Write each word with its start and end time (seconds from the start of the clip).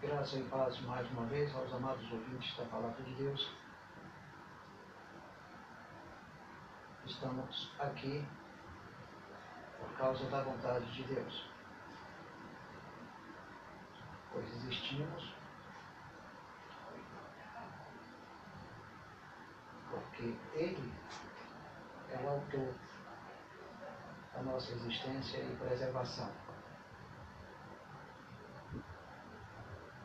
Graça 0.00 0.38
e 0.38 0.44
paz 0.44 0.80
mais 0.82 1.10
uma 1.10 1.24
vez 1.26 1.52
aos 1.56 1.72
amados 1.72 2.12
ouvintes 2.12 2.56
da 2.56 2.64
Palavra 2.66 3.02
de 3.02 3.14
Deus. 3.16 3.50
Estamos 7.04 7.72
aqui 7.80 8.24
por 9.80 9.90
causa 9.98 10.24
da 10.30 10.44
vontade 10.44 10.86
de 10.92 11.02
Deus. 11.02 11.50
Pois 14.32 14.46
existimos 14.46 15.34
porque 19.90 20.36
Ele 20.54 20.94
é 22.10 22.20
o 22.22 22.28
autor 22.28 22.72
da 24.32 24.42
nossa 24.44 24.70
existência 24.70 25.38
e 25.38 25.56
preservação. 25.56 26.47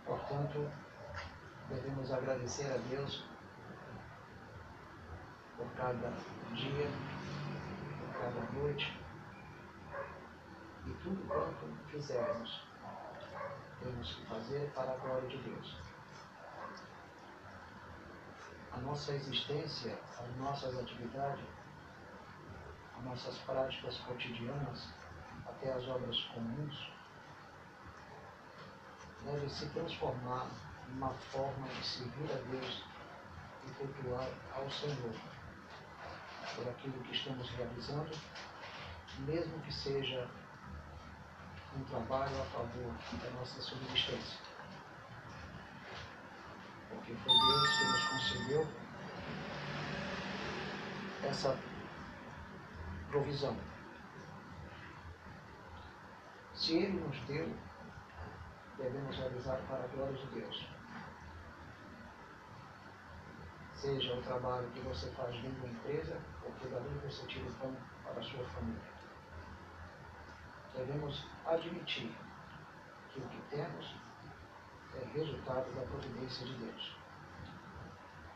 Portanto, 0.05 0.69
devemos 1.69 2.11
agradecer 2.11 2.71
a 2.71 2.77
Deus 2.89 3.23
por 5.57 5.67
cada 5.75 6.09
dia, 6.53 6.87
por 7.99 8.19
cada 8.19 8.51
noite 8.51 9.03
e 10.85 10.93
tudo 10.95 11.25
quanto 11.27 11.73
fizermos, 11.89 12.67
temos 13.79 14.15
que 14.15 14.25
fazer 14.25 14.71
para 14.73 14.91
a 14.91 14.97
glória 14.97 15.29
de 15.29 15.37
Deus. 15.37 15.77
A 18.73 18.77
nossa 18.77 19.13
existência, 19.13 19.97
as 20.19 20.35
nossas 20.37 20.77
atividades, 20.77 21.45
as 22.97 23.03
nossas 23.05 23.37
práticas 23.39 23.97
cotidianas, 23.99 24.93
até 25.45 25.71
as 25.71 25.87
obras 25.87 26.19
comuns, 26.33 26.92
deve 29.25 29.49
se 29.49 29.65
transformar 29.69 30.49
numa 30.89 31.13
forma 31.31 31.67
de 31.67 31.85
servir 31.85 32.31
a 32.31 32.51
Deus 32.51 32.83
e 33.67 33.71
cultuar 33.71 34.27
ao 34.55 34.69
Senhor 34.69 35.15
por 36.55 36.69
aquilo 36.69 37.03
que 37.03 37.13
estamos 37.13 37.49
realizando, 37.51 38.11
mesmo 39.19 39.59
que 39.61 39.73
seja 39.73 40.29
um 41.75 41.83
trabalho 41.85 42.41
a 42.41 42.45
favor 42.45 42.93
da 43.23 43.29
nossa 43.31 43.61
subsistência. 43.61 44.39
Porque 46.89 47.15
foi 47.15 47.33
Deus 47.33 47.77
que 47.77 47.85
nos 47.85 48.03
concedeu 48.03 48.67
essa 51.23 51.57
provisão. 53.09 53.57
Se 56.53 56.73
Ele 56.77 56.99
nos 56.99 57.19
deu, 57.21 57.51
devemos 58.83 59.15
realizar 59.17 59.57
para 59.69 59.85
a 59.85 59.87
glória 59.87 60.13
de 60.13 60.27
Deus. 60.27 60.67
Seja 63.75 64.13
o 64.13 64.21
trabalho 64.21 64.69
que 64.71 64.81
você 64.81 65.09
faz 65.11 65.35
dentro 65.41 65.61
da 65.61 65.69
empresa, 65.69 66.19
ou 66.43 66.51
que 66.53 66.67
dali 66.67 66.89
você 67.03 67.25
tira 67.27 67.49
o 67.49 67.53
pão 67.55 67.75
para 68.03 68.19
a 68.19 68.23
sua 68.23 68.45
família. 68.45 68.81
Devemos 70.75 71.25
admitir 71.45 72.13
que 73.09 73.19
o 73.19 73.27
que 73.29 73.41
temos 73.49 73.95
é 74.95 75.05
resultado 75.17 75.73
da 75.75 75.81
providência 75.81 76.45
de 76.45 76.53
Deus. 76.55 76.97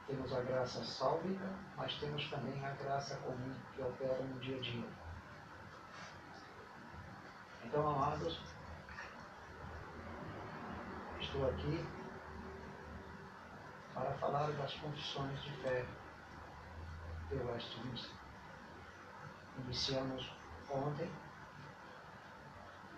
Temos 0.07 0.33
a 0.33 0.41
graça 0.41 0.81
sálvica, 0.83 1.49
mas 1.75 1.93
temos 1.99 2.29
também 2.29 2.65
a 2.65 2.71
graça 2.71 3.17
comum 3.17 3.53
que 3.75 3.81
opera 3.81 4.23
no 4.23 4.39
dia 4.39 4.57
a 4.57 4.61
dia. 4.61 4.89
Então, 7.65 7.89
amados, 7.89 8.39
estou 11.27 11.49
aqui 11.49 11.85
para 13.93 14.13
falar 14.13 14.49
das 14.51 14.73
confissões 14.75 15.41
de 15.43 15.51
fé 15.57 15.85
de 17.29 17.35
Westminster. 17.35 18.15
Iniciamos 19.59 20.31
ontem 20.69 21.11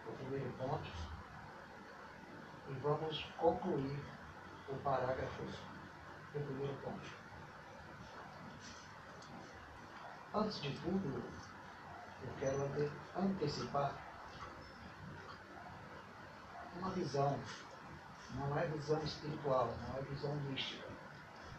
o 0.05 0.11
primeiro 0.11 0.51
ponto 0.53 0.87
e 2.69 2.73
vamos 2.73 3.23
concluir 3.39 3.99
o 4.67 4.75
parágrafo 4.83 5.43
do 5.43 6.39
primeiro 6.45 6.75
ponto. 6.83 7.09
Antes 10.35 10.61
de 10.61 10.77
tudo, 10.81 11.23
eu 12.21 12.33
quero 12.39 12.61
antecipar 13.15 13.95
uma 16.75 16.91
visão 16.91 17.39
não 18.35 18.57
é 18.57 18.65
visão 18.67 19.01
espiritual, 19.03 19.73
não 19.87 19.97
é 19.97 20.01
visão 20.03 20.35
mística, 20.35 20.87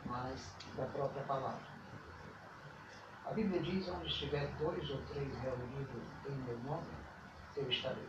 mas 0.05 0.53
da 0.77 0.87
própria 0.87 1.23
palavra. 1.25 1.71
A 3.27 3.33
Bíblia 3.33 3.63
diz: 3.63 3.89
onde 3.89 4.09
estiver 4.09 4.49
dois 4.57 4.91
ou 4.91 5.01
três 5.07 5.33
reunidos 5.41 6.03
em 6.29 6.35
meu 6.35 6.59
nome, 6.61 6.89
eu 7.57 7.71
estarei. 7.71 8.09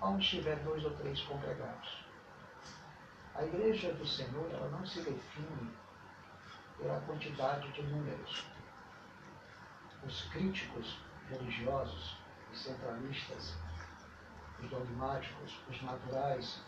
Onde 0.00 0.24
estiver 0.24 0.56
dois 0.64 0.84
ou 0.84 0.90
três 0.96 1.20
congregados. 1.22 2.04
A 3.34 3.44
igreja 3.44 3.92
do 3.92 4.06
Senhor, 4.06 4.50
ela 4.50 4.68
não 4.70 4.84
se 4.86 5.00
define 5.02 5.70
pela 6.78 7.00
quantidade 7.00 7.70
de 7.72 7.82
números. 7.82 8.46
Os 10.04 10.22
críticos 10.30 10.98
religiosos, 11.28 12.16
os 12.52 12.62
centralistas, 12.62 13.54
os 14.62 14.70
dogmáticos, 14.70 15.60
os 15.68 15.82
naturais, 15.82 16.62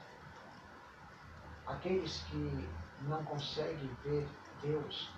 aqueles 1.69 2.23
que 2.23 2.69
não 3.03 3.23
conseguem 3.25 3.91
ver 4.03 4.27
Deus 4.63 5.11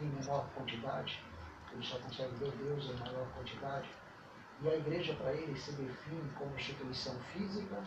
em 0.00 0.06
menor 0.06 0.48
quantidade, 0.54 1.22
eles 1.72 1.86
só 1.86 1.98
conseguem 1.98 2.34
ver 2.36 2.50
Deus 2.52 2.86
em 2.86 2.94
maior 2.94 3.26
quantidade, 3.34 3.88
e 4.62 4.68
a 4.68 4.76
igreja 4.76 5.14
para 5.14 5.32
eles 5.32 5.62
se 5.62 5.72
define 5.72 6.30
como 6.36 6.54
instituição 6.54 7.14
física 7.32 7.82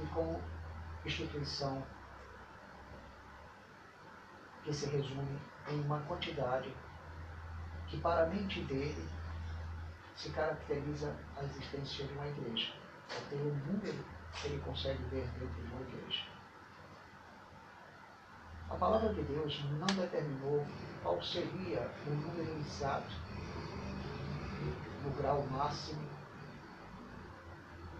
e 0.00 0.06
como 0.06 0.40
instituição 1.04 1.84
que 4.64 4.72
se 4.72 4.86
resume 4.86 5.38
em 5.68 5.80
uma 5.80 6.00
quantidade 6.00 6.74
que 7.86 7.98
para 7.98 8.24
a 8.24 8.26
mente 8.26 8.62
dele 8.64 9.08
se 10.16 10.30
caracteriza 10.30 11.16
a 11.36 11.44
existência 11.44 12.06
de 12.06 12.12
uma 12.14 12.26
igreja. 12.26 12.72
É 13.10 13.20
pelo 13.30 13.54
número 13.54 14.04
que 14.32 14.48
ele 14.48 14.60
consegue 14.60 15.02
ver 15.04 15.26
dentro 15.38 15.62
de 15.62 15.72
uma 15.72 15.80
igreja. 15.82 16.37
A 18.70 18.76
palavra 18.76 19.12
de 19.14 19.22
Deus 19.22 19.64
não 19.64 19.86
determinou 19.86 20.64
qual 21.02 21.22
seria 21.22 21.90
o 22.06 22.10
número 22.10 22.58
exato, 22.58 23.14
no 25.02 25.10
grau 25.16 25.42
máximo, 25.46 26.06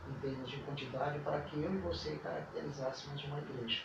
em 0.08 0.12
termos 0.20 0.50
de 0.50 0.58
quantidade, 0.58 1.18
para 1.20 1.40
que 1.42 1.60
eu 1.62 1.72
e 1.72 1.78
você 1.78 2.16
caracterizássemos 2.16 3.24
uma 3.24 3.38
igreja. 3.38 3.82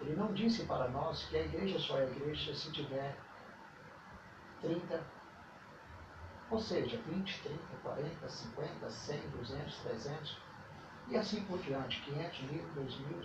Ele 0.00 0.16
não 0.16 0.32
disse 0.32 0.64
para 0.64 0.88
nós 0.88 1.24
que 1.26 1.36
a 1.36 1.44
igreja 1.44 1.78
só 1.78 1.98
é 1.98 2.10
igreja 2.10 2.52
se 2.52 2.72
tiver 2.72 3.16
30, 4.60 5.00
ou 6.50 6.58
seja, 6.58 6.96
20, 7.06 7.42
30, 7.42 7.58
40, 7.82 8.28
50, 8.28 8.90
100, 8.90 9.30
200, 9.30 9.78
300, 9.78 10.38
e 11.08 11.16
assim 11.16 11.44
por 11.44 11.58
diante, 11.60 12.02
500 12.02 12.40
mil, 12.50 12.68
2 12.74 13.00
mil, 13.00 13.22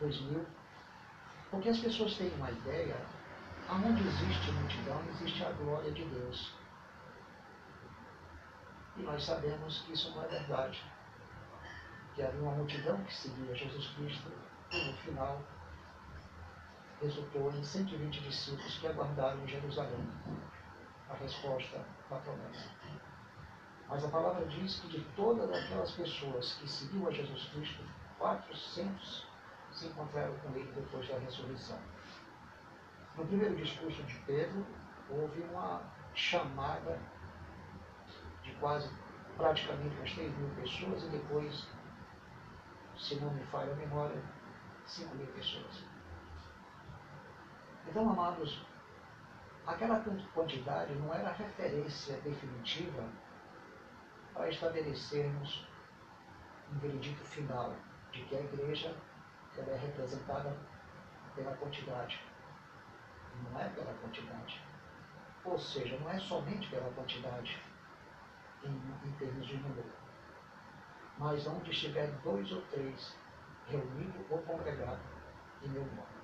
2 0.00 0.20
mil, 0.22 0.46
porque 1.50 1.68
as 1.68 1.78
pessoas 1.78 2.16
têm 2.16 2.32
uma 2.34 2.50
ideia, 2.50 2.96
aonde 3.68 4.06
existe 4.06 4.52
multidão, 4.52 5.02
existe 5.10 5.44
a 5.44 5.50
glória 5.52 5.90
de 5.90 6.04
Deus. 6.04 6.52
E 8.96 9.02
nós 9.02 9.24
sabemos 9.24 9.82
que 9.82 9.92
isso 9.92 10.10
não 10.14 10.22
é 10.24 10.28
verdade. 10.28 10.82
Que 12.14 12.22
havia 12.22 12.40
uma 12.40 12.52
multidão 12.52 13.02
que 13.04 13.14
seguia 13.14 13.54
Jesus 13.54 13.88
Cristo 13.94 14.30
e 14.70 14.84
no 14.84 14.96
final 14.98 15.42
resultou 17.00 17.50
em 17.52 17.64
120 17.64 18.20
discípulos 18.20 18.78
que 18.78 18.86
aguardaram 18.86 19.42
em 19.42 19.48
Jerusalém 19.48 20.08
a 21.08 21.14
resposta 21.14 21.84
da 22.08 22.16
promessa. 22.16 22.70
Mas 23.88 24.04
a 24.04 24.08
palavra 24.08 24.46
diz 24.46 24.78
que 24.80 24.88
de 24.88 25.00
todas 25.16 25.50
aquelas 25.50 25.90
pessoas 25.92 26.54
que 26.54 26.68
seguiu 26.68 27.08
a 27.08 27.10
Jesus 27.10 27.48
Cristo, 27.48 27.82
400 28.18 29.29
se 29.72 29.86
encontraram 29.86 30.36
com 30.38 30.54
ele 30.56 30.70
depois 30.72 31.08
da 31.08 31.18
ressurreição. 31.18 31.78
No 33.16 33.26
primeiro 33.26 33.56
discurso 33.56 34.02
de 34.04 34.14
Pedro, 34.20 34.66
houve 35.08 35.40
uma 35.42 35.82
chamada 36.14 36.98
de 38.42 38.52
quase, 38.54 38.90
praticamente 39.36 39.96
umas 39.96 40.12
3 40.12 40.36
mil 40.38 40.48
pessoas 40.50 41.02
e 41.04 41.08
depois, 41.08 41.68
se 42.96 43.16
não 43.16 43.32
me 43.32 43.44
falha 43.44 43.72
a 43.72 43.76
memória, 43.76 44.22
5 44.86 45.14
mil 45.16 45.26
pessoas. 45.28 45.84
Então, 47.86 48.08
amados, 48.10 48.64
aquela 49.66 50.02
quantidade 50.34 50.94
não 50.94 51.12
era 51.12 51.32
referência 51.32 52.16
definitiva 52.20 53.08
para 54.32 54.48
estabelecermos 54.48 55.66
um 56.72 56.78
veredito 56.78 57.24
final 57.24 57.74
de 58.12 58.22
que 58.24 58.36
a 58.36 58.40
igreja 58.40 58.96
ela 59.56 59.72
é 59.72 59.78
representada 59.78 60.56
pela 61.34 61.56
quantidade. 61.56 62.20
Não 63.42 63.60
é 63.60 63.68
pela 63.70 63.92
quantidade. 63.94 64.62
Ou 65.44 65.58
seja, 65.58 65.98
não 65.98 66.10
é 66.10 66.18
somente 66.18 66.68
pela 66.68 66.90
quantidade 66.92 67.60
em, 68.62 69.08
em 69.08 69.12
termos 69.12 69.46
de 69.46 69.56
número. 69.56 69.90
Mas 71.18 71.46
onde 71.46 71.70
estiver 71.70 72.10
dois 72.22 72.50
ou 72.52 72.62
três 72.62 73.16
reunidos 73.66 74.30
ou 74.30 74.38
congregados 74.42 75.04
em 75.62 75.68
meu 75.68 75.84
nome. 75.84 76.20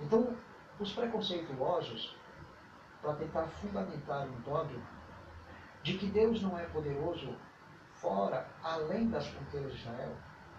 Então, 0.00 0.36
os 0.78 0.92
preconceituosos, 0.92 2.16
para 3.00 3.14
tentar 3.14 3.46
fundamentar 3.46 4.26
um 4.26 4.40
dogma 4.40 4.82
de 5.82 5.98
que 5.98 6.06
Deus 6.06 6.40
não 6.40 6.58
é 6.58 6.64
poderoso 6.66 7.36
fora, 7.94 8.48
além 8.62 9.10
das 9.10 9.26
fronteiras 9.26 9.72
de 9.72 9.78
Israel, 9.78 10.16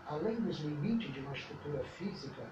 além 0.08 0.40
dos 0.42 0.60
limites 0.60 1.14
de 1.14 1.20
uma 1.20 1.34
estrutura 1.34 1.84
física 1.98 2.44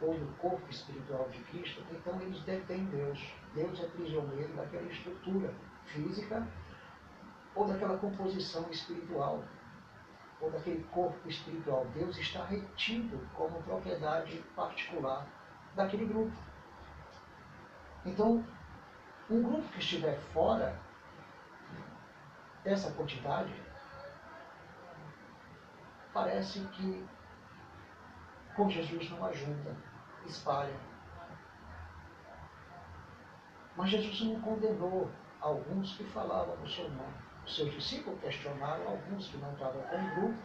ou 0.00 0.14
do 0.14 0.26
corpo 0.38 0.68
espiritual 0.70 1.28
de 1.30 1.38
Cristo, 1.44 1.82
então 1.90 2.20
eles 2.20 2.40
detêm 2.42 2.84
Deus. 2.86 3.34
Deus 3.54 3.80
é 3.80 3.86
prisioneiro 3.88 4.52
daquela 4.54 4.90
estrutura 4.90 5.54
física 5.86 6.46
ou 7.54 7.66
daquela 7.66 7.96
composição 7.98 8.68
espiritual 8.70 9.42
ou 10.40 10.50
daquele 10.50 10.82
corpo 10.84 11.28
espiritual. 11.28 11.86
Deus 11.94 12.16
está 12.18 12.44
retido 12.44 13.18
como 13.34 13.62
propriedade 13.62 14.44
particular 14.54 15.26
daquele 15.74 16.06
grupo. 16.06 16.36
Então, 18.04 18.44
um 19.30 19.42
grupo 19.42 19.68
que 19.70 19.78
estiver 19.78 20.18
fora 20.32 20.78
dessa 22.62 22.90
quantidade, 22.92 23.52
parece 26.16 26.60
que 26.68 27.06
com 28.56 28.70
Jesus 28.70 29.10
não 29.10 29.22
ajunta, 29.26 29.76
espalha. 30.24 30.74
Mas 33.76 33.90
Jesus 33.90 34.22
não 34.22 34.40
condenou 34.40 35.10
alguns 35.42 35.94
que 35.94 36.04
falavam 36.04 36.56
no 36.56 36.66
seu 36.66 36.88
nome. 36.88 37.14
Os 37.44 37.54
seus 37.54 37.70
discípulos 37.70 38.18
questionaram 38.22 38.88
alguns 38.88 39.28
que 39.28 39.36
não 39.36 39.52
estavam 39.52 39.82
com 39.82 39.96
o 39.96 40.14
grupo 40.14 40.42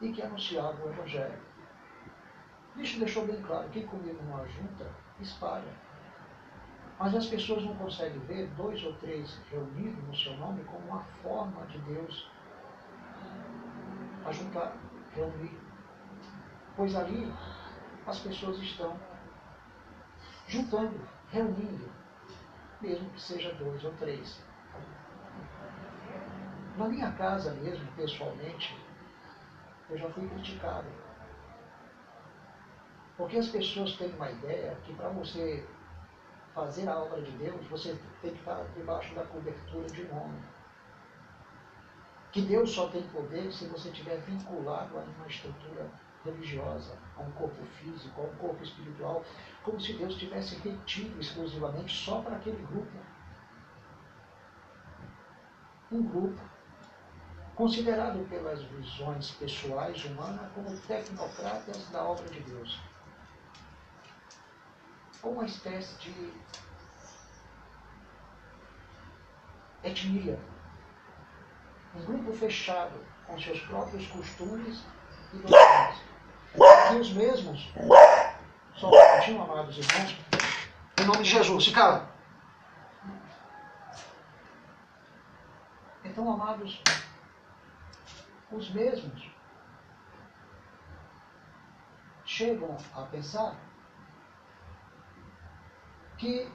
e 0.00 0.12
que 0.12 0.22
anunciavam 0.22 0.84
o 0.84 0.88
Evangelho. 0.88 1.40
Isso 2.74 2.98
deixou 2.98 3.24
bem 3.24 3.40
claro, 3.40 3.68
quem 3.68 3.86
comigo 3.86 4.20
não 4.24 4.42
ajunta, 4.42 4.90
espalha. 5.20 5.72
Mas 6.98 7.14
as 7.14 7.26
pessoas 7.26 7.62
não 7.62 7.76
conseguem 7.76 8.18
ver 8.20 8.48
dois 8.56 8.82
ou 8.82 8.94
três 8.94 9.38
reunidos 9.48 10.02
no 10.02 10.16
seu 10.16 10.36
nome 10.38 10.64
como 10.64 10.84
uma 10.88 11.04
forma 11.22 11.64
de 11.66 11.78
Deus 11.82 12.35
ajuntar, 14.28 14.76
reunir. 15.14 15.58
Pois 16.76 16.94
ali 16.94 17.32
as 18.06 18.18
pessoas 18.20 18.58
estão 18.58 18.98
juntando, 20.46 21.00
reunindo, 21.30 21.90
mesmo 22.80 23.10
que 23.10 23.20
seja 23.20 23.52
dois 23.54 23.84
ou 23.84 23.92
três. 23.94 24.40
Na 26.76 26.88
minha 26.88 27.10
casa 27.12 27.52
mesmo, 27.54 27.90
pessoalmente, 27.92 28.76
eu 29.88 29.96
já 29.96 30.08
fui 30.10 30.28
criticado 30.28 30.86
porque 33.16 33.38
as 33.38 33.48
pessoas 33.48 33.96
têm 33.96 34.12
uma 34.14 34.30
ideia 34.30 34.76
que 34.84 34.92
para 34.94 35.08
você 35.08 35.66
fazer 36.54 36.88
a 36.88 36.98
obra 36.98 37.22
de 37.22 37.30
Deus, 37.32 37.66
você 37.66 37.98
tem 38.20 38.32
que 38.32 38.38
estar 38.38 38.62
debaixo 38.76 39.14
da 39.14 39.24
cobertura 39.24 39.86
de 39.88 40.04
um 40.04 40.16
homem. 40.16 40.42
Que 42.32 42.42
Deus 42.42 42.70
só 42.70 42.88
tem 42.88 43.02
poder 43.08 43.52
se 43.52 43.66
você 43.66 43.88
estiver 43.88 44.18
vinculado 44.18 44.98
a 44.98 45.02
uma 45.02 45.26
estrutura 45.26 45.90
religiosa, 46.24 46.98
a 47.16 47.22
um 47.22 47.30
corpo 47.32 47.64
físico, 47.78 48.20
a 48.20 48.24
um 48.24 48.34
corpo 48.36 48.62
espiritual, 48.62 49.24
como 49.62 49.80
se 49.80 49.94
Deus 49.94 50.16
tivesse 50.16 50.56
retido 50.56 51.18
exclusivamente 51.20 51.94
só 52.04 52.20
para 52.20 52.36
aquele 52.36 52.62
grupo. 52.66 52.92
Um 55.90 56.02
grupo 56.02 56.40
considerado 57.54 58.28
pelas 58.28 58.62
visões 58.64 59.30
pessoais 59.30 60.04
humanas 60.04 60.52
como 60.52 60.76
tecnocratas 60.80 61.88
da 61.90 62.02
obra 62.02 62.28
de 62.28 62.40
Deus 62.40 62.78
ou 65.26 65.32
uma 65.32 65.44
espécie 65.44 65.96
de 65.98 66.32
etnia. 69.82 70.38
Um 71.96 72.04
grupo 72.04 72.32
fechado, 72.32 73.04
com 73.26 73.40
seus 73.40 73.60
próprios 73.60 74.06
costumes 74.08 74.84
e 75.32 75.38
doutrinas. 75.42 75.96
E 76.92 76.96
os 76.96 77.12
mesmos, 77.12 77.72
só 78.76 78.90
um 78.90 79.42
amados 79.42 79.78
irmãos, 79.78 80.16
em 81.00 81.04
nome 81.04 81.22
de 81.22 81.30
Jesus, 81.30 81.64
se 81.64 81.72
cala. 81.72 82.08
Então, 86.04 86.32
amados, 86.32 86.82
os 88.52 88.70
mesmos 88.70 89.30
chegam 92.24 92.76
a 92.94 93.02
pensar 93.02 93.56
que 96.18 96.50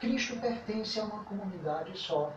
Cristo 0.00 0.38
pertence 0.40 1.00
a 1.00 1.04
uma 1.04 1.24
comunidade 1.24 1.96
só. 1.98 2.32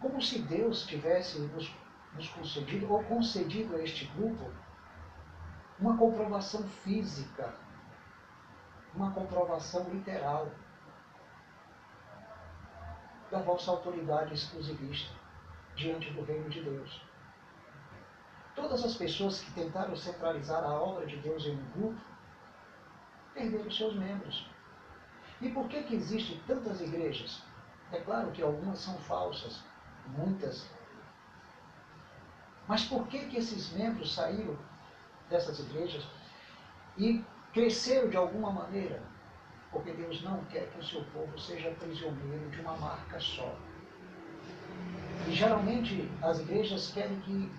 Como 0.00 0.22
se 0.22 0.38
Deus 0.40 0.86
tivesse 0.86 1.40
nos, 1.40 1.74
nos 2.14 2.28
concedido, 2.28 2.92
ou 2.92 3.02
concedido 3.04 3.74
a 3.74 3.82
este 3.82 4.06
grupo, 4.16 4.50
uma 5.78 5.96
comprovação 5.96 6.62
física, 6.68 7.54
uma 8.94 9.12
comprovação 9.12 9.88
literal 9.90 10.50
da 13.30 13.40
vossa 13.40 13.70
autoridade 13.70 14.34
exclusivista 14.34 15.12
diante 15.76 16.12
do 16.12 16.22
reino 16.22 16.48
de 16.48 16.62
Deus. 16.62 17.02
Todas 18.54 18.84
as 18.84 18.96
pessoas 18.96 19.40
que 19.40 19.52
tentaram 19.52 19.96
centralizar 19.96 20.64
a 20.64 20.72
obra 20.72 21.06
de 21.06 21.16
Deus 21.18 21.44
em 21.44 21.56
um 21.56 21.70
grupo 21.70 22.00
perderam 23.34 23.70
seus 23.70 23.94
membros. 23.94 24.48
E 25.40 25.48
por 25.50 25.68
que, 25.68 25.84
que 25.84 25.94
existem 25.94 26.40
tantas 26.46 26.80
igrejas? 26.80 27.42
É 27.92 28.00
claro 28.00 28.32
que 28.32 28.42
algumas 28.42 28.80
são 28.80 28.98
falsas, 28.98 29.62
muitas. 30.16 30.66
Mas 32.66 32.84
por 32.84 33.06
que, 33.08 33.20
que 33.26 33.38
esses 33.38 33.72
membros 33.72 34.14
saíram 34.14 34.56
dessas 35.30 35.58
igrejas 35.58 36.06
e 36.96 37.24
cresceram 37.52 38.08
de 38.10 38.16
alguma 38.16 38.50
maneira? 38.50 39.02
Porque 39.70 39.92
Deus 39.92 40.22
não 40.22 40.44
quer 40.44 40.68
que 40.70 40.78
o 40.78 40.84
seu 40.84 41.04
povo 41.06 41.38
seja 41.38 41.70
prisioneiro 41.72 42.50
de 42.50 42.60
uma 42.60 42.76
marca 42.76 43.18
só. 43.20 43.54
E 45.26 45.32
geralmente 45.32 46.10
as 46.22 46.40
igrejas 46.40 46.90
querem 46.92 47.20
que 47.20 47.50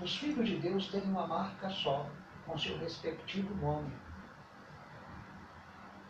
os 0.00 0.16
filhos 0.16 0.48
de 0.48 0.58
Deus 0.58 0.88
tenham 0.88 1.08
uma 1.08 1.26
marca 1.26 1.70
só, 1.70 2.08
com 2.44 2.58
seu 2.58 2.76
respectivo 2.78 3.54
nome. 3.56 3.92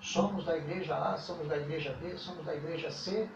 Somos 0.00 0.44
da 0.44 0.56
igreja 0.56 0.96
A, 0.96 1.16
somos 1.16 1.48
da 1.48 1.56
igreja 1.56 1.92
B, 2.00 2.16
somos 2.16 2.44
da 2.44 2.54
igreja 2.54 2.90
C. 2.90 3.28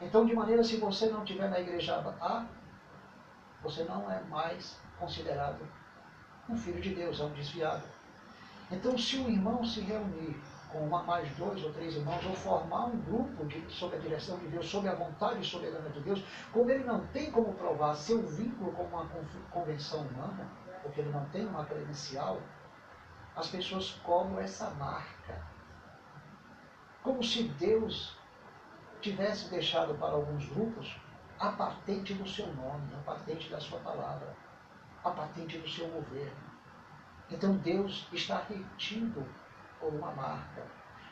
Então, 0.00 0.24
de 0.24 0.34
maneira, 0.34 0.64
se 0.64 0.76
você 0.76 1.06
não 1.06 1.22
estiver 1.22 1.48
na 1.48 1.60
igreja 1.60 1.96
A, 2.20 2.46
você 3.62 3.84
não 3.84 4.10
é 4.10 4.20
mais 4.24 4.78
considerado 4.98 5.60
um 6.48 6.56
filho 6.56 6.80
de 6.80 6.94
Deus, 6.94 7.20
é 7.20 7.24
um 7.24 7.32
desviado. 7.32 7.82
Então, 8.70 8.96
se 8.96 9.18
um 9.18 9.28
irmão 9.28 9.64
se 9.64 9.80
reunir 9.80 10.40
com 10.72 10.78
uma, 10.78 11.02
mais 11.02 11.28
dois 11.36 11.62
ou 11.64 11.72
três 11.72 11.96
irmãos, 11.96 12.24
ou 12.24 12.34
formar 12.34 12.86
um 12.86 13.00
grupo 13.00 13.44
de, 13.46 13.60
sob 13.70 13.96
a 13.96 13.98
direção 13.98 14.38
de 14.38 14.48
Deus, 14.48 14.66
sob 14.66 14.88
a 14.88 14.94
vontade 14.94 15.44
soberana 15.44 15.90
de 15.90 16.00
Deus, 16.00 16.24
como 16.52 16.70
ele 16.70 16.84
não 16.84 17.04
tem 17.08 17.30
como 17.30 17.52
provar 17.54 17.94
seu 17.94 18.22
vínculo 18.22 18.72
com 18.72 18.84
uma 18.84 19.06
convenção 19.50 20.02
humana, 20.02 20.48
porque 20.82 21.00
ele 21.00 21.10
não 21.10 21.24
tem 21.26 21.46
uma 21.46 21.64
credencial, 21.64 22.40
as 23.34 23.48
pessoas 23.48 23.90
cobram 24.04 24.40
essa 24.40 24.70
marca 24.70 25.50
como 27.02 27.22
se 27.22 27.44
Deus 27.44 28.16
tivesse 29.00 29.50
deixado 29.50 29.94
para 29.94 30.12
alguns 30.12 30.46
grupos 30.48 30.96
a 31.38 31.52
patente 31.52 32.14
do 32.14 32.28
seu 32.28 32.46
nome, 32.54 32.94
a 32.94 33.02
patente 33.02 33.48
da 33.48 33.58
sua 33.58 33.80
palavra, 33.80 34.36
a 35.02 35.10
patente 35.10 35.58
do 35.58 35.68
seu 35.68 35.88
governo. 35.88 36.50
Então 37.30 37.56
Deus 37.56 38.06
está 38.12 38.42
retido 38.42 39.26
uma 39.80 40.12
marca, 40.12 40.66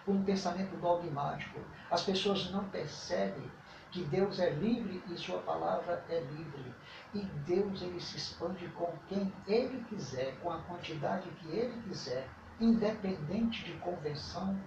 um 0.07 0.23
pensamento 0.23 0.77
dogmático. 0.77 1.61
As 1.91 2.03
pessoas 2.03 2.51
não 2.51 2.69
percebem 2.69 3.51
que 3.91 4.05
Deus 4.05 4.39
é 4.39 4.51
livre 4.51 5.03
e 5.09 5.17
sua 5.17 5.41
palavra 5.41 6.05
é 6.11 6.21
livre. 6.21 6.75
E 7.15 7.21
Deus 7.21 7.81
ele 7.81 8.01
se 8.01 8.19
expande 8.19 8.69
com 8.69 8.93
quem 9.09 9.33
ele 9.47 9.83
quiser, 9.89 10.39
com 10.41 10.51
a 10.51 10.59
quantidade 10.59 11.29
que 11.31 11.49
ele 11.49 11.81
quiser, 11.83 12.29
independente 12.61 13.65
de 13.65 13.73
convenção 13.79 14.59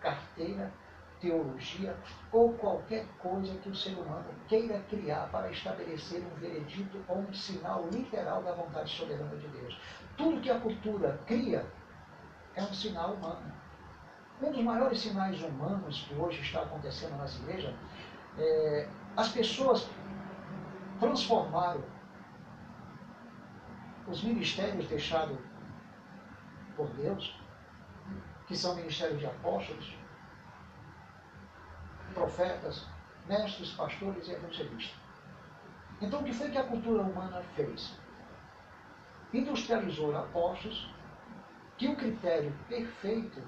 carteira 0.00 0.72
teologia 1.20 1.96
ou 2.32 2.52
qualquer 2.54 3.06
coisa 3.18 3.54
que 3.58 3.68
o 3.68 3.74
ser 3.74 3.94
humano 3.94 4.26
queira 4.48 4.80
criar 4.90 5.28
para 5.30 5.50
estabelecer 5.50 6.22
um 6.22 6.40
veredito 6.40 7.02
ou 7.08 7.18
um 7.18 7.32
sinal 7.32 7.88
literal 7.90 8.42
da 8.42 8.52
vontade 8.52 8.90
soberana 8.90 9.36
de 9.36 9.48
Deus. 9.48 9.78
Tudo 10.16 10.40
que 10.40 10.50
a 10.50 10.60
cultura 10.60 11.20
cria 11.26 11.66
é 12.54 12.62
um 12.62 12.72
sinal 12.72 13.14
humano. 13.14 13.52
Um 14.42 14.50
dos 14.50 14.62
maiores 14.62 15.00
sinais 15.00 15.40
humanos 15.42 16.06
que 16.08 16.14
hoje 16.14 16.40
está 16.40 16.62
acontecendo 16.62 17.16
nas 17.16 17.36
igrejas 17.38 17.74
é 18.38 18.88
as 19.16 19.28
pessoas 19.28 19.88
transformaram 20.98 21.82
os 24.08 24.22
ministérios 24.22 24.86
deixados 24.88 25.38
por 26.76 26.88
Deus, 26.90 27.40
que 28.46 28.56
são 28.56 28.74
ministérios 28.74 29.20
de 29.20 29.26
apóstolos, 29.26 29.96
profetas, 32.14 32.86
mestres, 33.28 33.72
pastores 33.72 34.26
e 34.28 34.32
evangelistas. 34.32 34.96
Então, 36.00 36.20
o 36.20 36.24
que 36.24 36.32
foi 36.32 36.50
que 36.50 36.58
a 36.58 36.64
cultura 36.64 37.02
humana 37.02 37.42
fez? 37.54 37.98
Industrializou 39.32 40.16
apóstolos, 40.16 40.90
que 41.76 41.88
o 41.88 41.96
critério 41.96 42.54
perfeito 42.68 43.42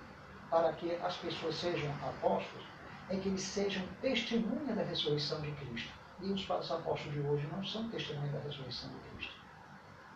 para 0.51 0.73
que 0.73 0.95
as 0.97 1.17
pessoas 1.17 1.55
sejam 1.57 1.91
apóstolos 2.09 2.67
é 3.09 3.17
que 3.17 3.29
eles 3.29 3.43
sejam 3.43 3.87
testemunha 4.01 4.75
da 4.75 4.83
ressurreição 4.83 5.41
de 5.41 5.53
Cristo. 5.53 5.93
E 6.21 6.33
os 6.33 6.51
apóstolos 6.51 7.13
de 7.13 7.21
hoje 7.21 7.47
não 7.49 7.63
são 7.65 7.89
testemunha 7.91 8.33
da 8.33 8.41
ressurreição 8.41 8.91
de 8.91 8.99
Cristo. 9.11 9.35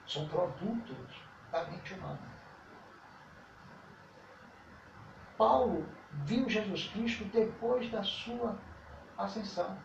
São 0.07 0.26
produtos 0.28 1.23
da 1.52 1.64
mente 1.64 1.95
humana. 1.95 2.30
Paulo 5.37 5.87
viu 6.12 6.49
Jesus 6.49 6.88
Cristo 6.88 7.25
depois 7.26 7.90
da 7.90 8.02
sua 8.02 8.57
ascensão. 9.17 9.76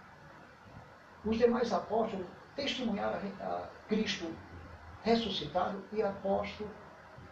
Os 1.23 1.37
demais 1.37 1.71
apóstolos 1.73 2.27
testemunharam 2.55 3.19
a 3.41 3.67
Cristo 3.87 4.31
ressuscitado 5.03 5.83
e 5.91 6.01
apóstolo 6.01 6.69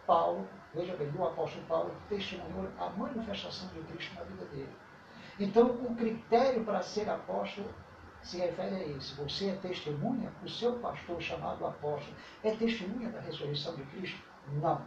Paulo, 0.06 0.48
veja 0.74 0.96
bem, 0.96 1.12
o 1.16 1.26
apóstolo 1.26 1.66
Paulo 1.66 1.96
testemunhou 2.10 2.70
a 2.80 2.90
manifestação 2.90 3.70
de 3.70 3.82
Cristo 3.84 4.16
na 4.16 4.24
vida 4.24 4.46
dele. 4.46 4.76
Então, 5.40 5.72
o 5.72 5.96
critério 5.96 6.64
para 6.64 6.82
ser 6.82 7.10
apóstolo 7.10 7.68
se 8.22 8.38
refere 8.38 8.76
a 8.76 8.88
esse. 8.90 9.16
Você 9.16 9.50
é 9.50 9.56
testemunha, 9.56 10.32
o 10.44 10.50
seu 10.50 10.80
pastor 10.80 11.22
chamado 11.22 11.66
apóstolo 11.66 12.16
é 12.44 12.52
testemunha 12.56 13.10
da 13.10 13.20
ressurreição 13.20 13.76
de 13.76 13.84
Cristo? 13.86 14.22
Não. 14.62 14.82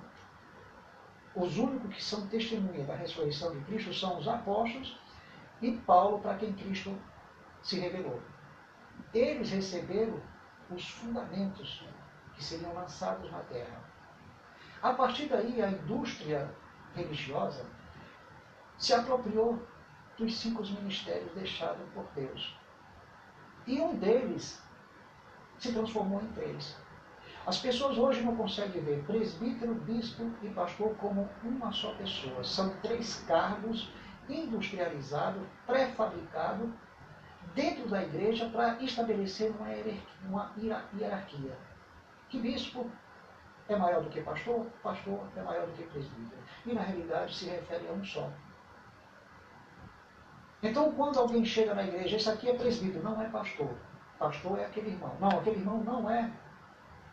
Os 1.36 1.58
únicos 1.58 1.94
que 1.94 2.02
são 2.02 2.26
testemunha 2.28 2.86
da 2.86 2.96
ressurreição 2.96 3.52
de 3.52 3.62
Cristo 3.66 3.92
são 3.92 4.18
os 4.18 4.26
apóstolos 4.26 4.98
e 5.60 5.72
Paulo, 5.72 6.18
para 6.20 6.38
quem 6.38 6.54
Cristo 6.54 6.98
se 7.62 7.78
revelou. 7.78 8.22
Eles 9.12 9.50
receberam 9.50 10.18
os 10.70 10.88
fundamentos 10.88 11.84
que 12.34 12.42
seriam 12.42 12.72
lançados 12.72 13.30
na 13.30 13.40
terra. 13.40 13.84
A 14.82 14.94
partir 14.94 15.26
daí, 15.26 15.60
a 15.60 15.68
indústria 15.68 16.50
religiosa 16.94 17.66
se 18.78 18.94
apropriou 18.94 19.62
dos 20.16 20.38
cinco 20.38 20.62
ministérios 20.62 21.32
deixados 21.34 21.86
por 21.92 22.06
Deus. 22.14 22.56
E 23.66 23.78
um 23.78 23.94
deles 23.94 24.62
se 25.58 25.70
transformou 25.70 26.22
em 26.22 26.32
três. 26.32 26.76
As 27.46 27.58
pessoas 27.60 27.96
hoje 27.96 28.22
não 28.22 28.34
conseguem 28.34 28.82
ver 28.82 29.04
presbítero, 29.04 29.72
bispo 29.72 30.28
e 30.42 30.48
pastor 30.48 30.96
como 30.96 31.28
uma 31.44 31.70
só 31.70 31.94
pessoa. 31.94 32.42
São 32.42 32.70
três 32.80 33.22
cargos 33.28 33.88
industrializados, 34.28 35.46
pré-fabricados, 35.64 36.68
dentro 37.54 37.88
da 37.88 38.02
igreja 38.02 38.48
para 38.48 38.82
estabelecer 38.82 39.54
uma 40.24 40.52
hierarquia. 40.58 41.56
Que 42.28 42.40
bispo 42.40 42.90
é 43.68 43.76
maior 43.76 44.02
do 44.02 44.10
que 44.10 44.20
pastor, 44.22 44.66
pastor 44.82 45.20
é 45.36 45.42
maior 45.42 45.68
do 45.68 45.72
que 45.74 45.84
presbítero. 45.84 46.42
E 46.66 46.72
na 46.72 46.82
realidade 46.82 47.32
se 47.32 47.48
refere 47.48 47.86
a 47.86 47.92
um 47.92 48.04
só. 48.04 48.28
Então, 50.60 50.90
quando 50.94 51.20
alguém 51.20 51.44
chega 51.44 51.74
na 51.74 51.84
igreja, 51.84 52.16
esse 52.16 52.28
aqui 52.28 52.50
é 52.50 52.54
presbítero, 52.54 53.04
não 53.04 53.22
é 53.22 53.28
pastor. 53.28 53.70
Pastor 54.18 54.58
é 54.58 54.64
aquele 54.64 54.90
irmão. 54.90 55.16
Não, 55.20 55.28
aquele 55.28 55.60
irmão 55.60 55.84
não 55.84 56.10
é 56.10 56.28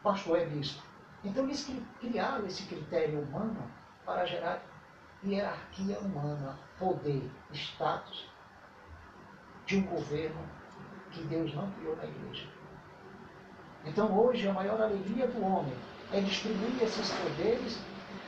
pastor, 0.04 0.40
é 0.40 0.46
bispo. 0.46 0.84
Então, 1.24 1.46
eles 1.46 1.70
criaram 2.00 2.46
esse 2.46 2.64
critério 2.64 3.22
humano 3.22 3.72
para 4.06 4.26
gerar 4.26 4.62
hierarquia 5.26 5.98
humana, 6.00 6.60
poder, 6.78 7.32
status 7.54 8.30
de 9.66 9.78
um 9.78 9.86
governo 9.86 10.46
que 11.12 11.24
Deus 11.24 11.54
não 11.54 11.72
criou 11.72 11.96
na 11.96 12.04
igreja. 12.04 12.46
Então, 13.86 14.18
hoje, 14.18 14.48
a 14.48 14.54
maior 14.54 14.82
alegria 14.82 15.28
do 15.28 15.42
homem 15.44 15.74
é 16.12 16.20
distribuir 16.20 16.84
esses 16.84 17.10
poderes 17.12 17.80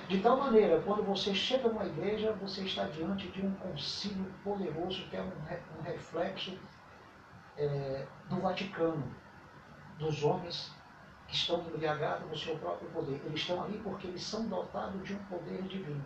de 0.07 0.19
tal 0.19 0.37
maneira, 0.37 0.81
quando 0.81 1.03
você 1.03 1.33
chega 1.33 1.67
numa 1.67 1.85
igreja, 1.85 2.31
você 2.33 2.61
está 2.61 2.85
diante 2.85 3.27
de 3.29 3.43
um 3.43 3.51
concílio 3.55 4.31
poderoso 4.43 5.03
que 5.09 5.17
é 5.17 5.21
um, 5.21 5.81
reflexo 5.81 6.55
é, 7.57 8.05
do 8.29 8.39
Vaticano, 8.39 9.03
dos 9.97 10.23
homens 10.23 10.74
que 11.27 11.35
estão 11.35 11.61
embriagados 11.61 12.29
no 12.29 12.37
seu 12.37 12.57
próprio 12.57 12.89
poder. 12.89 13.21
Eles 13.25 13.41
estão 13.41 13.63
ali 13.63 13.79
porque 13.83 14.07
eles 14.07 14.23
são 14.23 14.47
dotados 14.47 15.05
de 15.05 15.13
um 15.13 15.23
poder 15.25 15.61
divino. 15.63 16.03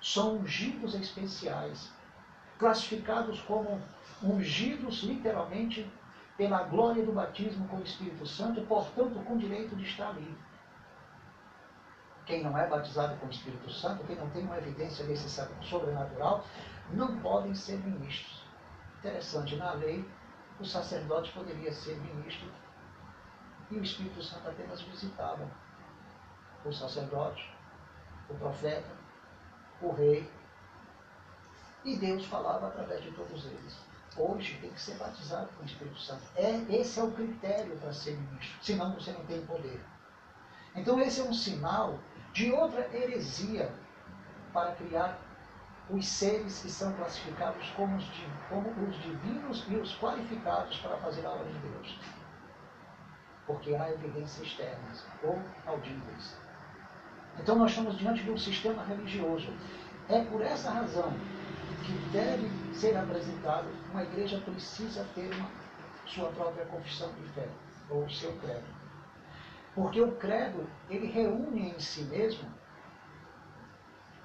São 0.00 0.36
ungidos 0.36 0.94
especiais, 0.94 1.92
classificados 2.58 3.40
como 3.42 3.80
ungidos 4.22 5.02
literalmente 5.02 5.90
pela 6.36 6.64
glória 6.64 7.04
do 7.04 7.12
batismo 7.12 7.66
com 7.68 7.78
o 7.78 7.82
Espírito 7.82 8.26
Santo, 8.26 8.60
portanto 8.62 9.18
com 9.24 9.38
direito 9.38 9.74
de 9.74 9.84
estar 9.84 10.08
ali 10.10 10.36
quem 12.26 12.42
não 12.42 12.58
é 12.58 12.68
batizado 12.68 13.16
com 13.16 13.26
o 13.26 13.30
Espírito 13.30 13.70
Santo, 13.70 14.04
quem 14.04 14.16
não 14.16 14.28
tem 14.30 14.42
uma 14.42 14.58
evidência 14.58 15.06
desse 15.06 15.28
sobrenatural, 15.62 16.44
não 16.90 17.18
podem 17.20 17.54
ser 17.54 17.78
ministros. 17.78 18.44
Interessante, 18.98 19.54
na 19.56 19.72
lei, 19.72 20.04
o 20.58 20.64
sacerdote 20.64 21.32
poderia 21.32 21.72
ser 21.72 21.96
ministro 22.00 22.48
e 23.70 23.76
o 23.76 23.82
Espírito 23.82 24.22
Santo 24.22 24.48
apenas 24.48 24.80
visitava 24.82 25.48
o 26.64 26.72
sacerdote, 26.72 27.54
o 28.28 28.34
profeta, 28.34 28.90
o 29.80 29.92
rei, 29.92 30.30
e 31.84 31.96
Deus 31.96 32.24
falava 32.26 32.68
através 32.68 33.02
de 33.02 33.12
todos 33.12 33.44
eles. 33.46 33.78
Hoje 34.16 34.58
tem 34.60 34.70
que 34.70 34.80
ser 34.80 34.96
batizado 34.96 35.48
com 35.56 35.62
o 35.62 35.66
Espírito 35.66 35.98
Santo. 36.00 36.22
É, 36.34 36.56
esse 36.70 36.98
é 36.98 37.02
o 37.02 37.12
critério 37.12 37.76
para 37.78 37.92
ser 37.92 38.16
ministro, 38.16 38.58
senão 38.62 38.94
você 38.94 39.12
não 39.12 39.24
tem 39.26 39.44
poder. 39.46 39.80
Então 40.74 41.00
esse 41.00 41.20
é 41.20 41.24
um 41.24 41.32
sinal 41.32 41.98
de 42.32 42.50
outra 42.50 42.88
heresia 42.94 43.72
para 44.52 44.72
criar 44.72 45.18
os 45.88 46.06
seres 46.08 46.60
que 46.60 46.70
são 46.70 46.92
classificados 46.94 47.70
como 47.76 47.96
os, 47.96 48.04
como 48.48 48.68
os 48.88 49.02
divinos 49.02 49.64
e 49.68 49.76
os 49.76 49.96
qualificados 49.98 50.78
para 50.78 50.96
fazer 50.98 51.24
a 51.24 51.30
obra 51.30 51.46
de 51.46 51.58
Deus. 51.58 51.98
Porque 53.46 53.74
há 53.74 53.90
evidências 53.90 54.46
externas 54.46 55.04
ou 55.22 55.38
audíveis. 55.66 56.36
Então 57.38 57.56
nós 57.56 57.70
estamos 57.70 57.96
diante 57.98 58.22
de 58.22 58.30
um 58.30 58.38
sistema 58.38 58.82
religioso. 58.84 59.52
É 60.08 60.24
por 60.24 60.40
essa 60.40 60.70
razão 60.70 61.12
que 61.84 61.92
deve 62.10 62.48
ser 62.74 62.96
apresentado, 62.96 63.68
uma 63.90 64.02
igreja 64.02 64.40
precisa 64.40 65.06
ter 65.14 65.32
uma, 65.34 65.48
sua 66.06 66.28
própria 66.30 66.64
confissão 66.66 67.12
de 67.14 67.28
fé, 67.30 67.48
ou 67.90 68.08
seu 68.08 68.32
credo. 68.38 68.64
Porque 69.74 70.00
o 70.00 70.12
credo, 70.12 70.66
ele 70.88 71.06
reúne 71.06 71.70
em 71.70 71.78
si 71.78 72.02
mesmo 72.04 72.48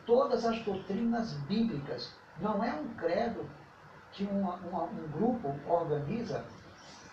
todas 0.06 0.46
as 0.46 0.60
doutrinas 0.64 1.34
bíblicas. 1.42 2.14
Não 2.40 2.64
é 2.64 2.74
um 2.74 2.88
credo 2.96 3.50
que 4.12 4.24
uma, 4.24 4.56
uma, 4.56 4.84
um 4.84 5.08
grupo 5.10 5.56
organiza 5.68 6.46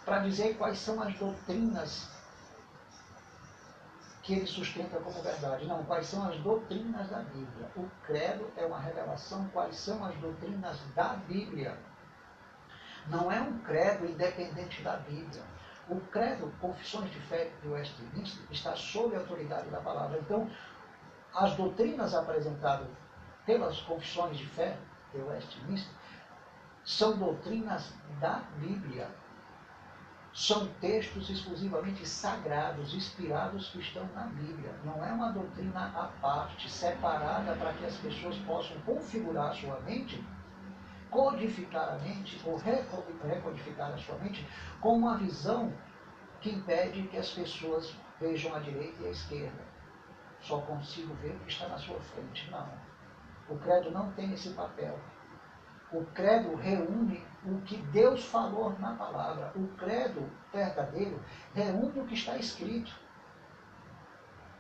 para 0.09 0.21
dizer 0.21 0.57
quais 0.57 0.79
são 0.79 1.03
as 1.03 1.15
doutrinas 1.19 2.09
que 4.23 4.33
ele 4.33 4.47
sustenta 4.47 4.99
como 4.99 5.23
verdade. 5.23 5.67
Não, 5.67 5.85
quais 5.85 6.07
são 6.07 6.27
as 6.27 6.37
doutrinas 6.41 7.09
da 7.11 7.19
Bíblia. 7.19 7.71
O 7.77 7.89
credo 8.05 8.51
é 8.57 8.65
uma 8.65 8.81
revelação 8.81 9.47
quais 9.53 9.77
são 9.77 10.03
as 10.05 10.15
doutrinas 10.17 10.79
da 10.95 11.15
Bíblia. 11.15 11.79
Não 13.07 13.31
é 13.31 13.41
um 13.41 13.59
credo 13.59 14.07
independente 14.07 14.83
da 14.83 14.97
Bíblia. 14.97 15.43
O 15.91 16.01
credo, 16.01 16.53
Confissões 16.59 17.11
de 17.11 17.21
Fé 17.21 17.51
de 17.63 17.69
Westminster, 17.69 18.43
está 18.51 18.75
sob 18.77 19.15
a 19.15 19.21
autoridade 19.21 19.69
da 19.69 19.81
palavra. 19.81 20.19
Então, 20.19 20.51
as 21.35 21.55
doutrinas 21.55 22.15
apresentadas 22.15 22.89
pelas 23.45 23.81
Confissões 23.83 24.37
de 24.39 24.47
Fé 24.47 24.77
de 25.13 25.21
Westminster 25.21 25.93
são 26.85 27.17
doutrinas 27.17 27.93
da 28.21 28.43
Bíblia. 28.57 29.09
São 30.33 30.69
textos 30.81 31.31
exclusivamente 31.31 32.07
sagrados, 32.07 32.95
inspirados 32.95 33.71
que 33.71 33.81
estão 33.81 34.07
na 34.15 34.25
Bíblia. 34.25 34.73
Não 34.85 35.05
é 35.05 35.13
uma 35.13 35.33
doutrina 35.33 35.93
à 35.95 36.09
parte, 36.21 36.71
separada 36.71 37.55
para 37.57 37.73
que 37.73 37.87
as 37.87 37.97
pessoas 37.97 38.37
possam 38.39 38.79
configurar 38.83 39.55
sua 39.55 39.81
mente 39.81 40.23
codificar 41.11 41.89
a 41.89 41.99
mente, 41.99 42.41
ou 42.45 42.57
recodificar 42.57 43.93
a 43.93 43.99
sua 43.99 44.17
mente, 44.19 44.47
com 44.81 44.97
uma 44.97 45.17
visão 45.17 45.73
que 46.41 46.51
impede 46.51 47.03
que 47.09 47.17
as 47.17 47.31
pessoas 47.31 47.95
vejam 48.21 48.55
a 48.55 48.59
direita 48.59 49.03
e 49.03 49.07
a 49.07 49.11
esquerda. 49.11 49.69
Só 50.41 50.61
consigo 50.61 51.15
ver 51.15 51.35
o 51.35 51.39
que 51.41 51.51
está 51.51 51.69
na 51.69 51.79
sua 51.79 51.99
frente. 52.01 52.49
Não. 52.51 52.69
O 53.49 53.59
credo 53.59 53.91
não 53.91 54.13
tem 54.13 54.33
esse 54.33 54.51
papel. 54.51 54.99
O 55.93 56.05
credo 56.07 56.55
reúne 56.55 57.25
o 57.45 57.61
que 57.63 57.77
Deus 57.77 58.25
falou 58.25 58.77
na 58.79 58.95
palavra. 58.95 59.53
O 59.55 59.69
credo 59.77 60.29
verdadeiro 60.53 61.23
reúne 61.55 62.01
o 62.01 62.07
que 62.07 62.15
está 62.15 62.37
escrito. 62.37 62.93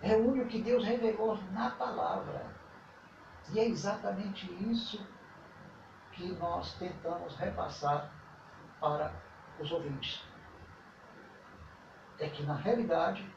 Reúne 0.00 0.42
o 0.42 0.47
que 0.47 0.62
Deus 0.62 0.85
revelou 0.85 1.38
na 1.52 1.70
palavra. 1.70 2.47
E 3.52 3.58
é 3.58 3.66
exatamente 3.66 4.52
isso 4.70 5.04
que 6.12 6.32
nós 6.35 6.75
tentamos 6.75 7.35
repassar 7.37 8.11
para 8.80 9.12
os 9.58 9.70
ouvintes. 9.73 10.23
É 12.18 12.28
que, 12.28 12.42
na 12.44 12.54
realidade, 12.54 13.28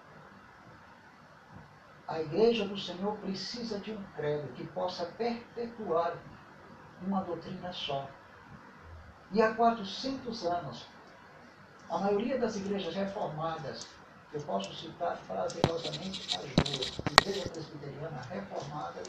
a 2.08 2.20
igreja 2.20 2.68
do 2.68 2.78
Senhor 2.78 3.16
precisa 3.18 3.80
de 3.80 3.92
um 3.92 4.04
credo 4.16 4.52
que 4.54 4.68
possa 4.68 5.06
perpetuar 5.06 6.14
uma 7.02 7.22
doutrina 7.24 7.72
só. 7.72 8.08
E 9.34 9.42
há 9.42 9.54
400 9.54 10.46
anos, 10.46 10.86
a 11.90 11.98
maioria 12.00 12.38
das 12.38 12.58
igrejas 12.58 12.94
reformadas, 12.94 13.88
eu 14.34 14.42
posso 14.42 14.76
citar 14.76 15.18
prazerosamente 15.26 16.36
as 16.36 16.44
duas, 16.66 17.00
Igreja 17.12 17.50
Presbiteriana 17.50 18.22
Reformada 18.30 19.02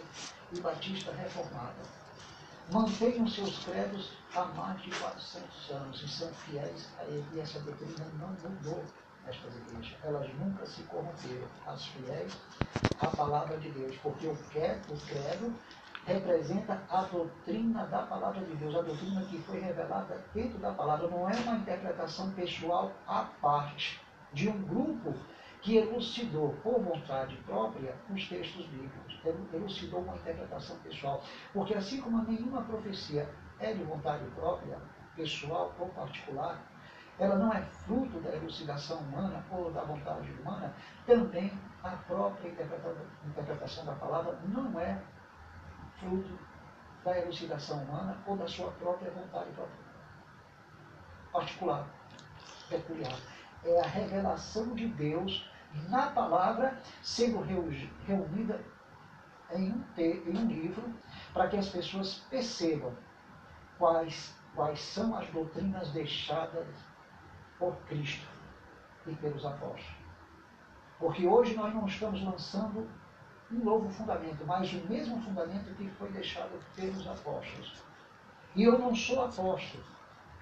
e 0.52 0.60
Batista 0.60 1.12
Reformada, 1.12 1.82
mantêm 2.70 3.28
seus 3.28 3.64
credos 3.64 4.12
há 4.36 4.44
mais 4.44 4.80
de 4.82 4.90
400 4.90 5.70
anos 5.70 6.02
e 6.02 6.08
são 6.08 6.32
fiéis 6.34 6.88
a 7.00 7.04
ele. 7.04 7.26
E 7.34 7.40
essa 7.40 7.58
doutrina 7.58 8.06
não 8.20 8.28
mudou 8.28 8.84
nestas 9.26 9.56
igrejas. 9.56 9.98
Elas 10.04 10.32
nunca 10.34 10.64
se 10.66 10.82
corromperam, 10.84 11.48
as 11.66 11.84
fiéis 11.86 12.32
à 13.00 13.08
palavra 13.08 13.58
de 13.58 13.70
Deus, 13.70 13.96
porque 14.00 14.28
o 14.28 14.36
credo 14.52 15.52
representa 16.06 16.82
a 16.90 17.02
doutrina 17.02 17.86
da 17.86 18.02
palavra 18.02 18.44
de 18.44 18.54
Deus, 18.56 18.74
a 18.74 18.82
doutrina 18.82 19.22
que 19.22 19.38
foi 19.42 19.60
revelada 19.60 20.24
dentro 20.34 20.58
da 20.58 20.72
palavra. 20.72 21.08
Não 21.08 21.28
é 21.28 21.34
uma 21.36 21.56
interpretação 21.56 22.30
pessoal 22.32 22.92
à 23.06 23.24
parte 23.40 24.00
de 24.32 24.48
um 24.48 24.62
grupo 24.62 25.14
que 25.60 25.76
elucidou 25.76 26.54
por 26.62 26.80
vontade 26.80 27.36
própria 27.46 27.94
os 28.10 28.28
textos 28.28 28.66
bíblicos, 28.66 29.20
elucidou 29.52 30.00
uma 30.00 30.16
interpretação 30.16 30.76
pessoal. 30.78 31.22
Porque 31.52 31.74
assim 31.74 32.00
como 32.00 32.24
nenhuma 32.24 32.62
profecia 32.62 33.28
é 33.60 33.72
de 33.72 33.84
vontade 33.84 34.24
própria, 34.34 34.76
pessoal 35.14 35.72
ou 35.78 35.88
particular, 35.90 36.60
ela 37.18 37.36
não 37.36 37.52
é 37.52 37.62
fruto 37.62 38.18
da 38.20 38.34
elucidação 38.34 38.98
humana 38.98 39.44
ou 39.50 39.70
da 39.70 39.82
vontade 39.82 40.32
humana, 40.32 40.74
também 41.06 41.52
a 41.84 41.90
própria 41.90 42.48
interpretação 42.48 43.84
da 43.84 43.92
palavra 43.92 44.38
não 44.48 44.80
é 44.80 45.00
fruto 46.02 46.38
da 47.04 47.18
elucidação 47.18 47.82
humana 47.84 48.18
ou 48.26 48.36
da 48.36 48.46
sua 48.46 48.70
própria 48.72 49.10
vontade 49.10 49.50
própria. 49.52 49.82
particular, 51.32 51.86
peculiar. 52.68 53.18
É 53.64 53.80
a 53.80 53.86
revelação 53.86 54.74
de 54.74 54.88
Deus 54.88 55.48
na 55.88 56.10
palavra 56.10 56.78
sendo 57.02 57.40
reunida 57.40 58.60
em 59.52 59.72
um, 59.72 59.84
em 59.96 60.36
um 60.36 60.46
livro 60.46 60.82
para 61.32 61.48
que 61.48 61.56
as 61.56 61.68
pessoas 61.68 62.24
percebam 62.28 62.94
quais, 63.78 64.34
quais 64.54 64.80
são 64.80 65.16
as 65.16 65.28
doutrinas 65.30 65.90
deixadas 65.90 66.66
por 67.58 67.76
Cristo 67.86 68.26
e 69.06 69.14
pelos 69.14 69.44
apóstolos. 69.44 70.02
Porque 70.98 71.26
hoje 71.26 71.54
nós 71.54 71.74
não 71.74 71.86
estamos 71.86 72.22
lançando 72.22 72.88
um 73.52 73.64
novo 73.64 73.88
fundamento, 73.90 74.44
mas 74.46 74.72
o 74.72 74.86
mesmo 74.88 75.20
fundamento 75.20 75.74
que 75.76 75.88
foi 75.90 76.10
deixado 76.10 76.58
pelos 76.74 77.06
apóstolos. 77.06 77.82
E 78.54 78.62
eu 78.62 78.78
não 78.78 78.94
sou 78.94 79.24
apóstolo. 79.24 79.84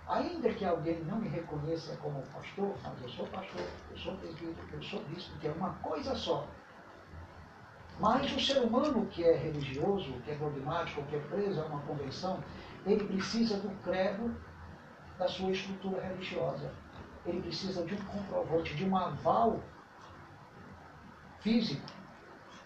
Ainda 0.08 0.52
que 0.52 0.64
alguém 0.64 1.04
não 1.04 1.18
me 1.18 1.28
reconheça 1.28 1.96
como 1.96 2.22
pastor, 2.22 2.74
mas 2.82 3.02
eu 3.02 3.08
sou 3.08 3.26
pastor, 3.28 3.66
eu 3.90 3.96
sou 3.96 4.16
presbítero, 4.16 4.68
eu 4.72 4.82
sou 4.82 5.02
bispo, 5.04 5.38
que 5.38 5.46
é 5.46 5.52
uma 5.52 5.74
coisa 5.74 6.14
só. 6.14 6.46
Mas 7.98 8.32
o 8.34 8.40
ser 8.40 8.58
humano 8.60 9.06
que 9.06 9.22
é 9.22 9.36
religioso, 9.36 10.12
que 10.24 10.30
é 10.30 10.34
dogmático, 10.34 11.02
que 11.04 11.16
é 11.16 11.20
preso 11.20 11.60
a 11.60 11.66
uma 11.66 11.80
convenção, 11.82 12.42
ele 12.86 13.04
precisa 13.04 13.58
do 13.58 13.70
credo 13.82 14.34
da 15.18 15.28
sua 15.28 15.52
estrutura 15.52 16.02
religiosa. 16.02 16.72
Ele 17.26 17.42
precisa 17.42 17.84
de 17.84 17.94
um 17.94 18.04
comprovante, 18.04 18.74
de 18.74 18.84
um 18.84 18.96
aval 18.96 19.60
físico 21.40 21.99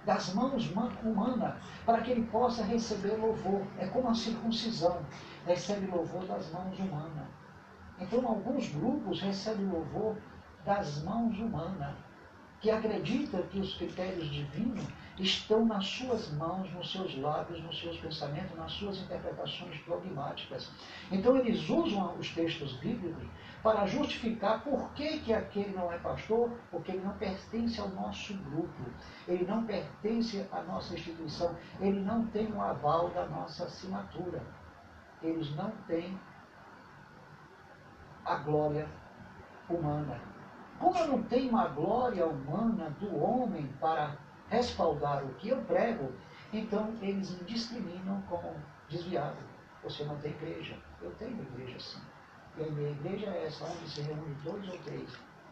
das 0.05 0.35
mãos 0.35 0.71
humanas, 1.03 1.55
para 1.85 2.01
que 2.03 2.11
ele 2.11 2.27
possa 2.27 2.62
receber 2.62 3.17
louvor. 3.17 3.62
É 3.79 3.87
como 3.87 4.09
a 4.09 4.14
circuncisão, 4.14 5.05
recebe 5.47 5.87
louvor 5.87 6.25
das 6.27 6.51
mãos 6.53 6.79
humanas. 6.79 7.29
Então, 7.99 8.27
alguns 8.27 8.69
grupos 8.69 9.21
recebem 9.21 9.67
louvor 9.67 10.17
das 10.64 11.03
mãos 11.03 11.38
humanas, 11.38 11.95
que 12.61 12.71
acreditam 12.71 13.43
que 13.45 13.61
os 13.61 13.75
critérios 13.77 14.29
divinos 14.31 14.85
estão 15.18 15.64
nas 15.64 15.87
suas 15.87 16.33
mãos, 16.33 16.72
nos 16.72 16.90
seus 16.90 17.16
lábios, 17.18 17.62
nos 17.62 17.79
seus 17.81 17.96
pensamentos, 17.98 18.57
nas 18.57 18.72
suas 18.72 18.98
interpretações 18.98 19.81
dogmáticas. 19.87 20.70
Então, 21.11 21.37
eles 21.37 21.68
usam 21.68 22.16
os 22.18 22.31
textos 22.31 22.72
bíblicos 22.74 23.24
para 23.62 23.87
justificar 23.87 24.62
por 24.62 24.90
que, 24.90 25.20
que 25.20 25.33
aquele 25.33 25.74
não 25.74 25.92
é 25.92 25.98
pastor, 25.98 26.50
porque 26.70 26.92
ele 26.92 27.05
não 27.05 27.16
pertence 27.16 27.81
ao 27.81 27.88
nosso 27.88 28.35
grupo, 28.35 28.85
ele 29.27 29.44
não 29.46 29.64
pertence 29.64 30.46
à 30.53 30.62
nossa 30.62 30.94
instituição, 30.94 31.57
ele 31.81 32.00
não 32.00 32.27
tem 32.27 32.53
o 32.53 32.61
aval 32.61 33.09
da 33.11 33.27
nossa 33.27 33.64
assinatura, 33.64 34.42
eles 35.22 35.55
não 35.55 35.70
têm 35.87 36.18
a 38.24 38.37
glória 38.37 38.88
humana. 39.68 40.20
Como 40.79 40.98
eu 40.98 41.07
não 41.07 41.22
tenho 41.22 41.57
a 41.57 41.68
glória 41.68 42.27
humana 42.27 42.90
do 43.00 43.16
homem 43.16 43.66
para 43.81 44.16
respaldar 44.48 45.24
o 45.24 45.35
que 45.35 45.48
eu 45.48 45.62
prego, 45.64 46.12
então 46.52 46.94
eles 47.00 47.30
me 47.30 47.44
discriminam 47.44 48.22
como 48.28 48.54
desviado. 48.88 49.37
Você 49.83 50.04
não 50.04 50.16
tem 50.18 50.33
igreja. 50.33 50.76
Eu 51.00 51.11
tenho 51.16 51.42
igreja 51.42 51.78
sim. 51.78 52.00
E 52.57 52.62
a 52.62 52.66
minha 52.70 52.90
igreja 52.90 53.26
é 53.26 53.46
essa, 53.46 53.64
onde 53.64 53.88
se 53.88 54.00
reúne 54.02 54.35
dois 54.44 54.68
ou 54.68 54.78
três. 54.78 55.11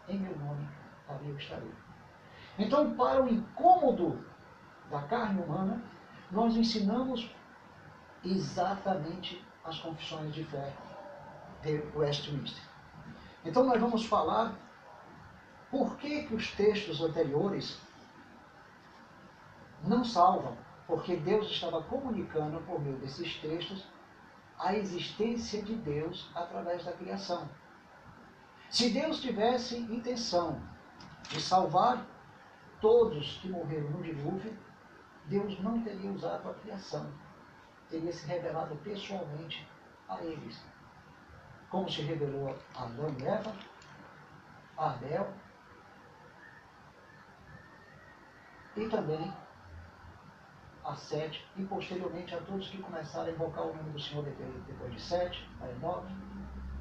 Em 0.09 0.19
meu 0.19 0.37
nome, 0.39 0.69
ali 1.09 1.29
eu 1.29 1.37
estarei. 1.37 1.73
Então, 2.59 2.95
para 2.95 3.23
o 3.23 3.29
incômodo 3.29 4.25
da 4.91 5.03
carne 5.03 5.43
humana, 5.43 5.83
nós 6.31 6.57
ensinamos 6.57 7.31
exatamente 8.25 9.45
as 9.65 9.79
confissões 9.79 10.35
de 10.35 10.45
fé 10.45 10.73
de 11.63 11.83
Westminster. 11.95 12.63
Então, 13.45 13.65
nós 13.65 13.81
vamos 13.81 14.05
falar 14.07 14.55
por 15.71 15.97
que, 15.97 16.25
que 16.25 16.35
os 16.35 16.51
textos 16.53 17.01
anteriores 17.01 17.81
não 19.85 20.05
salvam, 20.05 20.57
porque 20.87 21.17
Deus 21.17 21.51
estava 21.51 21.83
comunicando 21.83 22.61
por 22.63 22.81
meio 22.81 22.97
desses 22.99 23.37
textos 23.39 23.87
a 24.59 24.75
existência 24.75 25.63
de 25.63 25.75
Deus 25.75 26.31
através 26.35 26.85
da 26.85 26.93
criação. 26.93 27.49
Se 28.71 28.91
Deus 28.91 29.21
tivesse 29.21 29.77
intenção 29.77 30.61
de 31.29 31.41
salvar 31.41 32.07
todos 32.81 33.39
que 33.39 33.49
morreram 33.49 33.91
no 33.91 34.03
dilúvio, 34.03 34.57
Deus 35.27 35.61
não 35.61 35.83
teria 35.83 36.11
usado 36.11 36.51
a 36.51 36.55
criação, 36.55 37.13
teria 37.89 38.13
se 38.13 38.27
revelado 38.27 38.75
pessoalmente 38.77 39.69
a 40.09 40.23
eles, 40.23 40.61
como 41.71 41.91
se 41.91 42.03
revelou 42.03 42.57
a 42.75 42.83
Adão 42.83 43.15
e 43.19 43.25
Eva, 43.25 43.55
a 44.77 44.91
Abel 44.91 45.33
e 48.77 48.89
também 48.89 49.33
a 50.85 50.95
sete, 50.95 51.45
e 51.57 51.65
posteriormente 51.65 52.35
a 52.35 52.41
todos 52.41 52.69
que 52.69 52.79
começaram 52.79 53.29
a 53.29 53.31
invocar 53.31 53.65
o 53.65 53.75
nome 53.75 53.91
do 53.91 54.01
Senhor 54.01 54.25
depois 54.25 54.93
de 54.93 55.01
sete, 55.01 55.49
a 55.61 55.69
Enoque 55.69 56.13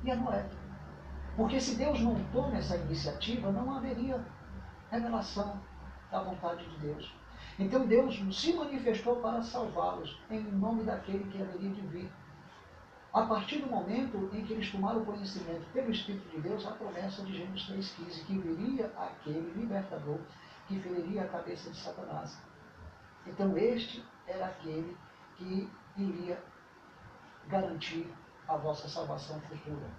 e 0.04 0.12
a 0.12 0.16
Noé. 0.16 0.50
Porque 1.36 1.60
se 1.60 1.76
Deus 1.76 2.00
não 2.02 2.22
toma 2.32 2.58
essa 2.58 2.76
iniciativa, 2.76 3.52
não 3.52 3.76
haveria 3.76 4.24
revelação 4.90 5.60
da 6.12 6.22
vontade 6.22 6.68
de 6.68 6.78
Deus. 6.80 7.14
Então 7.58 7.86
Deus 7.86 8.20
se 8.32 8.54
manifestou 8.54 9.18
para 9.18 9.42
salvá-los 9.42 10.20
em 10.30 10.42
nome 10.42 10.84
daquele 10.84 11.24
que 11.32 11.42
haveria 11.42 11.70
de 11.70 11.82
vir. 11.82 12.12
A 13.14 13.24
partir 13.24 13.60
do 13.60 13.68
momento 13.68 14.30
em 14.34 14.44
que 14.46 14.54
eles 14.54 14.72
tomaram 14.72 15.04
conhecimento 15.04 15.66
pelo 15.74 15.92
Espírito 15.92 16.30
de 16.30 16.42
Deus, 16.42 16.66
a 16.66 16.72
promessa 16.72 17.24
de 17.24 17.38
Gênesis 17.38 17.68
3,15, 17.70 18.26
que 18.26 18.38
viria 18.38 18.92
aquele 18.98 19.52
libertador 19.54 20.20
que 20.68 20.80
feriria 20.80 21.24
a 21.24 21.28
cabeça 21.28 21.70
de 21.70 21.78
Satanás. 21.78 22.42
Então, 23.26 23.56
este 23.58 24.04
era 24.28 24.46
aquele 24.46 24.98
que 25.38 25.70
iria 25.98 26.42
garantir 27.48 28.12
a 28.48 28.58
vossa 28.58 28.88
salvação 28.88 29.40
futura. 29.42 29.90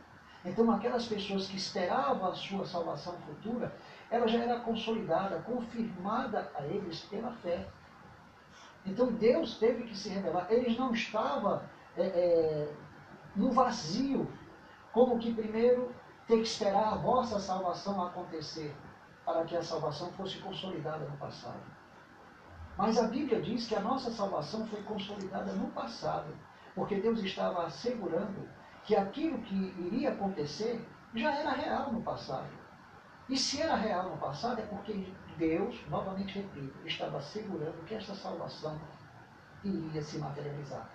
Então, 0.44 0.70
aquelas 0.72 1.06
pessoas 1.06 1.46
que 1.46 1.56
esperavam 1.56 2.30
a 2.30 2.34
sua 2.34 2.66
salvação 2.66 3.16
futura, 3.20 3.72
ela 4.10 4.26
já 4.26 4.40
era 4.40 4.60
consolidada, 4.60 5.40
confirmada 5.42 6.50
a 6.54 6.66
eles 6.66 7.02
pela 7.02 7.32
fé. 7.34 7.68
Então, 8.84 9.12
Deus 9.12 9.58
teve 9.58 9.84
que 9.84 9.96
se 9.96 10.08
revelar. 10.08 10.50
Eles 10.50 10.76
não 10.76 10.92
estavam 10.92 11.62
é, 11.96 12.02
é, 12.02 12.74
no 13.36 13.52
vazio, 13.52 14.28
como 14.92 15.18
que 15.18 15.32
primeiro 15.32 15.94
tem 16.26 16.38
que 16.38 16.48
esperar 16.48 16.92
a 16.92 16.96
vossa 16.96 17.38
salvação 17.38 18.04
acontecer, 18.04 18.74
para 19.24 19.44
que 19.44 19.56
a 19.56 19.62
salvação 19.62 20.10
fosse 20.12 20.38
consolidada 20.38 21.04
no 21.04 21.16
passado. 21.16 21.60
Mas 22.76 22.98
a 22.98 23.06
Bíblia 23.06 23.40
diz 23.40 23.66
que 23.66 23.74
a 23.74 23.80
nossa 23.80 24.10
salvação 24.10 24.66
foi 24.66 24.82
consolidada 24.82 25.52
no 25.52 25.68
passado, 25.68 26.34
porque 26.74 26.96
Deus 26.96 27.22
estava 27.22 27.66
assegurando 27.66 28.48
que 28.84 28.96
aquilo 28.96 29.38
que 29.42 29.74
iria 29.78 30.10
acontecer 30.10 30.84
já 31.14 31.34
era 31.34 31.52
real 31.52 31.92
no 31.92 32.02
passado. 32.02 32.48
E 33.28 33.36
se 33.36 33.60
era 33.60 33.76
real 33.76 34.10
no 34.10 34.16
passado 34.16 34.60
é 34.60 34.66
porque 34.66 35.06
Deus, 35.36 35.76
novamente 35.88 36.38
repito, 36.38 36.76
estava 36.86 37.18
assegurando 37.18 37.84
que 37.86 37.94
essa 37.94 38.14
salvação 38.14 38.80
iria 39.62 40.02
se 40.02 40.18
materializar. 40.18 40.88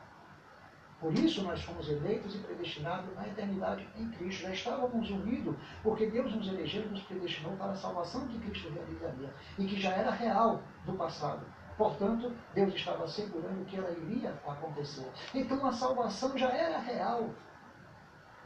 Por 1.00 1.14
isso 1.14 1.44
nós 1.44 1.62
fomos 1.62 1.88
eleitos 1.88 2.34
e 2.34 2.40
predestinados 2.40 3.14
na 3.16 3.28
eternidade 3.28 3.88
em 3.96 4.10
Cristo. 4.10 4.42
Já 4.42 4.52
estávamos 4.52 5.10
unidos, 5.12 5.56
porque 5.84 6.08
Deus 6.08 6.34
nos 6.36 6.48
elegeu 6.48 6.84
e 6.84 6.90
nos 6.90 7.04
predestinou 7.04 7.56
para 7.56 7.74
a 7.74 7.76
salvação 7.76 8.28
que 8.28 8.40
Cristo 8.40 8.70
realizaria 8.70 9.32
e 9.60 9.66
que 9.68 9.80
já 9.80 9.92
era 9.92 10.10
real 10.10 10.64
do 10.86 10.94
passado. 10.94 11.46
Portanto, 11.78 12.36
Deus 12.56 12.74
estava 12.74 13.04
assegurando 13.04 13.64
que 13.66 13.78
ela 13.78 13.92
iria 13.92 14.32
acontecer. 14.48 15.08
Então 15.34 15.64
a 15.66 15.72
salvação 15.72 16.36
já 16.36 16.50
era 16.50 16.80
real 16.80 17.30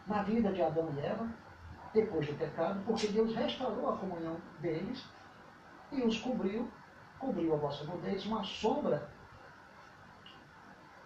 na 0.06 0.22
vida 0.24 0.52
de 0.52 0.62
Adão 0.62 0.94
e 0.94 1.00
Eva, 1.00 1.28
depois 1.94 2.28
do 2.28 2.34
pecado, 2.34 2.82
porque 2.86 3.08
Deus 3.08 3.34
restaurou 3.34 3.90
a 3.90 3.98
comunhão 3.98 4.38
deles 4.60 5.06
e 5.92 6.02
os 6.02 6.20
cobriu, 6.20 6.70
cobriu 7.20 7.54
a 7.54 7.58
vossa 7.58 7.86
nudez, 7.86 8.26
uma 8.26 8.44
sombra 8.44 9.10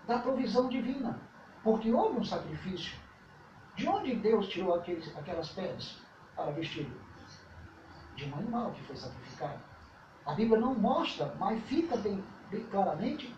da 0.08 0.20
provisão 0.20 0.68
divina. 0.68 1.20
Porque 1.64 1.92
houve 1.92 2.20
um 2.20 2.24
sacrifício. 2.24 2.96
De 3.76 3.88
onde 3.88 4.16
Deus 4.16 4.48
tirou 4.48 4.76
aqueles, 4.76 5.16
aquelas 5.18 5.50
peles 5.50 6.00
para 6.36 6.52
vestir? 6.52 6.90
De 8.16 8.26
um 8.26 8.36
animal 8.36 8.72
que 8.72 8.84
foi 8.84 8.96
sacrificado. 8.96 9.75
A 10.26 10.34
Bíblia 10.34 10.60
não 10.60 10.74
mostra, 10.74 11.34
mas 11.40 11.62
fica 11.66 11.96
bem, 11.98 12.24
bem 12.50 12.64
claramente 12.66 13.34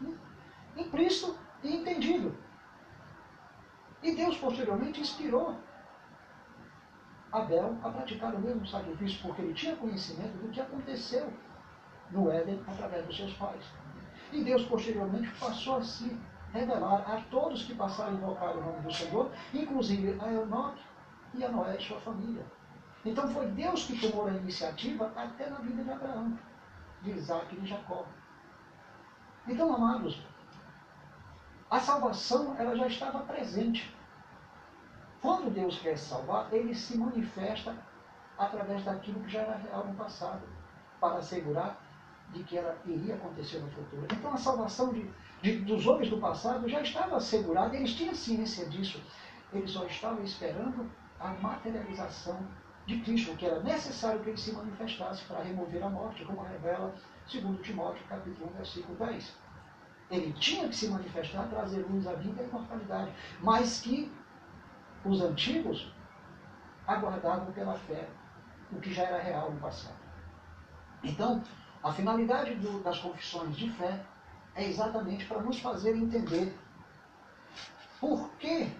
implícito 0.75 1.37
e 1.63 1.75
entendido. 1.75 2.35
E 4.01 4.15
Deus 4.15 4.37
posteriormente 4.37 5.01
inspirou 5.01 5.57
Abel 7.31 7.77
a 7.83 7.89
praticar 7.89 8.33
o 8.33 8.39
mesmo 8.39 8.65
sacrifício, 8.65 9.21
porque 9.21 9.41
ele 9.41 9.53
tinha 9.53 9.75
conhecimento 9.75 10.37
do 10.37 10.49
que 10.49 10.61
aconteceu 10.61 11.31
no 12.11 12.31
Éden 12.31 12.63
através 12.67 13.05
dos 13.05 13.17
seus 13.17 13.33
pais. 13.33 13.63
E 14.31 14.43
Deus 14.43 14.63
posteriormente 14.63 15.29
passou 15.39 15.77
a 15.77 15.83
se 15.83 16.17
revelar 16.53 17.01
a 17.01 17.21
todos 17.29 17.63
que 17.63 17.75
passaram 17.75 18.11
a 18.11 18.15
invocar 18.15 18.55
o 18.55 18.61
nome 18.61 18.81
do 18.81 18.93
Senhor, 18.93 19.29
inclusive 19.53 20.17
a 20.21 20.31
Enoque 20.31 20.81
e 21.33 21.43
a 21.43 21.49
Noé 21.49 21.75
e 21.77 21.83
sua 21.83 21.99
família. 21.99 22.45
Então 23.05 23.27
foi 23.29 23.47
Deus 23.47 23.85
que 23.85 23.99
tomou 23.99 24.27
a 24.27 24.31
iniciativa 24.31 25.11
até 25.15 25.49
na 25.49 25.57
vida 25.59 25.83
de 25.83 25.91
Abraão, 25.91 26.37
de 27.01 27.11
Isaac 27.11 27.55
e 27.55 27.59
de 27.59 27.67
Jacó. 27.67 28.05
Então, 29.47 29.73
amados, 29.73 30.21
a 31.69 31.79
salvação 31.79 32.55
ela 32.57 32.75
já 32.75 32.87
estava 32.87 33.19
presente. 33.19 33.93
Quando 35.21 35.53
Deus 35.53 35.79
quer 35.79 35.97
salvar, 35.97 36.51
ele 36.53 36.73
se 36.73 36.97
manifesta 36.97 37.75
através 38.37 38.83
daquilo 38.83 39.21
que 39.21 39.29
já 39.29 39.41
era 39.41 39.57
real 39.57 39.85
no 39.85 39.95
passado, 39.95 40.41
para 40.99 41.17
assegurar 41.17 41.81
de 42.33 42.43
que 42.43 42.57
ela 42.57 42.77
iria 42.85 43.15
acontecer 43.15 43.59
no 43.59 43.69
futuro. 43.71 44.05
Então 44.11 44.33
a 44.33 44.37
salvação 44.37 44.93
de, 44.93 45.09
de, 45.41 45.59
dos 45.59 45.87
homens 45.87 46.09
do 46.09 46.17
passado 46.17 46.67
já 46.67 46.81
estava 46.81 47.17
assegurada, 47.17 47.75
eles 47.75 47.93
tinham 47.93 48.13
ciência 48.13 48.67
disso. 48.69 49.01
Eles 49.53 49.71
só 49.71 49.85
estavam 49.85 50.23
esperando 50.23 50.89
a 51.19 51.29
materialização 51.29 52.39
de 52.87 53.01
Cristo, 53.01 53.35
que 53.35 53.45
era 53.45 53.59
necessário 53.59 54.21
que 54.21 54.29
ele 54.29 54.37
se 54.37 54.53
manifestasse 54.53 55.25
para 55.25 55.43
remover 55.43 55.83
a 55.83 55.89
morte, 55.89 56.23
como 56.23 56.41
revela 56.41 56.95
2 57.29 57.61
Timóteo 57.61 58.01
capítulo 58.07 58.49
1, 58.53 58.57
versículo 58.57 58.97
10. 58.97 59.35
Ele 60.09 60.31
tinha 60.31 60.69
que 60.69 60.75
se 60.75 60.87
manifestar, 60.87 61.49
trazer 61.49 61.85
luz 61.85 62.07
à 62.07 62.13
vida 62.13 62.41
e 62.41 62.45
à 62.45 62.47
imortalidade, 62.47 63.11
mas 63.41 63.81
que 63.81 64.09
os 65.03 65.21
antigos 65.21 65.91
aguardavam 66.87 67.51
pela 67.51 67.77
fé 67.77 68.07
o 68.71 68.79
que 68.79 68.93
já 68.93 69.03
era 69.03 69.21
real 69.21 69.51
no 69.51 69.59
passado. 69.59 69.97
Então, 71.03 71.43
a 71.83 71.91
finalidade 71.91 72.55
do, 72.55 72.81
das 72.81 72.99
confissões 72.99 73.57
de 73.57 73.69
fé 73.71 74.01
é 74.55 74.63
exatamente 74.63 75.25
para 75.25 75.41
nos 75.41 75.59
fazer 75.59 75.93
entender 75.93 76.57
por 77.99 78.29
que, 78.35 78.71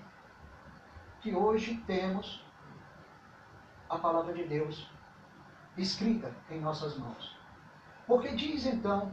que 1.20 1.36
hoje 1.36 1.76
temos 1.86 2.47
a 3.90 3.98
palavra 3.98 4.34
de 4.34 4.46
Deus 4.46 4.90
escrita 5.78 6.34
em 6.50 6.60
nossas 6.60 6.98
mãos. 6.98 7.38
Porque 8.06 8.36
diz 8.36 8.66
então 8.66 9.12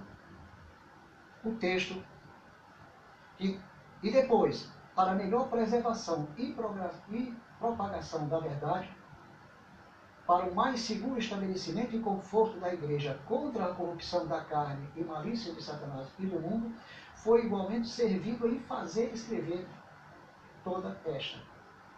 o 1.44 1.52
texto 1.56 2.02
que, 3.36 3.60
e 4.02 4.10
depois, 4.10 4.72
para 4.94 5.14
melhor 5.14 5.48
preservação 5.48 6.28
e 6.36 6.54
propagação 7.58 8.28
da 8.28 8.38
verdade, 8.38 8.88
para 10.26 10.46
o 10.46 10.54
mais 10.54 10.80
seguro 10.80 11.18
estabelecimento 11.18 11.94
e 11.94 12.00
conforto 12.00 12.58
da 12.58 12.72
igreja 12.72 13.20
contra 13.26 13.66
a 13.66 13.74
corrupção 13.74 14.26
da 14.26 14.42
carne 14.44 14.88
e 14.96 15.04
malícia 15.04 15.52
de 15.52 15.62
Satanás 15.62 16.08
e 16.18 16.26
do 16.26 16.40
mundo, 16.40 16.74
foi 17.16 17.44
igualmente 17.44 17.88
servido 17.88 18.48
em 18.48 18.60
fazer 18.60 19.12
escrever 19.12 19.66
toda 20.62 20.98
esta, 21.04 21.38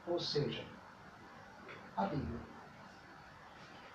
ou 0.07 0.19
seja, 0.19 0.65
a 1.97 2.07
Bíblia. 2.07 2.56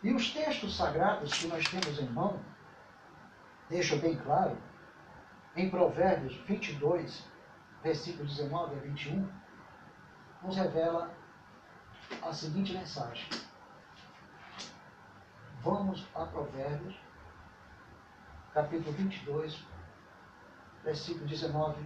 E 0.03 0.11
os 0.13 0.31
textos 0.31 0.75
sagrados 0.75 1.33
que 1.33 1.47
nós 1.47 1.63
temos 1.67 1.99
em 1.99 2.09
mão 2.09 2.39
deixam 3.69 3.99
bem 3.99 4.17
claro, 4.17 4.57
em 5.55 5.69
Provérbios 5.69 6.35
22, 6.47 7.25
versículos 7.83 8.35
19 8.35 8.75
a 8.75 8.79
21, 8.79 9.29
nos 10.41 10.55
revela 10.55 11.13
a 12.21 12.33
seguinte 12.33 12.73
mensagem. 12.73 13.27
Vamos 15.61 16.07
a 16.15 16.25
Provérbios, 16.25 16.95
capítulo 18.53 18.91
22, 18.93 19.63
versículo 20.83 21.27
19 21.27 21.85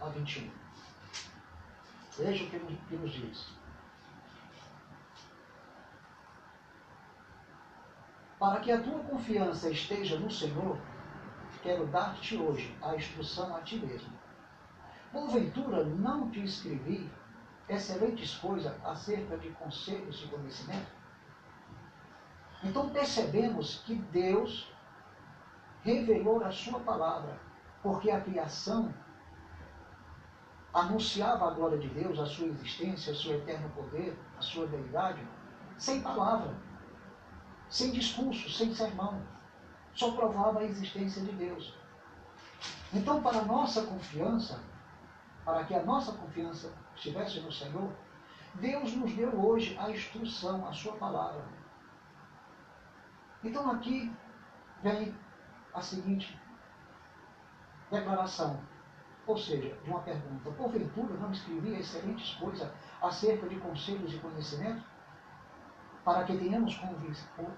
a 0.00 0.08
21. 0.10 0.50
Veja 2.18 2.44
o 2.44 2.50
que 2.50 2.58
que 2.58 2.96
nos 2.96 3.12
diz. 3.12 3.61
Para 8.42 8.58
que 8.58 8.72
a 8.72 8.82
tua 8.82 8.98
confiança 9.04 9.70
esteja 9.70 10.18
no 10.18 10.28
Senhor, 10.28 10.76
quero 11.62 11.86
dar-te 11.86 12.36
hoje 12.36 12.76
a 12.82 12.96
instrução 12.96 13.54
a 13.54 13.60
ti 13.60 13.76
mesmo. 13.76 14.12
Porventura 15.12 15.84
não 15.84 16.28
te 16.28 16.42
escrevi 16.42 17.08
excelentes 17.68 18.34
coisas 18.34 18.74
acerca 18.84 19.38
de 19.38 19.48
conselhos 19.50 20.24
e 20.24 20.26
conhecimento? 20.26 20.90
Então 22.64 22.88
percebemos 22.88 23.80
que 23.86 23.94
Deus 23.94 24.74
revelou 25.84 26.42
a 26.42 26.50
sua 26.50 26.80
palavra, 26.80 27.38
porque 27.80 28.10
a 28.10 28.22
criação 28.22 28.92
anunciava 30.74 31.46
a 31.46 31.54
glória 31.54 31.78
de 31.78 31.86
Deus, 31.90 32.18
a 32.18 32.26
sua 32.26 32.48
existência, 32.48 33.12
o 33.12 33.16
seu 33.16 33.36
eterno 33.36 33.70
poder, 33.70 34.18
a 34.36 34.42
sua 34.42 34.66
deidade, 34.66 35.24
sem 35.78 36.02
palavra, 36.02 36.52
sem 37.72 37.90
discurso, 37.90 38.50
sem 38.50 38.74
sermão. 38.74 39.22
Só 39.94 40.12
provava 40.12 40.60
a 40.60 40.64
existência 40.64 41.22
de 41.22 41.32
Deus. 41.32 41.74
Então, 42.92 43.22
para 43.22 43.38
a 43.38 43.44
nossa 43.44 43.86
confiança, 43.86 44.60
para 45.42 45.64
que 45.64 45.74
a 45.74 45.82
nossa 45.82 46.12
confiança 46.12 46.70
estivesse 46.94 47.40
no 47.40 47.50
Senhor, 47.50 47.90
Deus 48.56 48.94
nos 48.94 49.14
deu 49.14 49.34
hoje 49.42 49.76
a 49.80 49.90
instrução, 49.90 50.68
a 50.68 50.72
sua 50.72 50.92
palavra. 50.96 51.42
Então 53.42 53.70
aqui 53.70 54.12
vem 54.82 55.14
a 55.72 55.80
seguinte 55.80 56.38
declaração, 57.90 58.60
ou 59.26 59.36
seja, 59.36 59.74
de 59.82 59.90
uma 59.90 60.00
pergunta. 60.00 60.50
Porventura 60.52 61.14
não 61.14 61.32
escrevi 61.32 61.74
excelentes 61.74 62.34
coisas 62.36 62.70
acerca 63.00 63.48
de 63.48 63.56
conselhos 63.56 64.12
e 64.12 64.18
conhecimento? 64.18 64.91
Para 66.04 66.24
que 66.24 66.36
tenhamos 66.36 66.80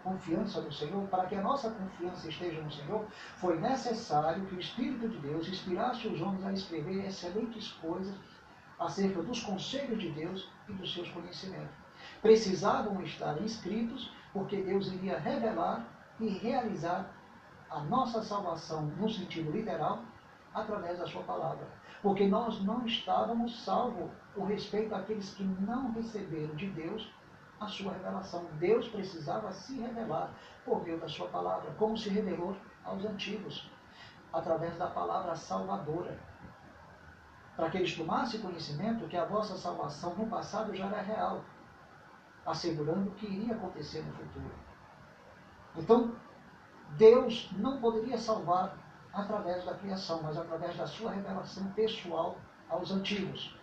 confiança 0.03 0.61
no 0.61 0.71
Senhor, 0.71 1.09
para 1.09 1.27
que 1.27 1.35
a 1.35 1.41
nossa 1.41 1.71
confiança 1.71 2.29
esteja 2.29 2.61
no 2.61 2.71
Senhor, 2.71 3.07
foi 3.39 3.59
necessário 3.59 4.45
que 4.47 4.55
o 4.55 4.61
Espírito 4.61 5.09
de 5.09 5.19
Deus 5.19 5.49
inspirasse 5.49 6.07
os 6.07 6.21
homens 6.21 6.45
a 6.45 6.53
escrever 6.53 7.07
excelentes 7.07 7.73
coisas 7.73 8.15
acerca 8.79 9.23
dos 9.23 9.43
conselhos 9.43 9.99
de 9.99 10.11
Deus 10.11 10.49
e 10.69 10.73
dos 10.75 10.93
seus 10.93 11.09
conhecimentos. 11.11 11.75
Precisavam 12.21 13.01
estar 13.03 13.41
inscritos 13.41 14.13
porque 14.33 14.61
Deus 14.61 14.89
iria 14.89 15.19
revelar 15.19 15.87
e 16.21 16.29
realizar 16.29 17.11
a 17.71 17.81
nossa 17.81 18.23
salvação 18.23 18.87
no 18.99 19.09
sentido 19.09 19.51
literal 19.51 20.03
através 20.53 20.99
da 20.99 21.07
sua 21.07 21.23
palavra. 21.23 21.67
Porque 22.03 22.27
nós 22.27 22.63
não 22.63 22.85
estávamos 22.85 23.65
salvos 23.65 24.11
com 24.35 24.45
respeito 24.45 24.95
àqueles 24.95 25.33
que 25.35 25.45
não 25.45 25.93
receberam 25.93 26.55
de 26.55 26.69
Deus 26.69 27.11
a 27.65 27.69
sua 27.69 27.93
revelação. 27.93 28.47
Deus 28.59 28.89
precisava 28.89 29.51
se 29.53 29.79
revelar 29.79 30.31
por 30.65 30.83
meio 30.83 30.99
da 30.99 31.09
sua 31.09 31.29
palavra, 31.29 31.73
como 31.79 31.97
se 31.97 32.09
revelou 32.09 32.57
aos 32.85 33.05
antigos, 33.05 33.71
através 34.33 34.77
da 34.79 34.87
palavra 34.87 35.35
salvadora. 35.35 36.19
Para 37.57 37.71
que 37.71 37.79
eles 37.79 37.97
tomassem 37.97 38.41
conhecimento 38.41 39.09
que 39.09 39.17
a 39.17 39.25
vossa 39.25 39.57
salvação 39.57 40.15
no 40.17 40.27
passado 40.27 40.75
já 40.75 40.87
era 40.87 41.03
real, 41.03 41.45
assegurando 42.45 43.11
o 43.11 43.15
que 43.15 43.27
iria 43.27 43.55
acontecer 43.55 44.05
no 44.05 44.13
futuro. 44.13 44.55
Então, 45.77 46.15
Deus 46.91 47.51
não 47.53 47.81
poderia 47.81 48.19
salvar 48.19 48.77
através 49.13 49.65
da 49.65 49.75
criação, 49.75 50.23
mas 50.23 50.37
através 50.37 50.77
da 50.77 50.87
sua 50.87 51.13
revelação 51.13 51.71
pessoal 51.73 52.37
aos 52.69 52.91
antigos. 52.91 53.57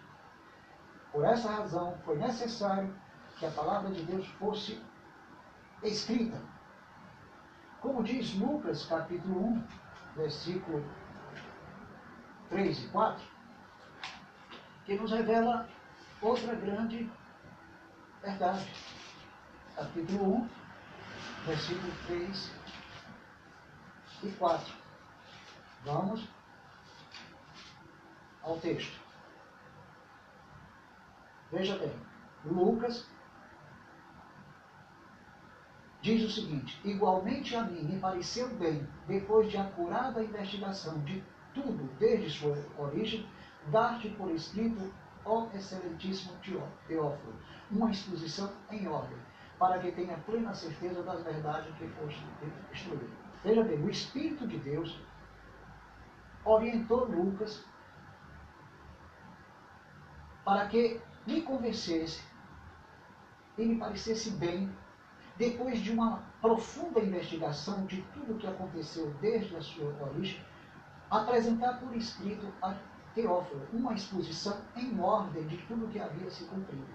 Por 1.11 1.25
essa 1.25 1.49
razão, 1.49 1.97
foi 2.05 2.17
necessário 2.17 2.95
que 3.41 3.47
a 3.47 3.51
palavra 3.51 3.89
de 3.89 4.03
Deus 4.03 4.27
fosse 4.37 4.79
escrita. 5.81 6.39
Como 7.81 8.03
diz 8.03 8.35
Lucas, 8.35 8.85
capítulo 8.85 9.47
1, 9.47 9.67
versículo 10.15 10.85
3 12.49 12.83
e 12.83 12.87
4, 12.89 13.27
que 14.85 14.95
nos 14.95 15.11
revela 15.11 15.67
outra 16.21 16.53
grande 16.53 17.11
verdade. 18.21 18.71
Capítulo 19.75 20.35
1, 20.35 20.49
versículo 21.47 21.93
3 22.05 22.51
e 24.21 24.31
4. 24.33 24.73
Vamos 25.83 26.29
ao 28.43 28.59
texto. 28.59 29.01
Veja 31.51 31.75
bem, 31.79 31.99
Lucas 32.45 33.09
diz 36.01 36.23
o 36.23 36.29
seguinte: 36.29 36.79
Igualmente 36.83 37.55
a 37.55 37.63
mim 37.63 37.83
me 37.83 37.99
pareceu 37.99 38.49
bem, 38.55 38.87
depois 39.07 39.49
de 39.49 39.57
acurada 39.57 40.23
investigação 40.23 40.99
de 40.99 41.23
tudo 41.53 41.89
desde 41.99 42.29
sua 42.29 42.57
origem, 42.77 43.27
dar-te 43.67 44.09
por 44.09 44.31
escrito, 44.31 44.91
ó 45.25 45.47
excelentíssimo 45.53 46.33
Teófilo, 46.87 47.35
uma 47.69 47.91
exposição 47.91 48.51
em 48.71 48.87
ordem, 48.87 49.17
para 49.59 49.79
que 49.79 49.91
tenha 49.91 50.17
plena 50.17 50.53
certeza 50.53 51.03
das 51.03 51.23
verdades 51.23 51.75
que 51.77 51.87
foste 51.89 52.23
instruído. 52.73 53.11
Veja 53.43 53.63
bem, 53.63 53.83
o 53.83 53.89
Espírito 53.89 54.47
de 54.47 54.57
Deus 54.57 54.99
orientou 56.43 57.05
Lucas 57.05 57.63
para 60.43 60.67
que 60.67 60.99
lhe 61.27 61.41
convencesse 61.41 62.23
e 63.57 63.63
lhe 63.63 63.75
parecesse 63.75 64.31
bem, 64.31 64.71
depois 65.37 65.79
de 65.79 65.91
uma 65.91 66.23
profunda 66.41 66.99
investigação 66.99 67.85
de 67.85 68.01
tudo 68.13 68.33
o 68.33 68.37
que 68.37 68.47
aconteceu 68.47 69.13
desde 69.21 69.55
a 69.55 69.61
sua 69.61 69.93
origem, 70.01 70.43
apresentar 71.09 71.79
por 71.79 71.95
escrito 71.95 72.47
a 72.61 72.75
Teófilo 73.13 73.67
uma 73.73 73.93
exposição 73.93 74.61
em 74.75 74.99
ordem 74.99 75.45
de 75.47 75.57
tudo 75.67 75.85
o 75.85 75.89
que 75.89 75.99
havia 75.99 76.29
se 76.29 76.45
cumprido, 76.45 76.87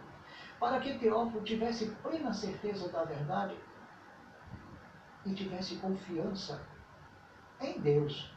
para 0.59 0.81
que 0.81 0.99
Teófilo 0.99 1.43
tivesse 1.43 1.91
plena 2.03 2.33
certeza 2.33 2.89
da 2.89 3.05
verdade 3.05 3.55
e 5.27 5.35
tivesse 5.35 5.77
confiança 5.77 6.63
em 7.61 7.79
Deus 7.81 8.33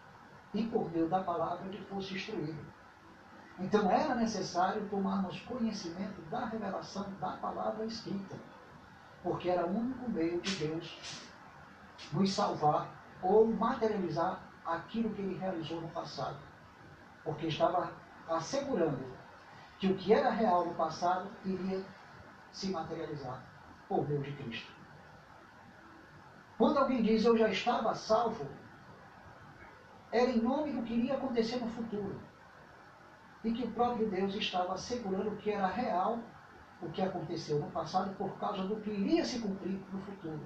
e 0.53 0.63
por 0.67 0.91
meio 0.91 1.07
da 1.07 1.23
palavra 1.23 1.69
que 1.69 1.81
fosse 1.83 2.15
instruído. 2.15 2.65
Então 3.59 3.91
era 3.91 4.15
necessário 4.15 4.87
tomarmos 4.89 5.39
conhecimento 5.41 6.21
da 6.23 6.45
revelação 6.45 7.11
da 7.19 7.31
palavra 7.37 7.85
escrita, 7.85 8.35
porque 9.23 9.49
era 9.49 9.65
o 9.65 9.77
único 9.77 10.09
meio 10.09 10.39
de 10.41 10.55
Deus 10.55 11.25
nos 12.11 12.33
salvar 12.33 12.89
ou 13.21 13.47
materializar 13.47 14.41
aquilo 14.65 15.09
que 15.09 15.21
ele 15.21 15.37
realizou 15.37 15.81
no 15.81 15.89
passado, 15.89 16.37
porque 17.23 17.47
estava 17.47 17.91
assegurando 18.27 19.03
que 19.77 19.87
o 19.87 19.95
que 19.95 20.13
era 20.13 20.29
real 20.29 20.65
no 20.65 20.73
passado 20.75 21.29
iria 21.45 21.83
se 22.51 22.69
materializar 22.69 23.41
por 23.87 24.07
meio 24.07 24.21
de 24.21 24.31
Cristo. 24.33 24.71
Quando 26.57 26.77
alguém 26.77 27.01
diz 27.01 27.23
eu 27.23 27.37
já 27.37 27.49
estava 27.49 27.95
salvo, 27.95 28.47
era 30.11 30.29
em 30.29 30.41
nome 30.41 30.73
do 30.73 30.83
que 30.83 30.93
iria 30.93 31.15
acontecer 31.15 31.57
no 31.57 31.69
futuro. 31.69 32.19
E 33.43 33.53
que 33.53 33.63
o 33.63 33.71
próprio 33.71 34.09
Deus 34.09 34.35
estava 34.35 34.73
assegurando 34.73 35.37
que 35.37 35.51
era 35.51 35.67
real 35.67 36.19
o 36.81 36.89
que 36.89 37.01
aconteceu 37.01 37.59
no 37.59 37.69
passado 37.71 38.15
por 38.15 38.31
causa 38.37 38.63
do 38.63 38.77
que 38.77 38.89
iria 38.89 39.23
se 39.25 39.39
cumprir 39.39 39.79
no 39.91 39.99
futuro. 39.99 40.41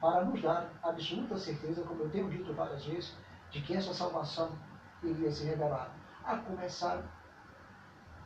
Para 0.00 0.24
nos 0.24 0.40
dar 0.42 0.70
absoluta 0.82 1.36
certeza, 1.36 1.82
como 1.82 2.02
eu 2.02 2.10
tenho 2.10 2.30
dito 2.30 2.52
várias 2.54 2.84
vezes, 2.84 3.16
de 3.50 3.60
que 3.60 3.74
essa 3.74 3.92
salvação 3.92 4.52
iria 5.02 5.30
se 5.30 5.44
revelar. 5.44 5.94
A 6.24 6.38
começar 6.38 7.02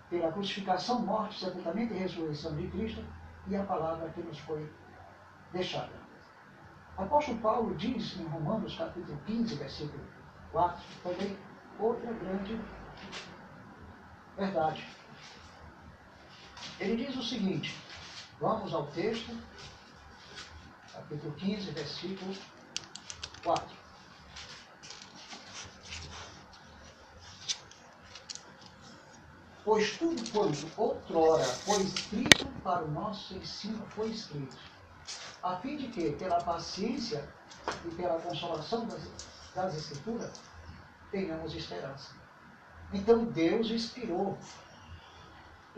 pela 0.08 0.32
crucificação, 0.32 1.00
morte, 1.00 1.44
sepultamento 1.44 1.92
e 1.92 1.98
ressurreição 1.98 2.56
de 2.56 2.68
Cristo 2.68 3.04
e 3.46 3.56
a 3.56 3.64
palavra 3.64 4.08
que 4.10 4.22
nos 4.22 4.38
foi 4.38 4.70
deixada. 5.52 5.92
Apóstolo 6.96 7.38
Paulo 7.38 7.74
diz 7.76 8.18
em 8.18 8.24
Romanos 8.24 8.76
capítulo 8.76 9.18
15, 9.26 9.54
versículo 9.56 10.02
4, 10.52 10.82
também 11.02 11.36
outra 11.78 12.12
grande 12.12 12.60
verdade. 14.36 14.86
Ele 16.78 17.04
diz 17.04 17.16
o 17.16 17.22
seguinte, 17.22 17.76
vamos 18.40 18.72
ao 18.72 18.86
texto, 18.88 19.36
capítulo 20.92 21.34
15, 21.34 21.70
versículo 21.72 22.34
4. 23.42 23.76
Pois 29.64 29.98
tudo 29.98 30.30
quanto 30.30 30.80
outrora 30.80 31.44
foi 31.44 31.82
escrito 31.82 32.46
para 32.62 32.84
o 32.84 32.90
nosso 32.90 33.34
ensino 33.34 33.84
foi 33.90 34.08
escrito 34.10 34.56
a 35.42 35.56
fim 35.56 35.76
de 35.76 35.88
que, 35.88 36.12
pela 36.12 36.42
paciência 36.42 37.28
e 37.84 37.94
pela 37.94 38.20
consolação 38.20 38.86
das, 38.86 39.02
das 39.54 39.76
Escrituras, 39.76 40.40
tenhamos 41.10 41.54
esperança. 41.54 42.14
Então 42.92 43.24
Deus 43.24 43.70
inspirou 43.70 44.36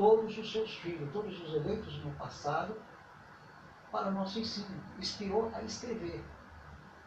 todos 0.00 0.38
os 0.38 0.50
seus 0.50 0.74
filhos, 0.76 1.12
todos 1.12 1.38
os 1.42 1.54
eleitos 1.54 2.02
no 2.02 2.10
passado, 2.12 2.74
para 3.92 4.08
o 4.08 4.12
nosso 4.12 4.38
ensino. 4.38 4.82
Inspirou 4.98 5.50
a 5.54 5.62
escrever, 5.62 6.24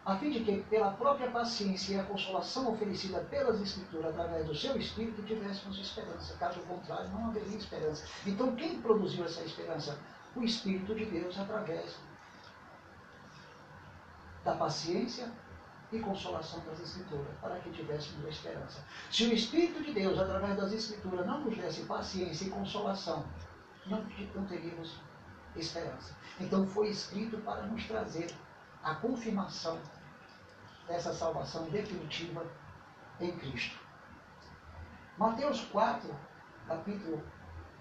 a 0.05 0.15
fim 0.17 0.29
de 0.29 0.41
que, 0.41 0.61
pela 0.69 0.91
própria 0.91 1.31
paciência 1.31 1.95
e 1.95 1.99
a 1.99 2.03
consolação 2.03 2.71
oferecida 2.71 3.21
pelas 3.31 3.59
Escrituras 3.59 4.13
através 4.13 4.45
do 4.45 4.53
seu 4.53 4.77
Espírito, 4.77 5.23
tivéssemos 5.23 5.79
esperança. 5.79 6.37
Caso 6.37 6.59
contrário, 6.61 7.09
não 7.09 7.29
haveria 7.29 7.57
esperança. 7.57 8.05
Então, 8.27 8.55
quem 8.55 8.79
produziu 8.79 9.25
essa 9.25 9.41
esperança? 9.41 9.97
O 10.35 10.43
Espírito 10.43 10.93
de 10.93 11.05
Deus 11.05 11.39
através 11.39 11.97
da 14.43 14.55
paciência 14.55 15.31
e 15.95 15.99
consolação 15.99 16.59
das 16.65 16.79
Escrituras, 16.79 17.33
para 17.41 17.59
que 17.59 17.71
tivéssemos 17.71 18.27
esperança. 18.27 18.83
Se 19.11 19.25
o 19.25 19.33
Espírito 19.33 19.83
de 19.83 19.93
Deus, 19.93 20.17
através 20.19 20.57
das 20.57 20.71
Escrituras, 20.71 21.25
não 21.25 21.41
nos 21.41 21.57
desse 21.57 21.83
paciência 21.83 22.45
e 22.45 22.49
consolação, 22.49 23.25
não, 23.85 24.03
não 24.35 24.45
teríamos 24.45 24.99
esperança. 25.55 26.15
Então 26.39 26.65
foi 26.67 26.89
escrito 26.89 27.37
para 27.39 27.63
nos 27.63 27.85
trazer 27.85 28.33
a 28.83 28.95
confirmação 28.95 29.79
dessa 30.87 31.13
salvação 31.13 31.69
definitiva 31.69 32.45
em 33.19 33.31
Cristo. 33.37 33.79
Mateus 35.17 35.61
4, 35.65 36.13
capítulo, 36.67 37.23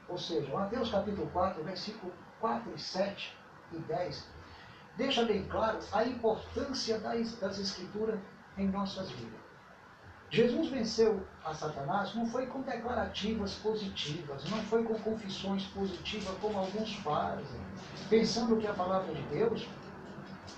ou 0.09 0.19
seja, 0.19 0.53
Mateus 0.53 0.91
capítulo 0.91 1.29
4, 1.31 1.65
versículo 1.65 2.13
4 2.41 2.79
7 2.79 3.37
e 3.73 3.79
10, 3.79 4.29
deixa 4.97 5.25
bem 5.25 5.45
claro 5.45 5.79
a 5.93 6.05
importância 6.05 6.99
das, 6.99 7.59
Escrituras 7.59 8.19
em 8.57 8.69
nossas 8.69 9.11
vidas. 9.11 9.41
Jesus 10.31 10.69
venceu 10.69 11.27
a 11.45 11.53
Satanás 11.53 12.15
não 12.15 12.27
foi 12.27 12.47
com 12.47 12.63
declarativas 12.63 13.55
positivas, 13.57 14.49
não 14.51 14.59
foi 14.65 14.83
com 14.83 14.95
confissões 15.01 15.65
positivas 15.67 16.35
como 16.41 16.59
alguns 16.59 16.95
fazem, 16.97 17.61
pensando 18.09 18.57
que 18.57 18.67
a 18.67 18.73
palavra 18.73 19.15
de 19.15 19.23
Deus 19.25 19.69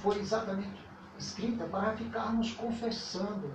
foi 0.00 0.18
exatamente 0.18 0.80
escrita 1.18 1.64
para 1.64 1.96
ficarmos 1.96 2.52
confessando, 2.52 3.52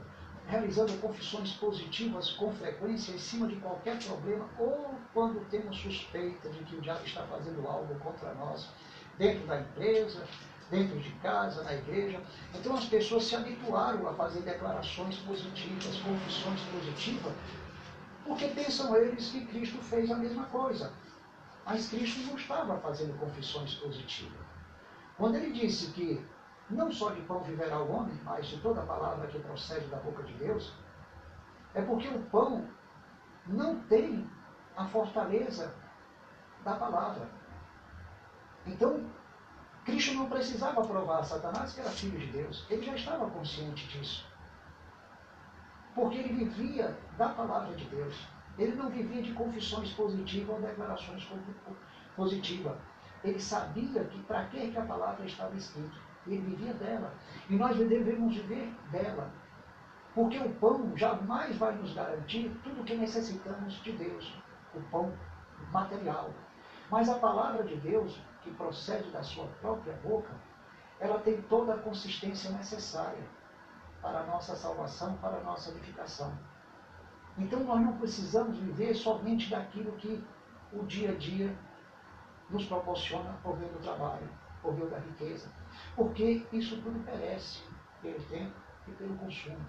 realizando 0.48 0.92
confissões 1.00 1.54
positivas 1.54 2.32
com 2.32 2.52
frequência 2.52 3.14
em 3.14 3.20
cima 3.20 3.48
de 3.48 3.56
qualquer 3.58 3.98
problema 4.04 4.46
ou 4.58 4.96
quando 5.14 5.40
temos 5.50 5.78
suspeita 5.78 6.50
de 6.50 6.64
que 6.64 6.76
o 6.76 6.82
diabo 6.82 7.06
está 7.06 7.24
fazendo 7.24 7.66
algo 7.68 7.96
contra 8.00 8.34
nós, 8.34 8.68
dentro 9.18 9.46
da 9.48 9.62
empresa, 9.62 10.24
dentro 10.70 11.00
de 11.00 11.12
casa, 11.14 11.64
na 11.64 11.74
igreja. 11.74 12.22
Então 12.54 12.76
as 12.76 12.86
pessoas 12.86 13.26
se 13.26 13.36
habituaram 13.36 14.08
a 14.08 14.14
fazer 14.14 14.42
declarações 14.42 15.18
positivas, 15.20 15.98
confissões 15.98 16.62
positivas, 16.72 17.34
porque 18.26 18.48
pensam 18.50 18.96
eles 18.96 19.30
que 19.30 19.46
Cristo 19.48 19.78
fez 19.80 20.12
a 20.12 20.16
mesma 20.16 20.46
coisa. 20.46 20.92
Mas 21.66 21.90
Cristo 21.90 22.22
não 22.28 22.36
estava 22.36 22.78
fazendo 22.80 23.18
confissões 23.20 23.76
positivas. 23.76 24.40
Quando 25.18 25.36
ele 25.36 25.52
disse 25.52 25.92
que 25.92 26.26
não 26.70 26.92
só 26.92 27.12
de 27.12 27.22
pão 27.22 27.42
viverá 27.42 27.80
o 27.80 27.92
homem, 27.92 28.20
mas 28.24 28.46
de 28.48 28.58
toda 28.62 28.82
palavra 28.82 29.28
que 29.28 29.40
procede 29.40 29.88
da 29.88 29.98
boca 29.98 30.24
de 30.24 30.34
Deus, 30.34 30.72
é 31.74 31.82
porque 31.82 32.08
o 32.08 32.22
pão 32.24 32.66
não 33.48 33.80
tem 33.82 34.30
a 34.78 34.86
fortaleza 34.86 35.74
da 36.64 36.76
palavra. 36.76 37.28
Então, 38.66 39.04
Cristo 39.90 40.14
não 40.14 40.30
precisava 40.30 40.86
provar 40.86 41.20
a 41.20 41.24
Satanás 41.24 41.74
que 41.74 41.82
era 41.82 41.90
filho 41.90 42.20
de 42.20 42.28
Deus. 42.28 42.66
Ele 42.70 42.84
já 42.84 42.96
estava 42.96 43.30
consciente 43.30 43.88
disso. 43.88 44.26
Porque 45.96 46.18
ele 46.18 46.46
vivia 46.46 46.98
da 47.18 47.30
palavra 47.30 47.76
de 47.76 47.86
Deus. 47.86 48.16
Ele 48.58 48.76
não 48.76 48.90
vivia 48.90 49.22
de 49.22 49.34
confissões 49.34 49.92
positivas 49.94 50.56
ou 50.56 50.62
declarações 50.62 51.28
positivas. 52.16 52.78
Ele 53.24 53.40
sabia 53.40 54.04
que 54.06 54.22
para 54.24 54.46
que 54.46 54.78
a 54.78 54.86
palavra 54.86 55.26
estava 55.26 55.56
escrita. 55.56 55.98
Ele 56.28 56.42
vivia 56.42 56.74
dela. 56.74 57.14
E 57.50 57.56
nós 57.56 57.76
devemos 57.76 58.36
viver 58.36 58.74
dela. 58.92 59.32
Porque 60.14 60.38
o 60.38 60.54
pão 60.56 60.96
jamais 60.96 61.58
vai 61.58 61.76
nos 61.76 61.94
garantir 61.94 62.52
tudo 62.64 62.82
o 62.82 62.84
que 62.84 62.96
necessitamos 62.96 63.74
de 63.82 63.92
Deus. 63.94 64.38
O 64.76 64.82
pão 64.84 65.12
material. 65.72 66.30
Mas 66.92 67.10
a 67.10 67.16
palavra 67.16 67.64
de 67.64 67.76
Deus 67.78 68.20
que 68.50 68.56
procede 68.56 69.12
da 69.12 69.22
sua 69.22 69.46
própria 69.62 69.94
boca, 70.04 70.34
ela 71.00 71.20
tem 71.20 71.42
toda 71.44 71.76
a 71.76 71.78
consistência 71.78 72.50
necessária 72.52 73.24
para 74.02 74.22
a 74.22 74.26
nossa 74.26 74.56
salvação, 74.56 75.16
para 75.18 75.38
a 75.38 75.44
nossa 75.44 75.70
edificação. 75.72 76.34
Então 77.38 77.60
nós 77.62 77.80
não 77.80 77.98
precisamos 77.98 78.58
viver 78.58 78.94
somente 78.96 79.50
daquilo 79.50 79.94
que 79.94 80.24
o 80.74 80.84
dia 80.84 81.12
a 81.12 81.16
dia 81.16 81.56
nos 82.50 82.66
proporciona 82.66 83.34
por 83.44 83.58
meio 83.58 83.72
do 83.72 83.80
trabalho, 83.80 84.28
por 84.62 84.74
meio 84.74 84.90
da 84.90 84.98
riqueza, 84.98 85.50
porque 85.96 86.46
isso 86.52 86.82
tudo 86.82 87.04
perece 87.06 87.64
pelo 88.02 88.22
tempo 88.24 88.56
e 88.88 88.92
pelo 88.92 89.16
consumo. 89.18 89.66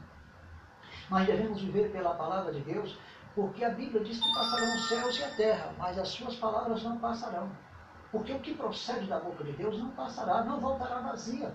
Mas 1.09 1.27
devemos 1.27 1.61
viver 1.61 1.93
pela 1.93 2.15
palavra 2.15 2.53
de 2.53 2.61
Deus, 2.61 2.99
porque 3.35 3.65
a 3.65 3.71
Bíblia 3.71 4.03
diz 4.03 4.19
que 4.19 4.35
passarão 4.35 4.75
os 4.75 4.89
céus 4.89 5.19
e 5.19 5.25
a 5.25 5.31
terra, 5.37 5.75
mas 5.79 5.99
as 5.99 6.09
suas 6.09 6.35
palavras 6.37 6.83
não 6.83 6.99
passarão. 6.99 7.51
Porque 8.11 8.33
o 8.33 8.41
que 8.41 8.55
procede 8.55 9.07
da 9.07 9.21
boca 9.21 9.45
de 9.45 9.53
Deus 9.53 9.79
não 9.79 9.91
passará, 9.91 10.43
não 10.45 10.61
voltará 10.61 11.01
vazia. 11.01 11.55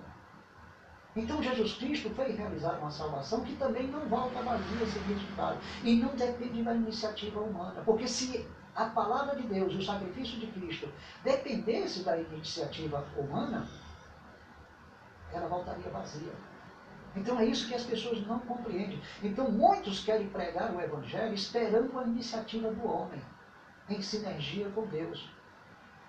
Então 1.15 1.41
Jesus 1.41 1.75
Cristo 1.75 2.09
veio 2.09 2.35
realizar 2.35 2.77
uma 2.77 2.91
salvação 2.91 3.41
que 3.41 3.55
também 3.55 3.87
não 3.87 4.01
volta 4.07 4.41
vazia 4.41 4.85
sem 4.85 5.01
resultado. 5.03 5.59
E 5.83 5.95
não 5.95 6.15
depende 6.15 6.61
da 6.63 6.73
iniciativa 6.73 7.39
humana. 7.39 7.81
Porque 7.85 8.07
se 8.07 8.45
a 8.75 8.85
palavra 8.87 9.35
de 9.35 9.43
Deus, 9.43 9.73
o 9.73 9.81
sacrifício 9.81 10.37
de 10.39 10.47
Cristo, 10.47 10.89
dependesse 11.23 12.03
da 12.03 12.17
iniciativa 12.17 13.05
humana, 13.17 13.65
ela 15.31 15.47
voltaria 15.47 15.89
vazia. 15.89 16.33
Então 17.15 17.39
é 17.39 17.45
isso 17.45 17.69
que 17.69 17.75
as 17.75 17.83
pessoas 17.83 18.25
não 18.27 18.39
compreendem. 18.39 19.01
Então 19.23 19.49
muitos 19.49 20.03
querem 20.03 20.27
pregar 20.27 20.75
o 20.75 20.81
Evangelho 20.81 21.33
esperando 21.33 21.97
a 21.97 22.03
iniciativa 22.03 22.69
do 22.71 22.85
homem, 22.85 23.21
em 23.89 24.01
sinergia 24.01 24.69
com 24.71 24.85
Deus. 24.87 25.29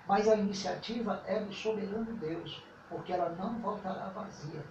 Mas 0.06 0.28
a 0.28 0.36
iniciativa 0.36 1.22
é 1.26 1.40
do 1.40 1.52
soberano 1.52 2.16
Deus, 2.16 2.62
porque 2.88 3.12
ela 3.12 3.30
não 3.30 3.58
voltará 3.58 4.08
vazia. 4.10 4.64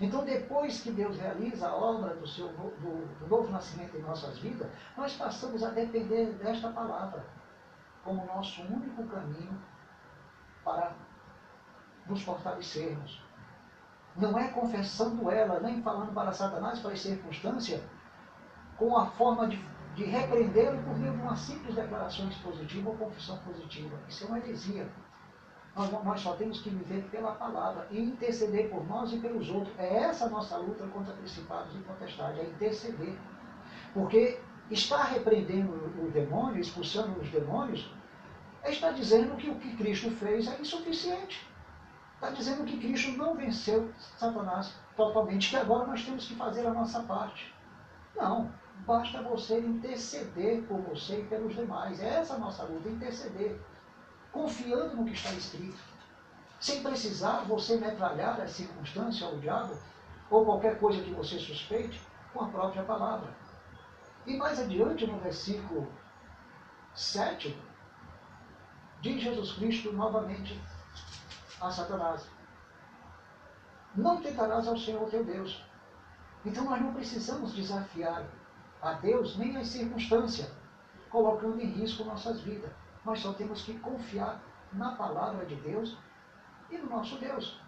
Então, 0.00 0.24
depois 0.24 0.80
que 0.80 0.90
Deus 0.90 1.16
realiza 1.16 1.68
a 1.68 1.74
obra 1.74 2.14
do, 2.16 2.26
seu, 2.26 2.48
do, 2.48 3.18
do 3.18 3.26
novo 3.28 3.50
nascimento 3.50 3.96
em 3.96 4.02
nossas 4.02 4.38
vidas, 4.38 4.68
nós 4.96 5.16
passamos 5.16 5.62
a 5.62 5.70
depender 5.70 6.32
desta 6.34 6.70
palavra 6.70 7.24
como 8.02 8.26
nosso 8.26 8.62
único 8.62 9.04
caminho 9.04 9.58
para 10.64 10.92
nos 12.06 12.22
fortalecermos. 12.22 13.22
Não 14.16 14.38
é 14.38 14.48
confessando 14.48 15.30
ela, 15.30 15.60
nem 15.60 15.82
falando 15.82 16.12
para 16.12 16.32
Satanás, 16.32 16.80
para 16.80 16.92
as 16.92 17.00
circunstâncias, 17.00 17.82
com 18.76 18.96
a 18.96 19.06
forma 19.06 19.48
de 19.48 19.56
de 19.94 20.04
repreendê-lo 20.04 20.82
por 20.82 20.98
meio 20.98 21.12
de 21.12 21.20
uma 21.20 21.36
simples 21.36 21.74
declaração 21.74 22.28
positiva 22.42 22.90
ou 22.90 22.96
confissão 22.96 23.38
positiva. 23.38 23.96
Isso 24.08 24.24
é 24.24 24.26
uma 24.26 24.38
heresia. 24.38 24.88
Nós, 25.76 25.90
nós, 25.90 26.20
só 26.20 26.34
temos 26.34 26.60
que 26.60 26.70
viver 26.70 27.02
pela 27.10 27.32
palavra 27.32 27.86
e 27.90 28.00
interceder 28.00 28.70
por 28.70 28.86
nós 28.86 29.12
e 29.12 29.18
pelos 29.18 29.48
outros. 29.50 29.74
É 29.78 30.04
essa 30.04 30.26
a 30.26 30.28
nossa 30.28 30.56
luta 30.56 30.86
contra 30.88 31.12
principados 31.14 31.74
e 31.74 31.78
potestades, 31.78 32.40
é 32.40 32.44
interceder. 32.44 33.18
Porque 33.92 34.40
estar 34.70 35.04
repreendendo 35.04 35.72
o 35.72 36.10
demônio, 36.10 36.60
expulsando 36.60 37.20
os 37.20 37.28
demônios, 37.30 37.92
está 38.64 38.90
dizendo 38.90 39.36
que 39.36 39.50
o 39.50 39.56
que 39.56 39.76
Cristo 39.76 40.10
fez 40.12 40.46
é 40.48 40.60
insuficiente. 40.60 41.46
Está 42.14 42.30
dizendo 42.30 42.64
que 42.64 42.78
Cristo 42.78 43.12
não 43.12 43.34
venceu 43.34 43.92
Satanás 44.16 44.74
totalmente, 44.96 45.50
que 45.50 45.56
agora 45.56 45.86
nós 45.86 46.04
temos 46.04 46.26
que 46.26 46.34
fazer 46.36 46.66
a 46.66 46.72
nossa 46.72 47.02
parte. 47.02 47.52
Não, 48.16 48.50
basta 48.86 49.22
você 49.22 49.60
interceder 49.60 50.62
por 50.64 50.80
você 50.80 51.20
e 51.20 51.24
pelos 51.26 51.54
demais. 51.54 52.00
É 52.00 52.20
essa 52.20 52.34
a 52.34 52.38
nossa 52.38 52.64
luta, 52.64 52.88
interceder. 52.88 53.60
Confiando 54.32 54.96
no 54.96 55.04
que 55.04 55.12
está 55.12 55.32
escrito. 55.32 55.78
Sem 56.60 56.82
precisar 56.82 57.44
você 57.44 57.76
metralhar 57.76 58.40
a 58.40 58.46
circunstância 58.46 59.26
ou 59.26 59.34
o 59.34 59.40
diabo, 59.40 59.78
ou 60.30 60.44
qualquer 60.44 60.78
coisa 60.78 61.02
que 61.02 61.12
você 61.12 61.38
suspeite, 61.38 62.00
com 62.32 62.44
a 62.44 62.48
própria 62.48 62.82
palavra. 62.82 63.30
E 64.26 64.36
mais 64.36 64.58
adiante, 64.58 65.06
no 65.06 65.18
versículo 65.18 65.86
7, 66.94 67.56
diz 69.00 69.22
Jesus 69.22 69.52
Cristo 69.52 69.92
novamente 69.92 70.60
a 71.60 71.70
Satanás: 71.70 72.26
Não 73.94 74.20
tentarás 74.20 74.66
ao 74.66 74.78
Senhor 74.78 75.08
teu 75.10 75.24
Deus. 75.24 75.64
Então 76.44 76.64
nós 76.64 76.80
não 76.80 76.92
precisamos 76.92 77.54
desafiar 77.54 78.26
a 78.84 78.92
Deus 78.92 79.36
nem 79.38 79.56
as 79.56 79.68
circunstâncias, 79.68 80.52
colocando 81.08 81.58
em 81.60 81.66
risco 81.66 82.04
nossas 82.04 82.40
vidas. 82.42 82.70
Nós 83.04 83.20
só 83.20 83.32
temos 83.32 83.62
que 83.62 83.78
confiar 83.78 84.40
na 84.72 84.92
palavra 84.92 85.46
de 85.46 85.56
Deus 85.56 85.96
e 86.70 86.76
no 86.76 86.90
nosso 86.90 87.16
Deus. 87.16 87.60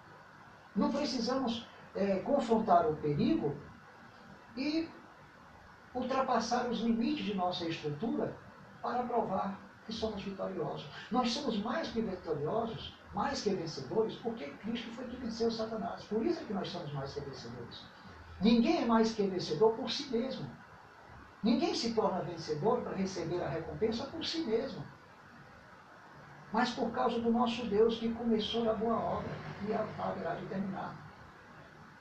Não 0.75 0.93
precisamos 0.93 1.67
é, 1.95 2.19
confrontar 2.19 2.87
o 2.87 2.97
perigo 2.97 3.57
e 4.57 4.89
ultrapassar 5.95 6.69
os 6.69 6.81
limites 6.81 7.25
de 7.25 7.35
nossa 7.35 7.67
estrutura 7.67 8.37
para 8.83 9.03
provar 9.05 9.59
que 9.87 9.93
somos 9.93 10.23
vitoriosos. 10.23 10.87
Nós 11.11 11.31
somos 11.31 11.57
mais 11.59 11.89
que 11.89 12.03
vitoriosos, 12.03 12.95
mais 13.15 13.41
que 13.41 13.51
vencedores, 13.51 14.17
porque 14.17 14.49
Cristo 14.49 14.91
foi 14.91 15.07
que 15.07 15.17
venceu 15.17 15.51
Satanás. 15.51 16.05
Por 16.05 16.27
isso 16.27 16.41
é 16.41 16.45
que 16.45 16.53
nós 16.53 16.69
somos 16.69 16.93
mais 16.93 17.15
que 17.15 17.21
vencedores. 17.21 17.83
Ninguém 18.41 18.83
é 18.83 18.85
mais 18.85 19.15
que 19.15 19.27
vencedor 19.27 19.73
por 19.73 19.91
si 19.91 20.11
mesmo. 20.11 20.47
Ninguém 21.43 21.75
se 21.75 21.95
torna 21.95 22.23
vencedor 22.23 22.81
para 22.83 22.97
receber 22.97 23.43
a 23.43 23.49
recompensa 23.49 24.05
por 24.05 24.25
si 24.25 24.45
mesmo. 24.45 24.85
Mas 26.53 26.71
por 26.71 26.91
causa 26.91 27.21
do 27.21 27.31
nosso 27.31 27.67
Deus 27.67 27.99
que 27.99 28.13
começou 28.15 28.69
a 28.71 28.75
boa 28.75 28.97
obra 28.97 29.31
e 29.67 29.73
haverá 29.73 30.35
de 30.37 30.47
terminar. 30.47 30.95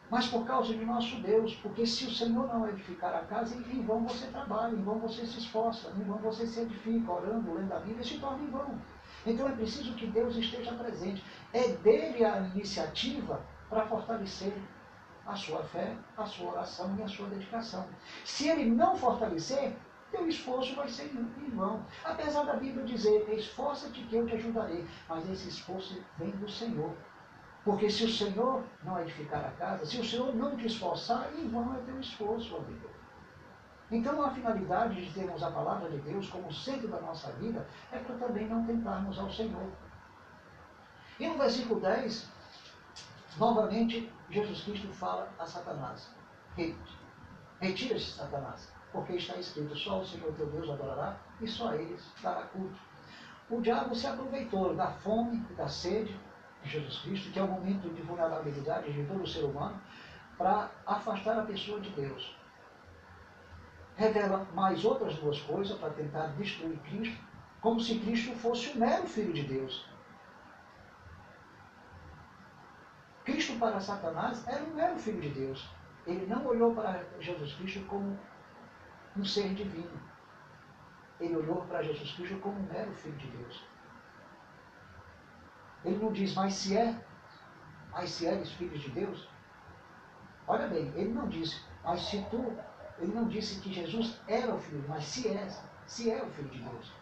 Mas 0.10 0.28
por 0.28 0.46
causa 0.46 0.74
de 0.74 0.86
nosso 0.86 1.16
Deus, 1.18 1.56
porque 1.56 1.86
se 1.86 2.06
o 2.06 2.12
Senhor 2.12 2.48
não 2.48 2.68
edificar 2.70 3.14
a 3.14 3.26
casa, 3.26 3.56
em 3.56 3.82
vão 3.82 4.06
você 4.06 4.28
trabalha, 4.28 4.76
em 4.76 4.84
vão 4.84 5.00
você 5.00 5.26
se 5.26 5.40
esforça, 5.40 5.92
em 5.98 6.04
vão 6.04 6.18
você 6.20 6.46
se 6.46 6.62
edifica, 6.62 7.12
orando, 7.12 7.54
lendo 7.54 7.74
a 7.74 7.80
Bíblia, 7.80 8.04
se 8.04 8.20
torna 8.20 8.44
em 8.44 8.50
vão. 8.52 8.80
Então 9.26 9.48
é 9.48 9.52
preciso 9.52 9.96
que 9.96 10.06
Deus 10.06 10.36
esteja 10.36 10.74
presente. 10.74 11.24
É 11.52 11.70
dele 11.70 12.24
a 12.24 12.40
iniciativa 12.40 13.42
para 13.68 13.88
fortalecer 13.88 14.54
a 15.26 15.36
sua 15.36 15.64
fé, 15.64 15.96
a 16.18 16.26
sua 16.26 16.52
oração 16.52 16.96
e 16.98 17.04
a 17.04 17.08
sua 17.08 17.28
dedicação. 17.28 17.88
Se 18.24 18.48
ele 18.48 18.70
não 18.70 18.96
fortalecer, 18.96 19.76
teu 20.12 20.28
esforço 20.28 20.76
vai 20.76 20.88
ser 20.88 21.12
em 21.14 21.50
vão. 21.50 21.84
Apesar 22.04 22.44
da 22.44 22.54
Bíblia 22.54 22.86
dizer, 22.86 23.28
esforça-te 23.34 24.02
que 24.04 24.16
eu 24.16 24.26
te 24.26 24.36
ajudarei. 24.36 24.86
Mas 25.10 25.30
esse 25.30 25.50
esforço 25.50 26.02
vem 26.18 26.32
do 26.32 26.50
Senhor. 26.50 26.96
Porque 27.64 27.90
se 27.90 28.06
o 28.06 28.12
Senhor 28.12 28.64
não 28.84 29.02
edificar 29.02 29.44
a 29.44 29.52
casa, 29.52 29.86
se 29.86 30.00
o 30.00 30.06
Senhor 30.06 30.36
não 30.36 30.56
te 30.56 30.68
esforçar, 30.68 31.34
em 31.36 31.48
vão 31.50 31.76
é 31.76 31.80
teu 31.80 32.00
esforço, 32.00 32.56
amigo. 32.56 32.90
Então 33.92 34.22
a 34.22 34.30
finalidade 34.32 35.04
de 35.04 35.14
termos 35.14 35.44
a 35.44 35.52
palavra 35.52 35.90
de 35.90 35.98
Deus 35.98 36.30
como 36.30 36.52
centro 36.54 36.88
da 36.88 37.00
nossa 37.02 37.32
vida 37.34 37.68
é 37.92 37.98
para 37.98 38.16
também 38.16 38.48
não 38.48 38.66
tentarmos 38.66 39.18
ao 39.18 39.32
Senhor. 39.32 39.72
E 41.20 41.28
no 41.28 41.38
versículo 41.38 41.80
10, 41.80 42.30
novamente 43.38 44.12
Jesus 44.30 44.64
Cristo 44.64 44.88
fala 44.94 45.30
a 45.38 45.46
Satanás. 45.46 46.10
Retira-se, 47.60 48.12
Satanás, 48.12 48.72
porque 48.92 49.14
está 49.14 49.38
escrito: 49.38 49.76
só 49.76 50.00
o 50.02 50.06
Senhor 50.06 50.34
teu 50.34 50.48
Deus 50.48 50.70
adorará 50.70 51.18
e 51.42 51.48
só 51.48 51.70
a 51.70 51.76
eles 51.76 52.02
dará 52.22 52.44
culto. 52.44 52.78
O 53.50 53.62
diabo 53.62 53.94
se 53.94 54.08
aproveitou 54.08 54.76
da 54.76 54.88
fome, 54.88 55.38
da 55.56 55.68
sede 55.68 56.20
de 56.64 56.70
Jesus 56.70 57.00
Cristo, 57.00 57.32
que 57.32 57.40
é 57.40 57.44
o 57.44 57.48
momento 57.48 57.90
de 57.94 58.02
vulnerabilidade 58.02 58.92
de 58.92 59.06
todo 59.06 59.22
o 59.22 59.28
ser 59.28 59.44
humano, 59.44 59.80
para 60.38 60.72
afastar 60.86 61.38
a 61.38 61.44
pessoa 61.44 61.80
de 61.80 61.90
Deus. 61.92 62.36
Revela 63.96 64.46
mais 64.54 64.84
outras 64.84 65.16
duas 65.18 65.40
coisas 65.42 65.78
para 65.78 65.92
tentar 65.92 66.28
destruir 66.38 66.78
Cristo, 66.80 67.24
como 67.62 67.80
se 67.80 68.00
Cristo 68.00 68.36
fosse 68.36 68.70
o 68.70 68.80
mero 68.80 69.08
Filho 69.08 69.32
de 69.32 69.44
Deus. 69.44 69.88
Cristo 73.26 73.58
para 73.60 73.80
Satanás 73.80 74.48
era 74.48 74.64
um 74.64 74.76
mero 74.76 74.98
Filho 75.00 75.20
de 75.20 75.30
Deus. 75.30 75.68
Ele 76.06 76.28
não 76.28 76.46
olhou 76.46 76.76
para 76.76 77.04
Jesus 77.20 77.54
Cristo 77.56 77.84
como 77.88 78.18
um 79.18 79.26
ser 79.26 79.54
divino. 79.56 80.00
Ele 81.20 81.36
olhou 81.36 81.64
para 81.64 81.82
Jesus 81.82 82.12
Cristo 82.14 82.38
como 82.38 82.60
um 82.60 82.68
mero 82.72 82.94
Filho 82.94 83.18
de 83.18 83.28
Deus. 83.28 83.64
Ele 85.84 85.98
não 85.98 86.12
diz, 86.12 86.36
mas 86.36 86.54
se 86.54 86.78
é, 86.78 86.96
mas 87.92 88.12
se 88.12 88.28
eres 88.28 88.52
filhos 88.52 88.82
de 88.82 88.90
Deus. 88.92 89.28
Olha 90.48 90.68
bem, 90.68 90.92
ele 90.96 91.12
não 91.12 91.28
disse, 91.28 91.60
mas 91.84 92.02
se 92.02 92.24
tu, 92.30 92.56
ele 93.00 93.14
não 93.14 93.28
disse 93.28 93.60
que 93.60 93.74
Jesus 93.74 94.20
era 94.28 94.54
o 94.54 94.60
Filho, 94.60 94.86
mas 94.88 95.04
se 95.04 95.28
é, 95.28 95.48
se 95.88 96.12
é 96.12 96.24
o 96.24 96.30
Filho 96.30 96.50
de 96.50 96.62
Deus. 96.62 96.94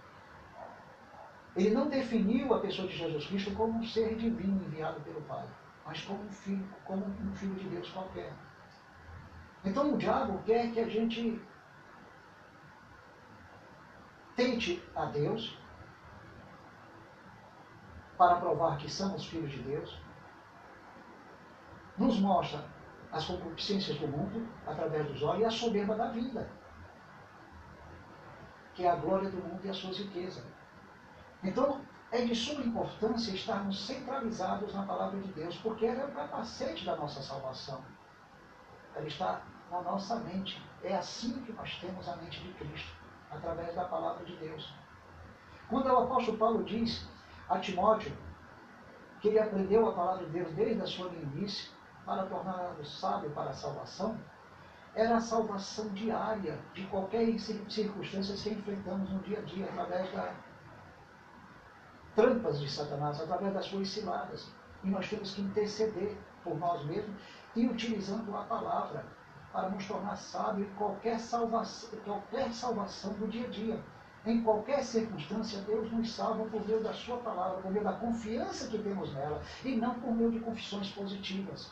Ele 1.55 1.71
não 1.71 1.89
definiu 1.89 2.53
a 2.53 2.61
pessoa 2.61 2.87
de 2.87 2.97
Jesus 2.97 3.27
Cristo 3.27 3.51
como 3.55 3.79
um 3.79 3.83
ser 3.83 4.15
divino 4.15 4.63
enviado 4.65 5.01
pelo 5.01 5.21
Pai, 5.23 5.45
mas 5.85 6.01
como 6.03 6.23
um 6.23 6.31
filho, 6.31 6.67
como 6.85 7.05
um 7.05 7.35
filho 7.35 7.55
de 7.55 7.69
Deus 7.69 7.89
qualquer. 7.89 8.31
Então 9.63 9.93
o 9.93 9.97
diabo 9.97 10.41
quer 10.43 10.71
que 10.71 10.79
a 10.79 10.87
gente 10.87 11.41
tente 14.35 14.83
a 14.95 15.05
Deus 15.05 15.57
para 18.17 18.37
provar 18.37 18.77
que 18.77 18.89
somos 18.89 19.25
filhos 19.25 19.51
de 19.51 19.61
Deus, 19.63 19.99
nos 21.97 22.19
mostra 22.19 22.65
as 23.11 23.25
concupiscências 23.25 23.97
do 23.99 24.07
mundo 24.07 24.47
através 24.65 25.07
dos 25.07 25.21
olhos 25.21 25.41
e 25.41 25.45
a 25.45 25.51
soberba 25.51 25.95
da 25.95 26.07
vida, 26.09 26.49
que 28.73 28.85
é 28.85 28.89
a 28.89 28.95
glória 28.95 29.29
do 29.29 29.37
mundo 29.37 29.61
e 29.63 29.69
as 29.69 29.77
suas 29.77 29.97
riquezas. 29.97 30.43
Então, 31.43 31.81
é 32.13 32.21
de 32.21 32.35
suma 32.35 32.63
importância 32.63 33.31
estarmos 33.31 33.87
centralizados 33.87 34.71
na 34.71 34.83
palavra 34.83 35.19
de 35.19 35.33
Deus, 35.33 35.57
porque 35.57 35.87
ela 35.87 36.03
é 36.03 36.05
o 36.05 36.11
capacete 36.11 36.85
da 36.85 36.95
nossa 36.95 37.23
salvação. 37.23 37.83
Ela 38.95 39.07
está 39.07 39.41
na 39.71 39.81
nossa 39.81 40.17
mente. 40.17 40.63
É 40.83 40.95
assim 40.95 41.41
que 41.41 41.51
nós 41.53 41.75
temos 41.81 42.07
a 42.07 42.15
mente 42.17 42.39
de 42.39 42.53
Cristo, 42.53 42.93
através 43.31 43.73
da 43.73 43.85
palavra 43.85 44.23
de 44.25 44.35
Deus. 44.37 44.71
Quando 45.67 45.87
o 45.87 46.03
apóstolo 46.03 46.37
Paulo 46.37 46.63
diz 46.63 47.09
a 47.49 47.57
Timóteo 47.57 48.15
que 49.19 49.29
ele 49.29 49.39
aprendeu 49.39 49.89
a 49.89 49.93
palavra 49.93 50.25
de 50.27 50.31
Deus 50.33 50.53
desde 50.53 50.83
a 50.83 50.85
sua 50.85 51.09
meninice 51.09 51.71
para 52.05 52.27
torná-lo 52.27 52.85
sábio 52.85 53.31
para 53.31 53.49
a 53.49 53.53
salvação, 53.53 54.19
era 54.93 55.15
a 55.15 55.19
salvação 55.19 55.89
diária 55.89 56.59
de 56.75 56.85
qualquer 56.85 57.25
circunstância 57.39 58.35
que 58.35 58.59
enfrentamos 58.59 59.09
no 59.09 59.19
dia 59.21 59.39
a 59.39 59.41
dia, 59.41 59.65
através 59.65 60.13
das 60.13 60.35
trampas 62.15 62.59
de 62.59 62.69
Satanás, 62.69 63.19
através 63.19 63.53
das 63.53 63.65
suas 63.65 63.89
ciladas. 63.89 64.47
E 64.83 64.89
nós 64.89 65.09
temos 65.09 65.33
que 65.33 65.41
interceder 65.41 66.17
por 66.43 66.57
nós 66.57 66.85
mesmos 66.85 67.15
e 67.55 67.65
utilizando 67.65 68.35
a 68.35 68.43
palavra 68.43 69.05
para 69.51 69.69
nos 69.69 69.85
tornar 69.87 70.15
sábios 70.15 70.67
em 70.67 70.73
qualquer 70.73 71.19
salvação, 71.19 71.89
qualquer 72.03 72.51
salvação 72.51 73.13
do 73.13 73.27
dia 73.27 73.45
a 73.45 73.49
dia. 73.49 73.79
Em 74.25 74.41
qualquer 74.41 74.83
circunstância, 74.83 75.59
Deus 75.61 75.91
nos 75.91 76.13
salva 76.13 76.45
por 76.45 76.65
meio 76.65 76.81
da 76.81 76.93
Sua 76.93 77.17
palavra, 77.17 77.61
por 77.61 77.71
meio 77.71 77.83
da 77.83 77.93
confiança 77.93 78.67
que 78.67 78.77
temos 78.77 79.13
nela, 79.13 79.41
e 79.65 79.75
não 79.75 79.95
por 79.95 80.15
meio 80.15 80.31
de 80.31 80.39
confissões 80.39 80.89
positivas. 80.91 81.71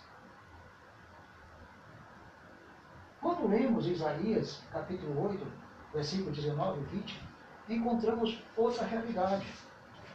Quando 3.21 3.47
lemos 3.47 3.87
Isaías, 3.87 4.61
capítulo 4.71 5.29
8, 5.29 5.47
versículo 5.93 6.31
19 6.31 6.81
e 6.81 6.83
20, 6.83 7.21
encontramos 7.69 8.43
outra 8.57 8.85
realidade 8.85 9.45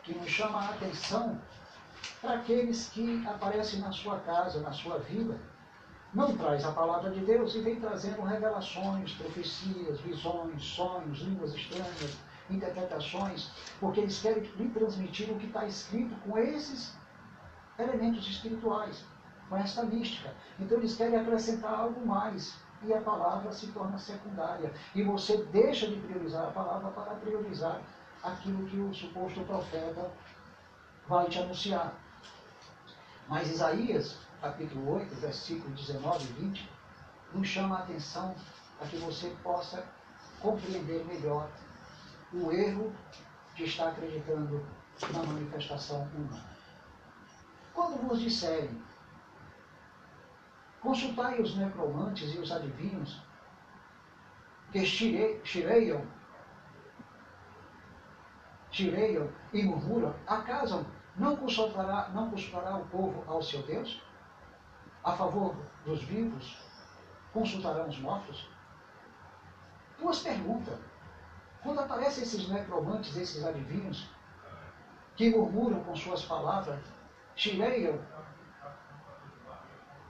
que 0.06 0.14
nos 0.14 0.30
chama 0.30 0.60
a 0.60 0.70
atenção 0.70 1.38
para 2.20 2.34
aqueles 2.34 2.88
que 2.90 3.26
aparecem 3.26 3.80
na 3.80 3.90
sua 3.90 4.20
casa, 4.20 4.60
na 4.60 4.72
sua 4.72 4.98
vida, 4.98 5.36
não 6.14 6.36
traz 6.36 6.64
a 6.64 6.70
palavra 6.70 7.10
de 7.10 7.20
Deus 7.20 7.56
e 7.56 7.60
vem 7.60 7.80
trazendo 7.80 8.22
revelações, 8.22 9.12
profecias, 9.14 10.00
visões, 10.00 10.64
sonhos, 10.64 11.18
línguas 11.18 11.52
estranhas, 11.54 12.16
interpretações, 12.48 13.50
porque 13.80 14.00
eles 14.00 14.22
querem 14.22 14.44
lhe 14.44 14.68
transmitir 14.70 15.30
o 15.30 15.38
que 15.38 15.46
está 15.46 15.66
escrito 15.66 16.14
com 16.20 16.38
esses 16.38 16.96
elementos 17.76 18.26
espirituais, 18.28 19.04
com 19.48 19.56
essa 19.56 19.84
mística. 19.84 20.32
Então 20.60 20.78
eles 20.78 20.96
querem 20.96 21.18
acrescentar 21.18 21.74
algo 21.74 22.06
mais 22.06 22.54
e 22.84 22.94
a 22.94 23.00
palavra 23.00 23.50
se 23.50 23.66
torna 23.72 23.98
secundária. 23.98 24.72
E 24.94 25.02
você 25.02 25.38
deixa 25.50 25.88
de 25.88 25.96
priorizar 25.96 26.46
a 26.46 26.52
palavra 26.52 26.90
para 26.90 27.14
priorizar 27.16 27.82
aquilo 28.26 28.66
que 28.66 28.78
o 28.78 28.92
suposto 28.92 29.40
profeta 29.44 30.10
vai 31.08 31.28
te 31.28 31.38
anunciar. 31.38 31.94
Mas 33.28 33.50
Isaías 33.50 34.18
capítulo 34.40 34.96
8, 34.96 35.14
versículo 35.16 35.74
19 35.74 36.24
e 36.24 36.32
20, 36.32 36.70
nos 37.32 37.48
chama 37.48 37.76
a 37.76 37.82
atenção 37.82 38.34
para 38.78 38.88
que 38.88 38.96
você 38.96 39.30
possa 39.42 39.84
compreender 40.40 41.04
melhor 41.06 41.50
o 42.32 42.52
erro 42.52 42.94
de 43.54 43.64
estar 43.64 43.88
acreditando 43.88 44.64
na 45.12 45.22
manifestação 45.22 46.02
humana. 46.14 46.44
Quando 47.72 48.06
vos 48.06 48.20
disserem, 48.20 48.82
consultai 50.80 51.40
os 51.40 51.56
necromantes 51.56 52.34
e 52.34 52.38
os 52.38 52.52
adivinhos, 52.52 53.20
que 54.72 54.84
xireiam, 54.84 56.06
xireiam 58.76 59.28
e 59.52 59.62
murmuram, 59.62 60.14
acaso 60.26 60.86
não 61.16 61.36
consultará, 61.36 62.10
não 62.14 62.30
consultará 62.30 62.76
o 62.76 62.84
povo 62.86 63.24
ao 63.26 63.42
seu 63.42 63.62
Deus? 63.62 64.02
a 65.06 65.12
favor 65.12 65.54
dos 65.84 66.02
vivos, 66.02 66.58
consultarão 67.32 67.86
os 67.86 67.96
mortos? 68.00 68.50
Duas 70.00 70.18
perguntas. 70.18 70.76
Quando 71.62 71.78
aparecem 71.78 72.24
esses 72.24 72.48
necromantes, 72.48 73.16
esses 73.16 73.44
adivinhos, 73.44 74.10
que 75.14 75.30
murmuram 75.30 75.84
com 75.84 75.94
suas 75.94 76.24
palavras, 76.24 76.80
chileiam, 77.36 78.00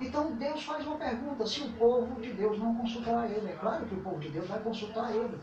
então 0.00 0.34
Deus 0.36 0.64
faz 0.64 0.86
uma 0.86 0.96
pergunta, 0.96 1.46
se 1.46 1.60
o 1.60 1.72
povo 1.74 2.18
de 2.20 2.32
Deus 2.32 2.58
não 2.58 2.74
consultará 2.76 3.26
ele. 3.26 3.50
É 3.50 3.56
claro 3.56 3.84
que 3.84 3.94
o 3.94 4.02
povo 4.02 4.18
de 4.18 4.30
Deus 4.30 4.48
vai 4.48 4.60
consultar 4.60 5.14
ele. 5.14 5.38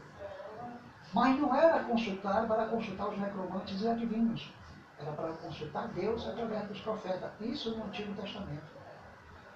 Mas 1.14 1.40
não 1.40 1.56
era 1.56 1.84
consultar 1.84 2.48
para 2.48 2.66
consultar 2.66 3.10
os 3.10 3.20
necromantes 3.20 3.82
e 3.82 3.88
adivinhos. 3.88 4.52
Era 5.00 5.12
para 5.12 5.34
consultar 5.34 5.88
Deus 5.90 6.28
através 6.28 6.68
dos 6.68 6.82
profetas. 6.82 7.32
Isso 7.40 7.78
no 7.78 7.86
Antigo 7.86 8.20
Testamento. 8.20 8.64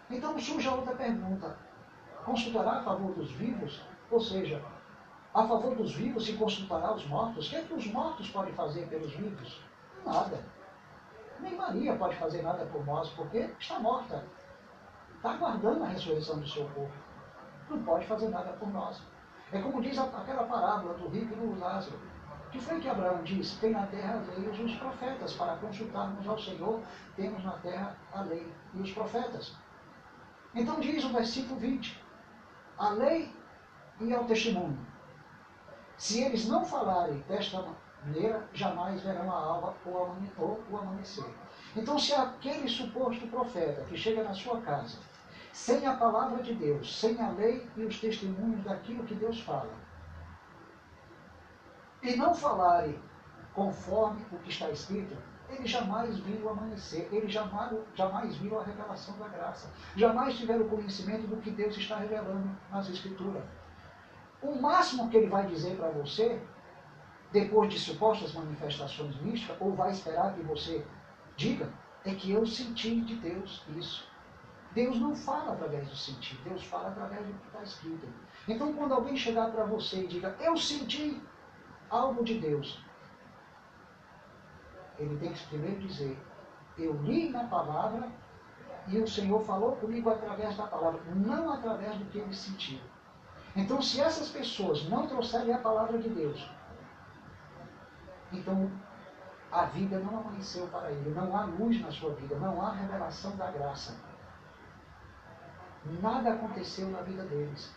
Então 0.10 0.38
surge 0.40 0.68
a 0.68 0.76
outra 0.76 0.96
pergunta: 0.96 1.58
consultará 2.24 2.74
a 2.74 2.84
favor 2.84 3.14
dos 3.16 3.32
vivos? 3.32 3.82
Ou 4.12 4.20
seja, 4.20 4.64
a 5.34 5.48
favor 5.48 5.76
dos 5.76 5.96
vivos 5.96 6.26
se 6.26 6.34
consultará 6.34 6.94
os 6.94 7.06
mortos? 7.08 7.48
O 7.48 7.50
que 7.50 7.56
é 7.56 7.62
que 7.64 7.74
os 7.74 7.88
mortos 7.88 8.30
podem 8.30 8.54
fazer 8.54 8.88
pelos 8.88 9.14
vivos? 9.14 9.62
Nada. 10.06 10.44
Nem 11.40 11.56
Maria 11.56 11.96
pode 11.96 12.16
fazer 12.16 12.42
nada 12.42 12.66
por 12.66 12.86
nós, 12.86 13.10
porque 13.10 13.50
está 13.60 13.80
morta. 13.80 14.24
Está 15.16 15.32
aguardando 15.32 15.84
a 15.84 15.88
ressurreição 15.88 16.40
do 16.40 16.48
seu 16.48 16.68
corpo. 16.70 16.94
Não 17.70 17.84
pode 17.84 18.06
fazer 18.06 18.30
nada 18.30 18.54
por 18.54 18.72
nós. 18.72 19.02
É 19.52 19.62
como 19.62 19.82
diz 19.82 19.98
aquela 19.98 20.44
parábola 20.44 20.94
do 20.96 21.08
rico 21.08 21.34
e 21.34 21.38
do 21.38 21.60
Lázaro. 21.60 22.00
que 22.52 22.60
foi 22.60 22.80
que 22.80 22.90
Abraão 22.90 23.24
disse? 23.24 23.58
Tem 23.60 23.72
na 23.72 23.88
terra 23.88 24.16
a 24.16 24.40
lei 24.40 24.46
e 24.46 24.64
os 24.64 24.76
profetas. 24.76 25.34
Para 25.34 25.56
consultarmos 25.58 26.28
ao 26.28 26.40
Senhor, 26.40 26.82
temos 27.16 27.44
na 27.44 27.54
terra 27.54 27.96
a 28.14 28.22
lei 28.22 28.52
e 28.74 28.82
os 28.82 28.92
profetas. 28.92 29.56
Então 30.54 30.80
diz 30.80 31.04
o 31.06 31.14
versículo 31.14 31.60
20: 31.60 32.04
a 32.78 32.90
lei 32.90 33.34
e 34.00 34.14
ao 34.14 34.26
testemunho. 34.26 34.86
Se 35.98 36.22
eles 36.22 36.48
não 36.48 36.64
falarem 36.66 37.20
desta 37.28 37.64
maneira, 38.06 38.48
jamais 38.54 39.02
verão 39.02 39.32
a 39.32 39.36
alva 39.36 39.76
ou 39.86 40.64
o 40.70 40.78
amanhecer. 40.78 41.26
Então, 41.76 41.98
se 41.98 42.14
aquele 42.14 42.68
suposto 42.68 43.28
profeta 43.28 43.84
que 43.86 43.98
chega 43.98 44.24
na 44.24 44.34
sua 44.34 44.62
casa, 44.62 45.00
sem 45.58 45.88
a 45.88 45.96
palavra 45.96 46.44
de 46.44 46.54
Deus, 46.54 47.00
sem 47.00 47.20
a 47.20 47.32
lei 47.32 47.68
e 47.76 47.84
os 47.84 48.00
testemunhos 48.00 48.64
daquilo 48.64 49.04
que 49.04 49.16
Deus 49.16 49.42
fala, 49.42 49.74
e 52.02 52.16
não 52.16 52.34
falarem 52.36 52.98
conforme 53.56 54.24
o 54.32 54.38
que 54.38 54.50
está 54.50 54.70
escrito, 54.70 55.18
eles 55.50 55.70
jamais 55.70 56.20
viram 56.20 56.46
o 56.46 56.50
amanhecer, 56.50 57.10
eles 57.12 57.34
jamais, 57.34 57.76
jamais 57.96 58.38
viram 58.38 58.60
a 58.60 58.64
revelação 58.64 59.18
da 59.18 59.28
graça, 59.28 59.68
jamais 59.96 60.38
tiveram 60.38 60.70
conhecimento 60.70 61.26
do 61.26 61.38
que 61.38 61.50
Deus 61.50 61.76
está 61.76 61.98
revelando 61.98 62.56
nas 62.72 62.88
Escrituras. 62.88 63.44
o 64.44 64.62
máximo 64.62 65.10
que 65.10 65.18
ele 65.18 65.28
vai 65.28 65.48
dizer 65.48 65.76
para 65.76 65.90
você, 65.90 66.40
depois 67.32 67.74
de 67.74 67.80
supostas 67.80 68.32
manifestações 68.32 69.20
místicas, 69.22 69.58
ou 69.60 69.74
vai 69.74 69.92
esperar 69.92 70.36
que 70.36 70.44
você 70.44 70.86
diga, 71.36 71.68
é 72.06 72.14
que 72.14 72.32
eu 72.32 72.46
senti 72.46 73.02
de 73.02 73.16
Deus 73.16 73.66
isso. 73.76 74.17
Deus 74.78 75.00
não 75.00 75.16
fala 75.16 75.54
através 75.54 75.90
do 75.90 75.96
sentir, 75.96 76.40
Deus 76.44 76.64
fala 76.64 76.90
através 76.90 77.26
do 77.26 77.34
que 77.34 77.48
está 77.48 77.64
escrito. 77.64 78.08
Então, 78.48 78.74
quando 78.74 78.94
alguém 78.94 79.18
chegar 79.18 79.50
para 79.50 79.64
você 79.64 80.04
e 80.04 80.08
diga, 80.08 80.36
eu 80.40 80.56
senti 80.56 81.20
algo 81.90 82.24
de 82.24 82.38
Deus, 82.38 82.80
ele 85.00 85.18
tem 85.18 85.34
que 85.34 85.48
primeiro 85.48 85.80
dizer, 85.80 86.16
eu 86.78 86.94
li 87.02 87.30
na 87.30 87.46
palavra 87.46 88.08
e 88.88 89.00
o 89.00 89.08
Senhor 89.08 89.42
falou 89.46 89.76
comigo 89.78 90.12
através 90.12 90.56
da 90.56 90.68
palavra, 90.68 91.02
não 91.16 91.52
através 91.52 91.98
do 91.98 92.06
que 92.06 92.20
ele 92.20 92.36
sentiu. 92.36 92.80
Então, 93.56 93.82
se 93.82 94.00
essas 94.00 94.30
pessoas 94.30 94.88
não 94.88 95.08
trouxerem 95.08 95.56
a 95.56 95.58
palavra 95.58 95.98
de 95.98 96.10
Deus, 96.10 96.48
então 98.32 98.72
a 99.52 99.66
vida 99.66 99.98
não 99.98 100.20
amanheceu 100.20 100.68
para 100.68 100.92
ele, 100.92 101.10
não 101.16 101.36
há 101.36 101.46
luz 101.46 101.82
na 101.82 101.92
sua 101.92 102.14
vida, 102.14 102.36
não 102.36 102.62
há 102.62 102.74
revelação 102.74 103.36
da 103.38 103.50
graça. 103.50 104.07
Nada 106.02 106.34
aconteceu 106.34 106.90
na 106.90 107.02
vida 107.02 107.24
deles. 107.24 107.76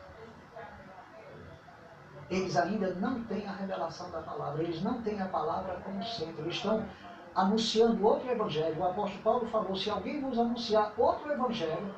Eles 2.28 2.56
ainda 2.56 2.94
não 2.94 3.24
têm 3.24 3.46
a 3.46 3.52
revelação 3.52 4.10
da 4.10 4.20
palavra, 4.22 4.62
eles 4.62 4.82
não 4.82 5.02
têm 5.02 5.20
a 5.20 5.26
palavra 5.26 5.80
como 5.84 6.02
centro, 6.04 6.42
eles 6.42 6.54
estão 6.54 6.86
anunciando 7.34 8.06
outro 8.06 8.30
evangelho. 8.30 8.80
O 8.80 8.86
apóstolo 8.86 9.22
Paulo 9.22 9.46
falou: 9.46 9.74
se 9.74 9.90
alguém 9.90 10.20
nos 10.20 10.38
anunciar 10.38 10.92
outro 10.96 11.32
evangelho, 11.32 11.92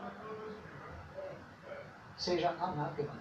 seja 2.17 2.55
anátema. 2.61 3.15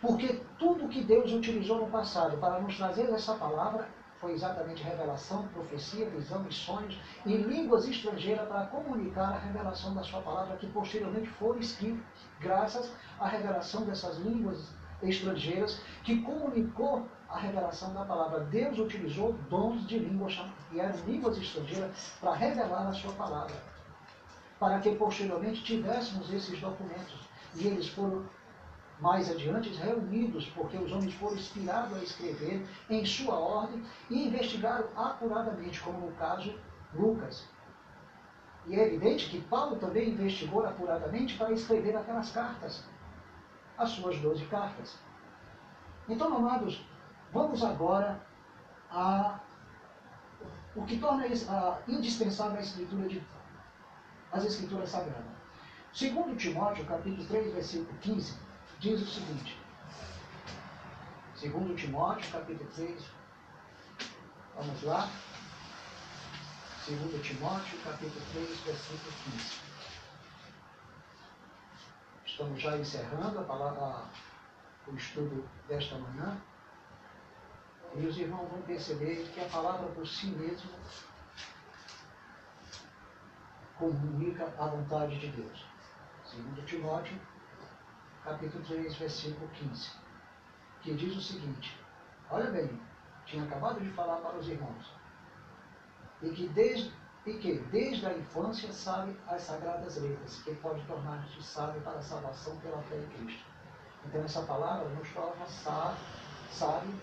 Porque 0.00 0.42
tudo 0.58 0.88
que 0.88 1.02
Deus 1.02 1.32
utilizou 1.32 1.78
no 1.78 1.90
passado 1.90 2.36
para 2.38 2.60
nos 2.60 2.76
trazer 2.76 3.10
essa 3.10 3.34
palavra 3.34 3.88
foi 4.20 4.32
exatamente 4.32 4.82
revelação, 4.82 5.46
profecia, 5.48 6.08
visão 6.10 6.44
e 6.48 6.52
sonhos 6.52 6.98
e 7.24 7.36
línguas 7.36 7.86
estrangeiras 7.86 8.48
para 8.48 8.66
comunicar 8.66 9.32
a 9.32 9.38
revelação 9.38 9.94
da 9.94 10.02
sua 10.02 10.20
palavra 10.20 10.56
que 10.56 10.66
posteriormente 10.68 11.28
foi 11.30 11.58
escrito 11.58 12.02
graças 12.40 12.92
à 13.18 13.28
revelação 13.28 13.84
dessas 13.84 14.18
línguas 14.18 14.72
estrangeiras 15.02 15.80
que 16.02 16.20
comunicou 16.22 17.06
a 17.28 17.38
revelação 17.38 17.92
da 17.92 18.04
palavra. 18.04 18.40
Deus 18.40 18.78
utilizou 18.78 19.34
dons 19.48 19.86
de 19.86 19.98
línguas, 19.98 20.40
que 20.70 20.80
eram 20.80 20.98
línguas 21.04 21.36
estrangeiras, 21.38 22.12
para 22.20 22.34
revelar 22.34 22.88
a 22.88 22.92
sua 22.92 23.12
palavra. 23.12 23.54
Para 24.58 24.80
que 24.80 24.94
posteriormente 24.96 25.62
tivéssemos 25.62 26.32
esses 26.32 26.58
documentos. 26.60 27.28
E 27.54 27.66
eles 27.66 27.88
foram 27.88 28.24
mais 29.00 29.30
adiante 29.30 29.70
reunidos, 29.74 30.46
porque 30.50 30.76
os 30.76 30.90
homens 30.90 31.14
foram 31.14 31.36
inspirados 31.36 31.96
a 31.96 32.02
escrever 32.02 32.66
em 32.90 33.04
sua 33.04 33.38
ordem 33.38 33.82
e 34.10 34.28
investigaram 34.28 34.88
apuradamente, 34.96 35.80
como 35.80 36.06
no 36.06 36.12
caso 36.12 36.58
Lucas. 36.94 37.46
E 38.66 38.74
é 38.74 38.86
evidente 38.86 39.30
que 39.30 39.40
Paulo 39.42 39.76
também 39.76 40.10
investigou 40.10 40.66
apuradamente 40.66 41.38
para 41.38 41.52
escrever 41.52 41.96
aquelas 41.96 42.30
cartas, 42.32 42.84
as 43.76 43.90
suas 43.90 44.18
doze 44.18 44.44
cartas. 44.46 44.98
Então, 46.08 46.36
amados, 46.36 46.84
vamos 47.32 47.62
agora 47.62 48.20
a 48.90 49.40
o 50.74 50.84
que 50.84 50.98
torna 50.98 51.24
a, 51.24 51.78
indispensável 51.88 52.58
a 52.58 52.62
escritura 52.62 53.08
de 53.08 53.22
as 54.30 54.44
escrituras 54.44 54.90
sagradas. 54.90 55.24
Segundo 55.92 56.36
Timóteo, 56.36 56.84
capítulo 56.84 57.26
3, 57.26 57.54
versículo 57.54 57.98
15, 58.00 58.38
diz 58.80 59.02
o 59.02 59.06
seguinte, 59.06 59.58
segundo 61.34 61.74
Timóteo, 61.74 62.30
capítulo 62.30 62.70
3, 62.76 63.02
vamos 64.54 64.82
lá, 64.84 65.10
segundo 66.84 67.20
Timóteo, 67.20 67.76
capítulo 67.82 68.24
3, 68.32 68.60
versículo 68.60 69.12
15. 69.32 69.60
Estamos 72.24 72.62
já 72.62 72.76
encerrando 72.76 73.40
a 73.40 73.42
palavra, 73.42 74.04
o 74.86 74.94
estudo 74.94 75.48
desta 75.66 75.98
manhã, 75.98 76.40
e 77.96 78.06
os 78.06 78.16
irmãos 78.16 78.48
vão 78.48 78.62
perceber 78.62 79.28
que 79.34 79.40
a 79.40 79.48
palavra 79.48 79.88
por 79.88 80.06
si 80.06 80.26
mesma 80.26 80.70
comunica 83.76 84.54
a 84.56 84.66
vontade 84.66 85.18
de 85.18 85.28
Deus. 85.28 85.66
Segundo 86.24 86.64
Timóteo, 86.64 87.18
capítulo 88.28 88.62
3, 88.64 88.94
versículo 88.96 89.48
15, 89.54 89.90
que 90.82 90.94
diz 90.94 91.16
o 91.16 91.20
seguinte, 91.20 91.80
olha 92.30 92.50
bem, 92.50 92.78
tinha 93.24 93.42
acabado 93.44 93.80
de 93.80 93.88
falar 93.90 94.16
para 94.16 94.36
os 94.36 94.46
irmãos, 94.46 94.92
e 96.20 96.28
que 96.30 96.46
desde, 96.48 96.92
e 97.24 97.38
que 97.38 97.58
desde 97.70 98.04
a 98.04 98.12
infância 98.12 98.70
sabe 98.70 99.16
as 99.26 99.42
sagradas 99.42 99.96
letras, 99.96 100.42
que 100.42 100.54
pode 100.56 100.84
tornar-se 100.86 101.42
sábio 101.42 101.80
para 101.80 101.98
a 101.98 102.02
salvação 102.02 102.56
pela 102.58 102.82
fé 102.82 102.96
em 102.96 103.06
Cristo. 103.16 103.44
Então 104.04 104.22
essa 104.22 104.42
palavra 104.42 104.88
nos 104.90 105.10
torna 105.10 105.46
sábio, 106.50 106.94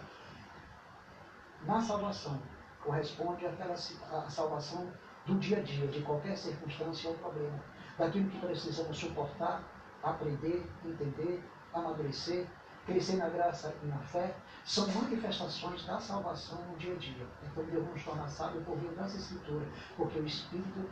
na 1.64 1.82
salvação. 1.82 2.40
Corresponde 2.84 3.48
àquela 3.48 3.74
à 3.74 4.30
salvação 4.30 4.92
do 5.26 5.40
dia 5.40 5.58
a 5.58 5.62
dia, 5.62 5.88
de 5.88 6.04
qualquer 6.04 6.38
circunstância 6.38 7.10
ou 7.10 7.18
problema, 7.18 7.60
daquilo 7.98 8.30
que 8.30 8.40
precisamos 8.40 8.96
suportar 8.98 9.64
aprender, 10.06 10.64
entender, 10.86 11.44
amadurecer, 11.74 12.48
crescer 12.86 13.16
na 13.16 13.28
graça 13.30 13.76
e 13.84 13.88
na 13.88 13.98
fé, 13.98 14.36
são 14.64 14.88
manifestações 14.88 15.84
da 15.86 16.00
salvação 16.00 16.64
no 16.66 16.78
dia 16.78 16.94
a 16.94 16.98
dia. 16.98 17.28
Então 17.44 17.66
Deus 17.66 17.88
nos 17.88 18.04
torna 18.04 18.28
sábio 18.28 18.62
por 18.62 18.78
meio 18.78 18.96
das 18.96 19.16
Escrituras, 19.16 19.68
porque 19.98 20.20
o 20.20 20.26
Espírito 20.26 20.90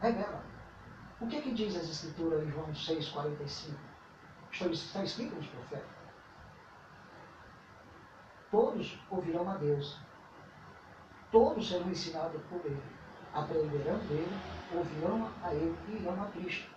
revela. 0.00 0.44
O 1.20 1.26
que, 1.26 1.36
é 1.36 1.40
que 1.40 1.54
diz 1.54 1.74
as 1.74 1.88
Escrituras 1.88 2.42
em 2.42 2.50
João 2.50 2.66
6,45? 2.72 3.74
Está 4.72 5.02
escrito 5.02 5.34
nos 5.34 5.46
profetas. 5.46 5.88
Todos 8.50 9.00
ouvirão 9.10 9.48
a 9.50 9.56
Deus. 9.56 9.98
Todos 11.32 11.68
serão 11.68 11.90
ensinados 11.90 12.40
por 12.48 12.60
Ele. 12.64 12.82
Aprenderão 13.32 13.98
dele, 14.06 14.36
ouvirão 14.72 15.28
a 15.42 15.52
Ele 15.52 15.76
e 15.88 16.02
irão 16.02 16.22
a 16.22 16.26
Cristo. 16.26 16.73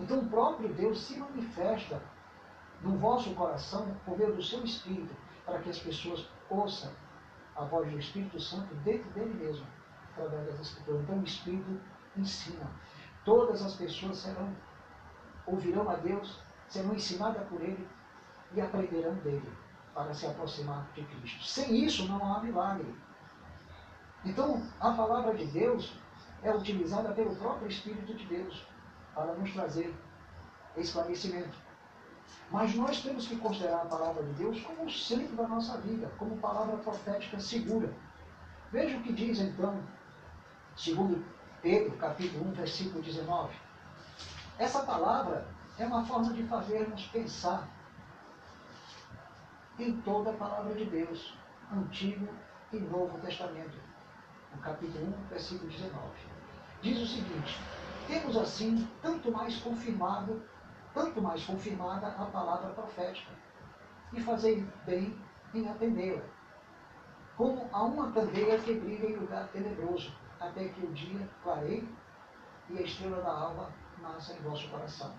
Então 0.00 0.20
o 0.20 0.28
próprio 0.28 0.72
Deus 0.72 1.00
se 1.02 1.18
manifesta 1.18 2.02
no 2.80 2.96
vosso 2.96 3.34
coração 3.34 3.94
por 4.04 4.16
meio 4.16 4.34
do 4.34 4.42
seu 4.42 4.64
Espírito, 4.64 5.14
para 5.44 5.58
que 5.58 5.68
as 5.68 5.78
pessoas 5.78 6.26
ouçam 6.48 6.90
a 7.54 7.64
voz 7.64 7.90
do 7.90 7.98
Espírito 7.98 8.40
Santo 8.40 8.74
dentro 8.76 9.10
dele 9.10 9.34
mesmo, 9.34 9.66
através 10.12 10.46
das 10.46 10.60
Escrituras. 10.60 11.02
Então 11.02 11.18
o 11.18 11.24
Espírito 11.24 11.80
ensina. 12.16 12.66
Todas 13.24 13.62
as 13.62 13.74
pessoas 13.74 14.16
serão, 14.16 14.56
ouvirão 15.46 15.90
a 15.90 15.96
Deus, 15.96 16.40
serão 16.68 16.94
ensinadas 16.94 17.46
por 17.48 17.60
Ele 17.60 17.86
e 18.54 18.60
aprenderão 18.60 19.14
dele 19.16 19.52
para 19.94 20.14
se 20.14 20.26
aproximar 20.26 20.88
de 20.94 21.04
Cristo. 21.04 21.44
Sem 21.44 21.84
isso 21.84 22.08
não 22.08 22.24
há 22.24 22.40
milagre. 22.40 22.94
Então, 24.24 24.62
a 24.80 24.92
palavra 24.92 25.34
de 25.34 25.46
Deus 25.46 25.94
é 26.42 26.54
utilizada 26.54 27.12
pelo 27.12 27.36
próprio 27.36 27.68
Espírito 27.68 28.14
de 28.14 28.24
Deus 28.26 28.69
para 29.14 29.34
nos 29.34 29.52
trazer 29.52 29.94
esclarecimento. 30.76 31.56
Mas 32.50 32.74
nós 32.74 33.02
temos 33.02 33.26
que 33.26 33.36
considerar 33.36 33.82
a 33.82 33.86
palavra 33.86 34.22
de 34.22 34.32
Deus 34.34 34.60
como 34.62 34.84
o 34.84 34.90
centro 34.90 35.36
da 35.36 35.46
nossa 35.46 35.78
vida, 35.78 36.10
como 36.18 36.36
palavra 36.38 36.76
profética 36.78 37.38
segura. 37.38 37.92
Veja 38.72 38.96
o 38.96 39.02
que 39.02 39.12
diz 39.12 39.38
então, 39.38 39.80
segundo 40.76 41.24
Pedro, 41.62 41.96
capítulo 41.96 42.48
1, 42.50 42.52
versículo 42.52 43.02
19. 43.02 43.54
Essa 44.58 44.82
palavra 44.82 45.46
é 45.78 45.86
uma 45.86 46.04
forma 46.04 46.32
de 46.32 46.42
fazermos 46.44 47.06
pensar 47.06 47.68
em 49.78 50.00
toda 50.02 50.30
a 50.30 50.34
palavra 50.34 50.74
de 50.74 50.84
Deus, 50.84 51.34
Antigo 51.72 52.28
e 52.72 52.78
Novo 52.78 53.18
Testamento. 53.18 53.78
No 54.54 54.60
capítulo 54.60 55.06
1, 55.06 55.28
versículo 55.28 55.70
19. 55.70 55.96
Diz 56.82 56.98
o 56.98 57.06
seguinte, 57.06 57.58
temos 58.10 58.36
assim 58.36 58.88
tanto 59.00 59.30
mais 59.30 59.56
confirmado, 59.60 60.42
tanto 60.92 61.22
mais 61.22 61.44
confirmada 61.44 62.08
a 62.08 62.26
palavra 62.26 62.70
profética, 62.70 63.30
e 64.12 64.20
fazer 64.20 64.66
bem 64.84 65.16
em 65.54 65.68
atendê-la, 65.68 66.24
como 67.36 67.68
a 67.72 67.84
uma 67.84 68.10
candeia 68.10 68.58
que 68.58 68.74
brilha 68.74 69.10
em 69.10 69.16
lugar 69.16 69.46
tenebroso, 69.48 70.12
até 70.40 70.68
que 70.68 70.84
o 70.84 70.92
dia 70.92 71.28
clareie 71.44 71.88
e 72.68 72.78
a 72.78 72.82
estrela 72.82 73.22
da 73.22 73.30
alva 73.30 73.72
nasça 74.02 74.32
em 74.32 74.42
vosso 74.42 74.68
coração. 74.68 75.14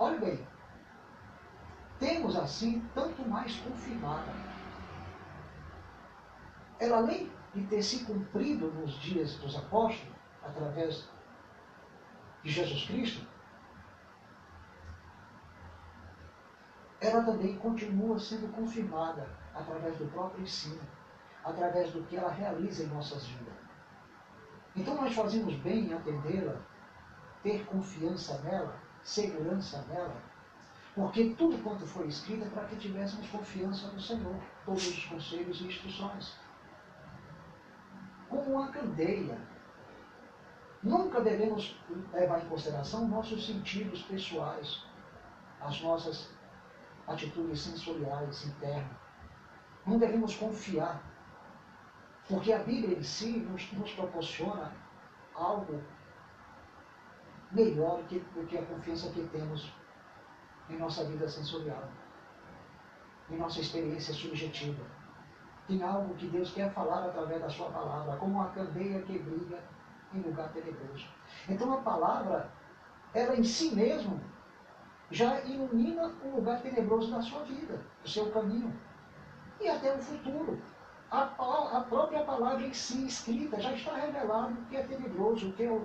Olhe 0.00 0.18
bem, 0.18 0.46
temos 2.00 2.34
assim 2.34 2.84
tanto 2.92 3.22
mais 3.28 3.54
confirmada. 3.60 4.32
Ela, 6.80 6.96
além 6.96 7.30
de 7.54 7.66
ter 7.66 7.82
se 7.82 8.04
cumprido 8.04 8.68
nos 8.72 8.94
dias 8.94 9.36
dos 9.36 9.56
apóstolos, 9.56 10.09
através 10.42 11.08
de 12.42 12.50
Jesus 12.50 12.86
Cristo, 12.86 13.26
ela 17.00 17.24
também 17.24 17.56
continua 17.58 18.18
sendo 18.18 18.52
confirmada 18.52 19.28
através 19.54 19.96
do 19.96 20.06
próprio 20.06 20.42
ensino, 20.42 20.80
através 21.44 21.92
do 21.92 22.02
que 22.04 22.16
ela 22.16 22.30
realiza 22.30 22.84
em 22.84 22.88
nossas 22.88 23.26
vidas. 23.26 23.54
Então 24.76 24.94
nós 24.94 25.14
fazemos 25.14 25.54
bem 25.56 25.86
em 25.86 25.94
atendê-la, 25.94 26.60
ter 27.42 27.64
confiança 27.66 28.38
nela, 28.42 28.78
segurança 29.02 29.82
nela, 29.88 30.16
porque 30.94 31.34
tudo 31.34 31.62
quanto 31.62 31.86
foi 31.86 32.08
escrito 32.08 32.44
é 32.44 32.50
para 32.50 32.66
que 32.66 32.76
tivéssemos 32.76 33.28
confiança 33.30 33.88
no 33.88 34.00
Senhor, 34.00 34.36
todos 34.64 34.86
os 34.86 35.06
conselhos 35.06 35.60
e 35.60 35.66
instruções. 35.66 36.36
Como 38.28 38.54
uma 38.54 38.70
candeia. 38.70 39.38
Nunca 40.82 41.20
devemos 41.20 41.78
levar 42.12 42.42
em 42.42 42.48
consideração 42.48 43.06
nossos 43.06 43.46
sentidos 43.46 44.02
pessoais, 44.02 44.82
as 45.60 45.80
nossas 45.82 46.30
atitudes 47.06 47.60
sensoriais 47.60 48.46
internas. 48.46 48.96
Não 49.86 49.98
devemos 49.98 50.34
confiar, 50.36 51.02
porque 52.26 52.52
a 52.52 52.62
Bíblia 52.62 52.98
em 52.98 53.02
si 53.02 53.40
nos, 53.40 53.70
nos 53.72 53.92
proporciona 53.92 54.72
algo 55.34 55.82
melhor 57.52 58.02
que, 58.04 58.20
do 58.20 58.46
que 58.46 58.56
a 58.56 58.64
confiança 58.64 59.10
que 59.10 59.26
temos 59.28 59.70
em 60.70 60.78
nossa 60.78 61.04
vida 61.04 61.28
sensorial, 61.28 61.90
em 63.28 63.36
nossa 63.36 63.60
experiência 63.60 64.14
subjetiva. 64.14 64.82
Tem 65.66 65.82
algo 65.82 66.14
que 66.14 66.28
Deus 66.28 66.52
quer 66.52 66.72
falar 66.72 67.04
através 67.04 67.40
da 67.42 67.50
sua 67.50 67.70
palavra, 67.70 68.16
como 68.16 68.36
uma 68.36 68.48
candeia 68.50 69.02
que 69.02 69.18
brilha 69.18 69.62
em 70.14 70.20
lugar 70.20 70.48
tenebroso. 70.52 71.06
Então 71.48 71.72
a 71.72 71.78
palavra, 71.78 72.50
ela 73.14 73.36
em 73.36 73.44
si 73.44 73.74
mesma, 73.74 74.20
já 75.10 75.40
ilumina 75.42 76.12
o 76.24 76.36
lugar 76.36 76.60
tenebroso 76.62 77.10
da 77.10 77.20
sua 77.20 77.42
vida, 77.44 77.80
o 78.04 78.08
seu 78.08 78.30
caminho 78.30 78.72
e 79.60 79.68
até 79.68 79.94
o 79.94 79.98
futuro. 79.98 80.60
A, 81.10 81.24
a 81.78 81.80
própria 81.88 82.22
palavra 82.24 82.64
em 82.64 82.72
si, 82.72 83.06
escrita, 83.06 83.60
já 83.60 83.72
está 83.72 83.96
revelando 83.96 84.60
o 84.60 84.64
que 84.66 84.76
é 84.76 84.82
tenebroso, 84.84 85.48
o 85.48 85.52
que 85.52 85.64
é 85.64 85.80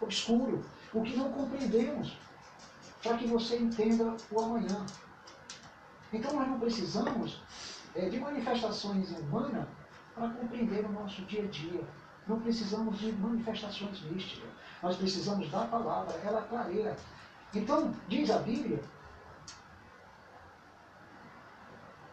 obscuro, 0.00 0.62
o 0.92 1.02
que 1.02 1.16
não 1.16 1.32
compreendemos, 1.32 2.18
para 3.02 3.16
que 3.16 3.26
você 3.26 3.56
entenda 3.58 4.14
o 4.30 4.40
amanhã. 4.40 4.84
Então 6.12 6.34
nós 6.34 6.48
não 6.48 6.60
precisamos 6.60 7.42
é, 7.94 8.08
de 8.10 8.20
manifestações 8.20 9.10
humanas 9.10 9.66
para 10.14 10.28
compreender 10.30 10.84
o 10.84 10.92
nosso 10.92 11.22
dia 11.22 11.44
a 11.44 11.48
dia. 11.48 11.84
Não 12.26 12.40
precisamos 12.40 12.98
de 12.98 13.12
manifestações 13.12 14.00
místicas. 14.02 14.48
Nós 14.82 14.96
precisamos 14.96 15.50
da 15.50 15.64
palavra, 15.66 16.14
ela 16.24 16.42
clareia. 16.42 16.96
Então, 17.54 17.94
diz 18.08 18.30
a 18.30 18.38
Bíblia, 18.38 18.82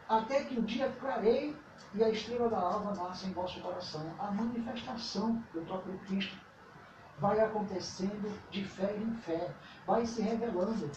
até 0.08 0.44
que 0.44 0.60
o 0.60 0.62
dia 0.62 0.92
clareie 1.00 1.56
e 1.96 2.04
a 2.04 2.10
estrela 2.10 2.50
da 2.50 2.60
alva 2.60 2.94
nasça 2.96 3.28
em 3.28 3.34
vosso 3.34 3.60
coração. 3.62 4.14
A 4.20 4.32
manifestação 4.32 5.44
do 5.54 5.62
próprio 5.62 5.98
Cristo 6.00 6.38
vai 7.20 7.40
acontecendo 7.40 8.32
de 8.50 8.66
fé 8.66 8.96
em 8.98 9.16
fé, 9.18 9.52
vai 9.86 10.06
se 10.06 10.22
revelando 10.22 10.90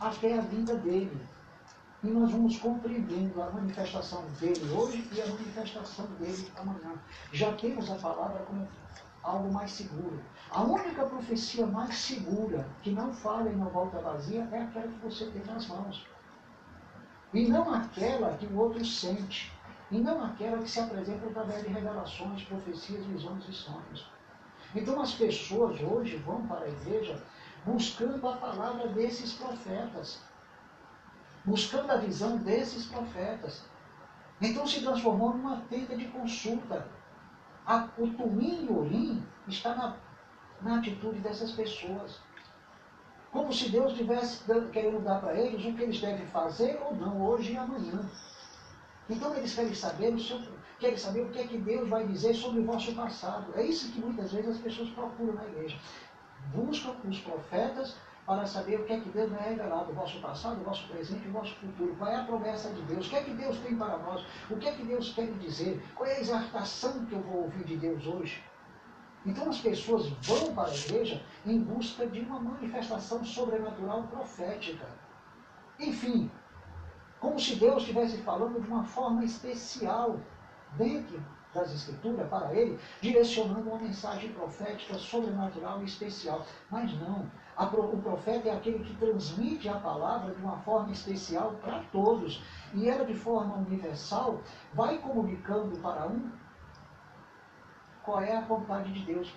até 0.00 0.38
a 0.38 0.42
vinda 0.42 0.74
dele. 0.76 1.20
E 2.02 2.08
nós 2.08 2.32
vamos 2.32 2.58
compreendendo 2.58 3.40
a 3.40 3.50
manifestação 3.50 4.24
dele 4.40 4.68
hoje 4.72 5.08
e 5.12 5.22
a 5.22 5.26
manifestação 5.26 6.06
dele 6.18 6.50
amanhã. 6.56 6.94
Já 7.32 7.52
temos 7.52 7.88
a 7.90 7.94
palavra 7.94 8.40
como 8.40 8.66
algo 9.22 9.52
mais 9.52 9.70
seguro. 9.70 10.20
A 10.50 10.62
única 10.62 11.04
profecia 11.06 11.64
mais 11.64 11.94
segura, 11.94 12.66
que 12.82 12.90
não 12.90 13.12
fala 13.14 13.48
e 13.48 13.54
não 13.54 13.68
volta 13.68 14.00
vazia, 14.00 14.48
é 14.50 14.62
aquela 14.62 14.88
que 14.88 14.98
você 14.98 15.26
tem 15.26 15.44
nas 15.44 15.68
mãos. 15.68 16.04
E 17.32 17.48
não 17.48 17.72
aquela 17.72 18.36
que 18.36 18.46
o 18.46 18.58
outro 18.58 18.84
sente. 18.84 19.52
E 19.90 19.98
não 19.98 20.24
aquela 20.24 20.58
que 20.58 20.70
se 20.70 20.80
apresenta 20.80 21.26
através 21.26 21.62
de 21.62 21.68
revelações, 21.68 22.42
profecias, 22.44 23.04
visões 23.06 23.48
e 23.48 23.52
sonhos. 23.52 24.10
Então 24.74 25.00
as 25.00 25.14
pessoas 25.14 25.80
hoje 25.80 26.16
vão 26.16 26.46
para 26.46 26.64
a 26.64 26.68
igreja 26.68 27.22
buscando 27.64 28.26
a 28.26 28.36
palavra 28.36 28.88
desses 28.88 29.34
profetas, 29.34 30.20
buscando 31.44 31.90
a 31.90 31.96
visão 31.96 32.36
desses 32.38 32.86
profetas. 32.86 33.64
Então 34.40 34.66
se 34.66 34.80
transformou 34.80 35.34
numa 35.34 35.62
tenda 35.68 35.96
de 35.96 36.06
consulta. 36.06 36.86
A, 37.66 37.88
o 37.96 38.08
tumim 38.08 38.66
e 38.66 38.72
orim 38.72 39.22
está 39.46 39.74
na, 39.74 39.96
na 40.60 40.78
atitude 40.78 41.20
dessas 41.20 41.52
pessoas. 41.52 42.20
Como 43.30 43.52
se 43.52 43.70
Deus 43.70 43.92
estivesse 43.92 44.42
querendo 44.72 45.02
dar 45.02 45.20
para 45.20 45.34
eles 45.34 45.64
o 45.64 45.72
que 45.74 45.82
eles 45.82 46.00
devem 46.00 46.26
fazer 46.26 46.78
ou 46.84 46.94
não, 46.94 47.22
hoje 47.22 47.52
e 47.52 47.56
amanhã. 47.56 48.00
Então 49.08 49.34
eles 49.34 49.54
querem 49.54 49.74
saber 49.74 50.14
o 50.14 50.20
seu, 50.20 50.40
querem 50.78 50.96
saber 50.96 51.22
o 51.22 51.30
que 51.30 51.38
é 51.38 51.46
que 51.46 51.58
Deus 51.58 51.88
vai 51.88 52.06
dizer 52.06 52.34
sobre 52.34 52.60
o 52.60 52.66
vosso 52.66 52.94
passado. 52.94 53.52
É 53.54 53.64
isso 53.64 53.90
que 53.92 54.00
muitas 54.00 54.32
vezes 54.32 54.56
as 54.56 54.58
pessoas 54.58 54.90
procuram 54.90 55.34
na 55.34 55.46
igreja. 55.46 55.78
Buscam 56.52 56.94
os 57.08 57.20
profetas 57.20 57.96
para 58.26 58.46
saber 58.46 58.80
o 58.80 58.84
que 58.84 58.92
é 58.92 59.00
que 59.00 59.08
Deus 59.08 59.30
vai 59.30 59.50
revelar 59.50 59.84
do 59.84 59.92
vosso 59.92 60.20
passado, 60.20 60.56
do 60.56 60.64
vosso 60.64 60.86
presente 60.88 61.22
e 61.24 61.26
do 61.26 61.32
vosso 61.32 61.54
futuro. 61.56 61.94
Qual 61.96 62.10
é 62.10 62.16
a 62.16 62.24
promessa 62.24 62.70
de 62.70 62.82
Deus? 62.82 63.06
O 63.06 63.10
que 63.10 63.16
é 63.16 63.24
que 63.24 63.34
Deus 63.34 63.58
tem 63.58 63.76
para 63.76 63.98
nós? 63.98 64.24
O 64.48 64.56
que 64.56 64.68
é 64.68 64.72
que 64.72 64.84
Deus 64.84 65.12
quer 65.12 65.26
dizer? 65.32 65.82
Qual 65.94 66.08
é 66.08 66.16
a 66.16 66.20
exaltação 66.20 67.04
que 67.06 67.12
eu 67.14 67.20
vou 67.20 67.42
ouvir 67.44 67.64
de 67.64 67.76
Deus 67.76 68.06
hoje? 68.06 68.42
Então 69.26 69.48
as 69.50 69.60
pessoas 69.60 70.08
vão 70.22 70.54
para 70.54 70.68
a 70.68 70.74
igreja 70.74 71.22
em 71.46 71.60
busca 71.60 72.06
de 72.06 72.20
uma 72.20 72.40
manifestação 72.40 73.24
sobrenatural 73.24 74.04
profética. 74.04 74.86
Enfim, 75.78 76.30
como 77.20 77.38
se 77.38 77.56
Deus 77.56 77.82
estivesse 77.82 78.18
falando 78.18 78.60
de 78.60 78.68
uma 78.68 78.84
forma 78.84 79.24
especial 79.24 80.18
dentro 80.76 81.22
das 81.54 81.72
Escrituras 81.72 82.28
para 82.28 82.54
ele, 82.54 82.78
direcionando 83.00 83.68
uma 83.68 83.78
mensagem 83.78 84.32
profética 84.32 84.94
sobrenatural 84.94 85.80
e 85.82 85.84
especial. 85.84 86.44
Mas 86.70 86.92
não. 86.98 87.30
o 87.58 88.02
profeta 88.02 88.48
é 88.48 88.56
aquele 88.56 88.84
que 88.84 88.94
transmite 88.96 89.68
a 89.68 89.78
palavra 89.78 90.34
de 90.34 90.42
uma 90.42 90.58
forma 90.58 90.90
especial 90.92 91.54
para 91.62 91.82
todos. 91.92 92.42
E 92.74 92.88
ela, 92.88 93.04
de 93.04 93.14
forma 93.14 93.54
universal, 93.56 94.40
vai 94.72 94.98
comunicando 94.98 95.78
para 95.80 96.06
um 96.06 96.30
qual 98.02 98.20
é 98.20 98.36
a 98.36 98.40
vontade 98.40 98.92
de 98.92 99.04
Deus 99.04 99.32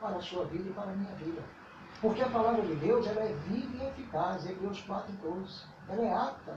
para 0.00 0.16
a 0.16 0.20
sua 0.20 0.44
vida 0.46 0.68
e 0.68 0.72
para 0.72 0.90
a 0.90 0.96
minha 0.96 1.14
vida. 1.14 1.42
Porque 2.00 2.22
a 2.22 2.28
palavra 2.28 2.62
de 2.62 2.74
Deus 2.76 3.06
ela 3.06 3.22
é 3.22 3.32
viva 3.48 3.84
e 3.84 3.88
eficaz, 3.88 4.48
Hebreus 4.48 4.80
4 4.82 5.12
e 5.12 5.16
12. 5.16 5.64
Ela 5.88 6.02
é 6.02 6.14
apta 6.14 6.56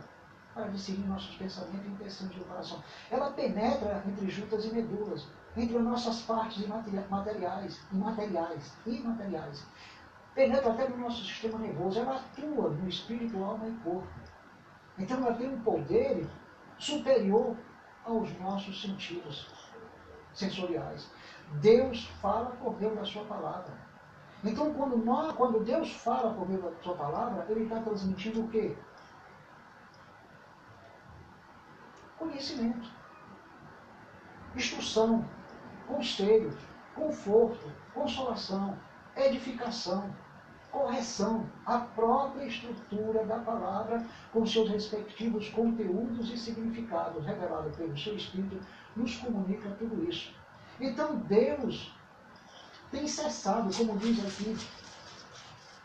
para 0.53 0.67
discernir 0.67 1.07
nossos 1.07 1.35
pensamentos 1.35 1.85
e 1.85 1.89
intenções 1.89 2.31
do 2.31 2.45
coração. 2.45 2.83
Ela 3.09 3.31
penetra 3.31 4.03
entre 4.07 4.29
juntas 4.29 4.65
e 4.65 4.73
medulas, 4.73 5.27
entre 5.55 5.77
as 5.77 5.83
nossas 5.83 6.21
partes 6.21 6.65
materiais, 7.09 7.81
imateriais, 7.91 8.73
imateriais. 8.85 9.65
Penetra 10.33 10.71
até 10.71 10.87
no 10.87 10.97
nosso 10.97 11.23
sistema 11.25 11.59
nervoso. 11.59 11.99
Ela 11.99 12.17
atua 12.17 12.69
no 12.69 12.87
espírito, 12.87 13.43
alma 13.43 13.67
e 13.67 13.71
corpo. 13.83 14.07
Então 14.97 15.17
ela 15.17 15.35
tem 15.35 15.53
um 15.53 15.61
poder 15.61 16.27
superior 16.77 17.55
aos 18.05 18.37
nossos 18.39 18.81
sentidos 18.81 19.49
sensoriais. 20.33 21.09
Deus 21.61 22.05
fala 22.21 22.51
por 22.51 22.79
meio 22.79 22.95
da 22.95 23.03
sua 23.03 23.25
palavra. 23.25 23.73
Então, 24.43 24.73
quando, 24.73 24.97
nós, 24.97 25.33
quando 25.35 25.63
Deus 25.63 25.91
fala 25.91 26.33
por 26.33 26.49
meio 26.49 26.61
da 26.61 26.71
sua 26.81 26.95
palavra, 26.95 27.45
Ele 27.49 27.63
está 27.63 27.79
transmitindo 27.81 28.41
o 28.41 28.47
quê? 28.47 28.75
Conhecimento, 32.31 32.89
instrução, 34.55 35.27
conselho, 35.87 36.57
conforto, 36.95 37.71
consolação, 37.93 38.77
edificação, 39.15 40.15
correção, 40.71 41.49
a 41.65 41.79
própria 41.79 42.45
estrutura 42.45 43.25
da 43.25 43.39
palavra 43.39 44.05
com 44.31 44.45
seus 44.45 44.69
respectivos 44.69 45.49
conteúdos 45.49 46.31
e 46.31 46.37
significados 46.37 47.25
revelado 47.25 47.69
pelo 47.71 47.97
seu 47.97 48.15
Espírito 48.15 48.61
nos 48.95 49.17
comunica 49.17 49.69
tudo 49.71 50.09
isso. 50.09 50.33
Então 50.79 51.17
Deus 51.17 51.93
tem 52.89 53.05
cessado, 53.07 53.75
como 53.75 53.97
diz 53.97 54.25
aqui 54.25 54.57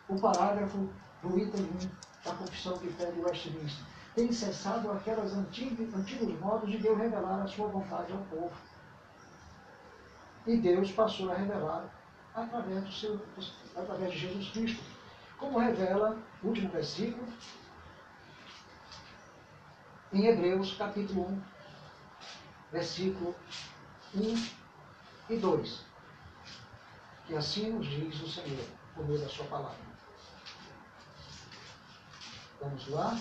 o 0.09 0.21
parágrafo 0.21 0.89
do 1.23 1.39
item 1.39 1.63
1 1.63 2.07
da 2.25 2.35
confissão 2.37 2.79
que 2.79 2.93
pede 2.93 3.21
Westminster, 3.21 3.85
tem 4.17 4.33
cessado 4.33 4.91
aquelas 4.91 5.35
antigos, 5.35 5.95
antigos 5.95 6.41
modos 6.41 6.71
de 6.71 6.79
Deus 6.79 6.97
revelar 6.97 7.43
a 7.43 7.47
sua 7.47 7.69
vontade 7.69 8.11
ao 8.15 8.19
povo. 8.25 8.57
E 10.47 10.57
Deus 10.57 10.91
passou 10.91 11.31
a 11.31 11.35
revelar 11.35 11.85
através, 12.35 12.83
do 12.83 12.93
seu, 12.93 13.21
através 13.77 14.13
de 14.13 14.19
Jesus 14.21 14.49
Cristo. 14.53 14.83
Como 15.39 15.59
revela 15.59 16.17
o 16.43 16.49
último 16.49 16.71
versículo, 16.71 17.29
em 20.15 20.25
Hebreus 20.25 20.75
capítulo 20.77 21.29
1, 21.29 21.43
versículo 22.73 23.37
1 24.15 24.49
e 25.29 25.37
2. 25.37 25.85
Que 27.27 27.37
assim 27.37 27.71
nos 27.71 27.87
diz 27.87 28.23
o 28.23 28.29
Senhor, 28.31 28.67
por 28.95 29.07
meio 29.07 29.21
da 29.21 29.29
sua 29.29 29.45
palavra. 29.45 29.77
Vamos 32.63 32.89
lá? 32.89 33.15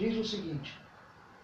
Diz 0.00 0.16
o 0.16 0.28
seguinte: 0.28 0.80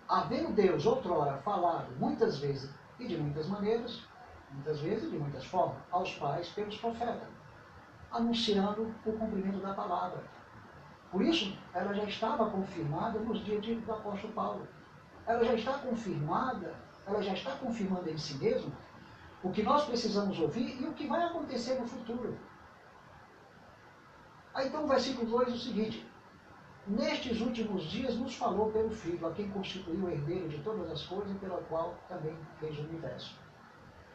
Havendo 0.09 0.53
Deus 0.53 0.87
outrora 0.87 1.37
falado 1.39 1.93
muitas 1.99 2.39
vezes 2.39 2.71
e 2.99 3.07
de 3.07 3.19
muitas 3.19 3.47
maneiras, 3.49 4.03
muitas 4.51 4.81
vezes 4.81 5.05
e 5.05 5.11
de 5.11 5.19
muitas 5.19 5.45
formas, 5.45 5.77
aos 5.91 6.15
pais 6.15 6.49
pelos 6.49 6.77
profetas, 6.79 7.29
anunciando 8.11 8.95
o 9.05 9.13
cumprimento 9.13 9.59
da 9.59 9.75
palavra. 9.75 10.25
Por 11.13 11.23
isso, 11.23 11.57
ela 11.75 11.93
já 11.93 12.05
estava 12.05 12.51
confirmada 12.51 13.19
nos 13.19 13.45
dias 13.45 13.65
do 13.65 13.93
apóstolo 13.93 14.33
Paulo. 14.33 14.67
Ela 15.27 15.45
já 15.45 15.55
está 15.55 15.75
confirmada, 15.79 16.75
ela 17.07 17.23
já 17.23 17.35
está 17.35 17.53
confirmando 17.57 18.09
em 18.09 18.17
si 18.17 18.35
mesma 18.39 18.73
o 19.43 19.51
que 19.51 19.63
nós 19.63 19.85
precisamos 19.85 20.39
ouvir 20.41 20.81
e 20.81 20.87
o 20.87 20.95
que 20.95 21.07
vai 21.07 21.23
acontecer 21.23 21.79
no 21.79 21.87
futuro. 21.87 22.39
Aí 24.55 24.69
então 24.69 24.85
o 24.85 24.89
versículo 24.89 25.29
2 25.29 25.49
é 25.49 25.53
o 25.53 25.59
seguinte: 25.59 26.07
Nestes 26.87 27.41
últimos 27.41 27.83
dias 27.85 28.17
nos 28.17 28.37
falou 28.37 28.71
pelo 28.71 28.91
Filho, 28.91 29.27
a 29.27 29.33
quem 29.33 29.51
constituiu 29.51 30.05
o 30.05 30.11
herdeiro 30.11 30.49
de 30.49 30.59
todas 30.59 30.89
as 30.91 31.03
coisas 31.05 31.33
e 31.33 31.39
pela 31.39 31.61
qual 31.65 31.97
também 32.09 32.37
fez 32.61 32.79
o 32.79 32.83
universo. 32.83 33.37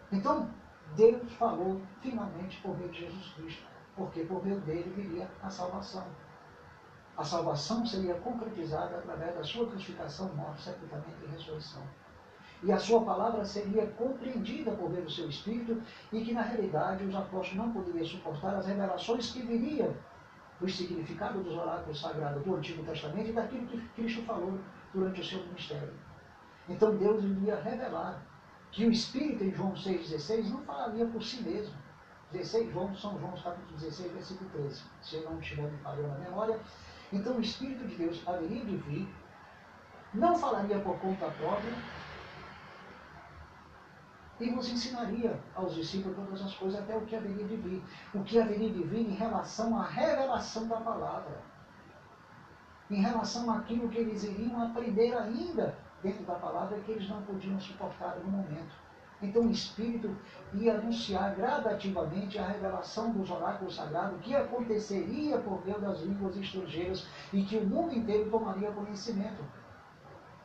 Então, 0.10 0.50
Deus 0.96 1.34
falou 1.34 1.82
finalmente 2.02 2.62
por 2.62 2.78
meio 2.78 2.90
de 2.90 3.02
Jesus 3.02 3.34
Cristo, 3.34 3.64
porque 3.96 4.24
por 4.24 4.44
meio 4.46 4.62
dele 4.62 4.90
viria 4.96 5.30
a 5.44 5.50
salvação. 5.50 6.08
A 7.18 7.26
salvação 7.26 7.86
seria 7.86 8.16
concretizada 8.16 9.00
através 9.00 9.36
da 9.36 9.44
sua 9.44 9.68
crucificação, 9.68 10.34
morte, 10.34 10.62
sepultamento 10.64 11.26
e 11.26 11.28
ressurreição 11.28 11.84
e 12.64 12.72
a 12.72 12.78
sua 12.78 13.02
palavra 13.02 13.44
seria 13.44 13.88
compreendida 13.88 14.72
por 14.72 14.90
meio 14.90 15.04
do 15.04 15.12
seu 15.12 15.28
Espírito 15.28 15.82
e 16.14 16.24
que, 16.24 16.34
na 16.34 16.42
realidade, 16.42 17.04
os 17.04 17.16
apóstolos 17.16 17.56
não 17.56 17.72
poderiam 17.72 18.06
suportar 18.06 18.56
as 18.56 18.68
revelações 18.68 19.32
que 19.32 19.42
viriam 19.42 19.94
do 20.62 20.70
significado 20.70 21.42
dos 21.42 21.58
oráculos 21.58 22.00
sagrados 22.00 22.44
do 22.44 22.56
Antigo 22.56 22.84
Testamento 22.84 23.30
e 23.30 23.34
daquilo 23.34 23.66
que 23.66 23.90
Cristo 23.96 24.22
falou 24.22 24.60
durante 24.94 25.20
o 25.20 25.26
seu 25.26 25.44
ministério. 25.46 25.94
Então 26.70 26.96
Deus 26.96 27.24
iria 27.24 27.60
revelar 27.60 28.22
que 28.72 28.86
o 28.86 28.92
Espírito 28.92 29.44
em 29.44 29.52
João 29.52 29.74
6,16 29.74 30.50
não 30.50 30.62
falaria 30.62 31.06
por 31.08 31.22
si 31.24 31.42
mesmo. 31.42 31.74
16, 32.32 32.72
João, 32.72 32.96
São 32.96 33.20
João 33.20 33.34
capítulo 33.34 33.78
16, 33.78 34.14
versículo 34.14 34.50
13. 34.52 34.84
Se 35.02 35.16
eu 35.16 35.30
não 35.30 35.40
estiver 35.40 35.70
me 35.70 35.78
falhando 35.80 36.08
na 36.10 36.20
memória. 36.20 36.60
Então 37.12 37.38
o 37.38 37.42
Espírito 37.42 37.86
de 37.88 37.96
Deus 37.96 38.26
haveria 38.26 38.64
de 38.64 38.78
vir, 38.78 39.10
não 40.14 40.38
falaria 40.38 40.80
por 40.80 40.98
conta 41.00 41.26
própria, 41.32 41.74
e 44.42 44.50
nos 44.50 44.70
ensinaria 44.70 45.40
aos 45.56 45.76
discípulos 45.76 46.18
todas 46.18 46.42
as 46.42 46.56
coisas, 46.56 46.82
até 46.82 46.98
o 46.98 47.06
que 47.06 47.16
haveria 47.16 47.46
de 47.46 47.56
vir. 47.56 47.84
O 48.14 48.24
que 48.24 48.40
haveria 48.40 48.70
de 48.70 48.84
vir 48.84 49.08
em 49.08 49.14
relação 49.14 49.78
à 49.78 49.86
revelação 49.86 50.68
da 50.68 50.78
palavra. 50.78 51.40
Em 52.90 53.02
relação 53.02 53.50
àquilo 53.52 53.88
que 53.90 54.00
eles 54.00 54.24
iriam 54.24 54.62
aprender 54.62 55.16
ainda 55.16 55.78
dentro 56.02 56.24
da 56.26 56.36
palavra 56.36 56.80
que 56.80 56.92
eles 56.92 57.08
não 57.08 57.22
podiam 57.22 57.60
suportar 57.60 58.18
no 58.18 58.32
momento. 58.32 58.76
Então 59.22 59.44
o 59.44 59.52
Espírito 59.52 60.18
ia 60.52 60.74
anunciar 60.74 61.36
gradativamente 61.36 62.40
a 62.40 62.48
revelação 62.48 63.12
dos 63.12 63.30
oráculos 63.30 63.76
sagrados, 63.76 64.20
que 64.22 64.36
aconteceria 64.36 65.38
por 65.38 65.64
meio 65.64 65.80
das 65.80 66.02
línguas 66.02 66.36
estrangeiras 66.36 67.08
e 67.32 67.44
que 67.44 67.58
o 67.58 67.66
mundo 67.68 67.94
inteiro 67.94 68.32
tomaria 68.32 68.72
conhecimento 68.72 69.44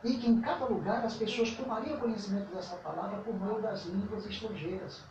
e 0.03 0.17
que 0.17 0.29
em 0.29 0.39
cada 0.41 0.65
lugar 0.65 1.03
as 1.03 1.15
pessoas 1.15 1.51
tomariam 1.51 1.99
conhecimento 1.99 2.53
dessa 2.53 2.75
palavra 2.77 3.19
por 3.21 3.39
meio 3.39 3.61
das 3.61 3.85
línguas 3.85 4.25
estrangeiras. 4.25 5.03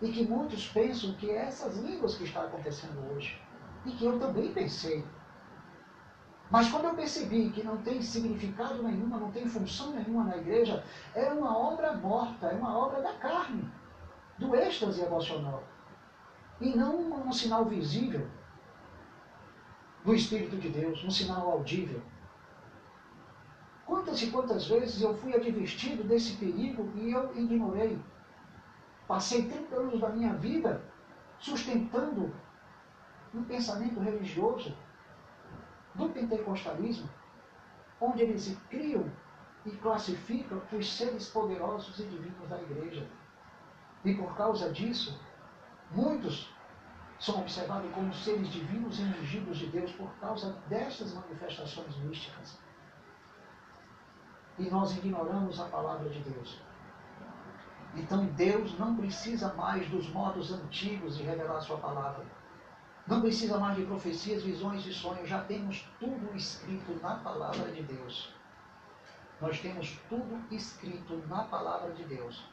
E 0.00 0.10
que 0.10 0.26
muitos 0.26 0.68
pensam 0.68 1.14
que 1.14 1.30
é 1.30 1.44
essas 1.44 1.76
línguas 1.76 2.16
que 2.16 2.24
está 2.24 2.42
acontecendo 2.42 3.14
hoje. 3.14 3.40
E 3.84 3.92
que 3.92 4.04
eu 4.04 4.18
também 4.18 4.52
pensei. 4.52 5.04
Mas 6.50 6.70
quando 6.70 6.84
eu 6.84 6.94
percebi 6.94 7.50
que 7.50 7.62
não 7.62 7.78
tem 7.78 8.02
significado 8.02 8.82
nenhuma, 8.82 9.18
não 9.18 9.30
tem 9.30 9.46
função 9.46 9.92
nenhuma 9.92 10.24
na 10.24 10.36
igreja, 10.36 10.84
é 11.14 11.32
uma 11.32 11.56
obra 11.56 11.94
morta, 11.94 12.48
é 12.48 12.54
uma 12.54 12.76
obra 12.76 13.00
da 13.00 13.14
carne, 13.14 13.70
do 14.38 14.54
êxtase 14.54 15.00
emocional. 15.00 15.62
E 16.60 16.76
não 16.76 16.96
um, 16.96 17.28
um 17.28 17.32
sinal 17.32 17.64
visível 17.64 18.28
do 20.04 20.14
Espírito 20.14 20.56
de 20.56 20.68
Deus, 20.68 21.02
um 21.04 21.10
sinal 21.10 21.50
audível. 21.50 22.02
Quantas 23.92 24.22
e 24.22 24.30
quantas 24.30 24.66
vezes 24.68 25.02
eu 25.02 25.14
fui 25.18 25.34
advertido 25.34 26.02
desse 26.02 26.36
perigo 26.36 26.90
e 26.96 27.12
eu 27.12 27.30
ignorei. 27.36 28.00
Passei 29.06 29.46
30 29.46 29.76
anos 29.76 30.00
da 30.00 30.08
minha 30.08 30.32
vida 30.32 30.82
sustentando 31.38 32.34
um 33.34 33.44
pensamento 33.44 34.00
religioso 34.00 34.74
do 35.94 36.08
pentecostalismo, 36.08 37.06
onde 38.00 38.22
eles 38.22 38.56
criam 38.70 39.12
e 39.66 39.70
classificam 39.72 40.62
os 40.72 40.96
seres 40.96 41.28
poderosos 41.28 41.98
e 41.98 42.04
divinos 42.04 42.48
da 42.48 42.62
igreja. 42.62 43.06
E 44.06 44.14
por 44.14 44.34
causa 44.34 44.72
disso, 44.72 45.20
muitos 45.90 46.50
são 47.20 47.40
observados 47.40 47.92
como 47.92 48.14
seres 48.14 48.48
divinos 48.48 48.98
e 48.98 49.02
ungidos 49.02 49.58
de 49.58 49.66
Deus 49.66 49.92
por 49.92 50.10
causa 50.14 50.56
destas 50.70 51.12
manifestações 51.12 51.94
místicas 51.98 52.58
e 54.62 54.70
nós 54.70 54.96
ignoramos 54.96 55.60
a 55.60 55.64
palavra 55.64 56.08
de 56.08 56.20
Deus. 56.20 56.60
Então 57.94 58.26
Deus 58.26 58.78
não 58.78 58.96
precisa 58.96 59.52
mais 59.54 59.88
dos 59.90 60.08
modos 60.08 60.52
antigos 60.52 61.16
de 61.16 61.24
revelar 61.24 61.60
sua 61.60 61.78
palavra. 61.78 62.24
Não 63.06 63.20
precisa 63.20 63.58
mais 63.58 63.76
de 63.76 63.84
profecias, 63.84 64.44
visões 64.44 64.86
e 64.86 64.94
sonhos. 64.94 65.28
Já 65.28 65.42
temos 65.42 65.84
tudo 65.98 66.34
escrito 66.36 66.94
na 67.02 67.16
palavra 67.16 67.72
de 67.72 67.82
Deus. 67.82 68.32
Nós 69.40 69.60
temos 69.60 69.98
tudo 70.08 70.40
escrito 70.54 71.16
na 71.26 71.42
palavra 71.44 71.92
de 71.92 72.04
Deus. 72.04 72.48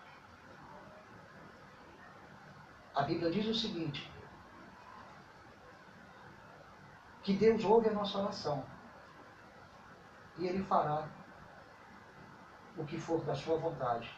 A 2.96 3.04
Bíblia 3.04 3.30
diz 3.30 3.46
o 3.46 3.54
seguinte: 3.54 4.12
que 7.22 7.38
Deus 7.38 7.64
ouve 7.64 7.90
a 7.90 7.94
nossa 7.94 8.18
oração 8.18 8.66
e 10.40 10.48
Ele 10.48 10.64
fará 10.64 11.08
o 12.80 12.86
que 12.86 12.98
for 12.98 13.24
da 13.26 13.36
sua 13.36 13.58
vontade. 13.58 14.10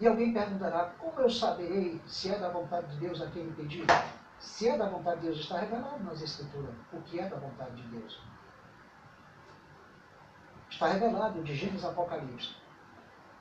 E 0.00 0.06
alguém 0.06 0.32
perguntará, 0.32 0.92
como 0.98 1.20
eu 1.20 1.30
saberei 1.30 2.00
se 2.06 2.30
é 2.30 2.38
da 2.38 2.50
vontade 2.50 2.88
de 2.88 2.96
Deus 2.98 3.22
aquele 3.22 3.52
pedido? 3.52 3.86
Se 4.38 4.68
é 4.68 4.76
da 4.76 4.88
vontade 4.88 5.20
de 5.20 5.26
Deus, 5.26 5.40
está 5.40 5.58
revelado 5.58 6.04
nas 6.04 6.20
Escrituras 6.20 6.74
o 6.92 7.00
que 7.02 7.18
é 7.18 7.28
da 7.28 7.36
vontade 7.36 7.76
de 7.82 7.88
Deus. 7.88 8.20
Está 10.70 10.88
revelado 10.88 11.42
de 11.42 11.54
Gênesis 11.54 11.84
Apocalipse. 11.84 12.54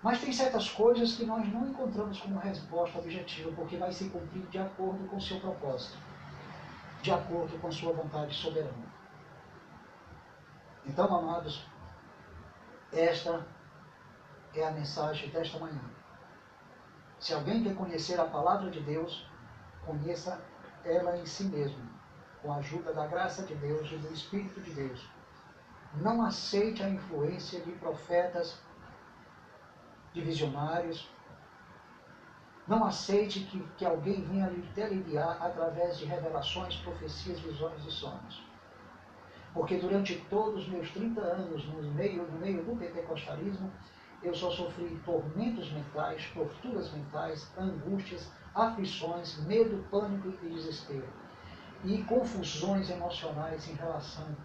Mas 0.01 0.21
tem 0.21 0.31
certas 0.31 0.69
coisas 0.69 1.15
que 1.15 1.25
nós 1.25 1.47
não 1.51 1.67
encontramos 1.67 2.19
como 2.19 2.39
resposta 2.39 2.99
objetiva, 2.99 3.51
porque 3.55 3.77
vai 3.77 3.91
se 3.91 4.09
cumprir 4.09 4.43
de 4.43 4.59
acordo 4.59 5.07
com 5.09 5.17
o 5.17 5.21
seu 5.21 5.39
propósito, 5.39 5.97
de 7.01 7.11
acordo 7.11 7.59
com 7.59 7.71
sua 7.71 7.93
vontade 7.93 8.33
soberana. 8.33 8.87
Então, 10.85 11.13
amados, 11.13 11.67
esta 12.91 13.45
é 14.53 14.67
a 14.67 14.71
mensagem 14.71 15.29
desta 15.29 15.59
manhã. 15.59 15.81
Se 17.19 17.33
alguém 17.33 17.63
quer 17.63 17.75
conhecer 17.75 18.19
a 18.19 18.25
palavra 18.25 18.69
de 18.69 18.79
Deus, 18.81 19.27
conheça 19.85 20.39
ela 20.83 21.17
em 21.17 21.25
si 21.25 21.45
mesmo, 21.45 21.83
com 22.41 22.51
a 22.51 22.57
ajuda 22.57 22.93
da 22.93 23.07
graça 23.07 23.43
de 23.43 23.55
Deus 23.55 23.91
e 23.91 23.97
do 23.97 24.13
Espírito 24.13 24.61
de 24.61 24.71
Deus. 24.71 25.09
Não 25.95 26.23
aceite 26.23 26.83
a 26.83 26.89
influência 26.89 27.59
de 27.61 27.71
profetas, 27.73 28.59
de 30.13 30.21
visionários. 30.21 31.09
Não 32.67 32.85
aceite 32.85 33.41
que, 33.41 33.59
que 33.77 33.85
alguém 33.85 34.23
venha 34.23 34.49
lhe 34.49 34.61
teleguiar 34.73 35.41
através 35.41 35.97
de 35.97 36.05
revelações, 36.05 36.75
profecias, 36.77 37.39
visões 37.39 37.83
e 37.85 37.91
sonhos. 37.91 38.45
Porque 39.53 39.77
durante 39.77 40.17
todos 40.29 40.63
os 40.63 40.69
meus 40.69 40.91
30 40.91 41.21
anos 41.21 41.65
no 41.65 41.81
meio, 41.93 42.29
no 42.29 42.37
meio 42.37 42.63
do 42.63 42.75
pentecostalismo, 42.75 43.71
eu 44.23 44.33
só 44.33 44.49
sofri 44.49 44.99
tormentos 45.05 45.71
mentais, 45.71 46.29
torturas 46.33 46.91
mentais, 46.91 47.51
angústias, 47.57 48.31
aflições, 48.53 49.37
medo, 49.45 49.83
pânico 49.89 50.33
e 50.43 50.49
desespero. 50.49 51.07
E 51.83 52.03
confusões 52.03 52.89
emocionais 52.89 53.69
em 53.69 53.73
relação 53.73 54.35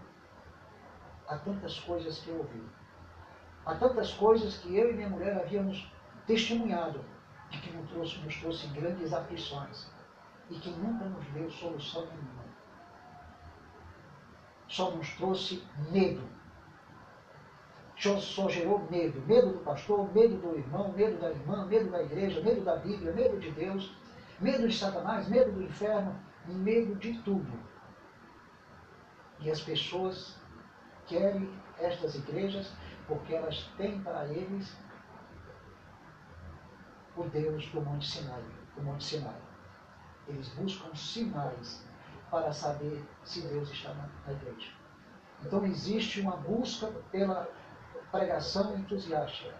a 1.26 1.38
tantas 1.38 1.80
coisas 1.80 2.18
que 2.18 2.28
eu 2.28 2.38
ouvi. 2.38 2.62
A 3.64 3.74
tantas 3.74 4.12
coisas 4.12 4.58
que 4.58 4.76
eu 4.76 4.90
e 4.90 4.94
minha 4.94 5.08
mulher 5.08 5.38
havíamos 5.38 5.90
testemunhado 6.26 7.02
e 7.50 7.56
que 7.56 7.72
nos 7.72 7.88
trouxe, 7.88 8.18
nos 8.18 8.36
trouxe 8.36 8.66
grandes 8.68 9.12
aflições 9.12 9.90
e 10.50 10.58
que 10.58 10.70
nunca 10.70 11.06
nos 11.06 11.24
deu 11.28 11.50
solução 11.50 12.06
nenhuma. 12.06 12.42
Só 14.68 14.90
nos 14.90 15.14
trouxe 15.14 15.66
medo 15.90 16.28
só 18.02 18.48
gerou 18.48 18.86
medo. 18.90 19.20
Medo 19.26 19.52
do 19.52 19.58
pastor, 19.60 20.12
medo 20.12 20.36
do 20.36 20.56
irmão, 20.56 20.92
medo 20.92 21.20
da 21.20 21.30
irmã, 21.30 21.66
medo 21.66 21.90
da 21.90 22.02
igreja, 22.02 22.40
medo 22.40 22.62
da 22.62 22.76
Bíblia, 22.76 23.12
medo 23.12 23.38
de 23.38 23.50
Deus, 23.52 23.94
medo 24.40 24.68
de 24.68 24.76
Satanás, 24.76 25.28
medo 25.28 25.52
do 25.52 25.62
inferno, 25.62 26.18
medo 26.46 26.96
de 26.96 27.18
tudo. 27.22 27.52
E 29.40 29.50
as 29.50 29.60
pessoas 29.60 30.36
querem 31.06 31.48
estas 31.78 32.14
igrejas, 32.16 32.72
porque 33.06 33.34
elas 33.34 33.70
têm 33.76 34.00
para 34.02 34.26
eles 34.26 34.76
o 37.16 37.24
Deus 37.24 37.66
do 37.68 37.80
Monte 37.82 38.08
Sinai, 38.08 38.42
do 38.76 38.82
Monte 38.82 39.04
Sinai. 39.04 39.40
Eles 40.26 40.48
buscam 40.50 40.94
sinais 40.94 41.84
para 42.30 42.52
saber 42.52 43.04
se 43.24 43.42
Deus 43.42 43.70
está 43.70 43.92
na 43.94 44.32
igreja. 44.32 44.72
Então 45.44 45.64
existe 45.64 46.20
uma 46.20 46.36
busca 46.36 46.86
pela 47.10 47.48
pregação 48.12 48.76
entusiástica, 48.76 49.54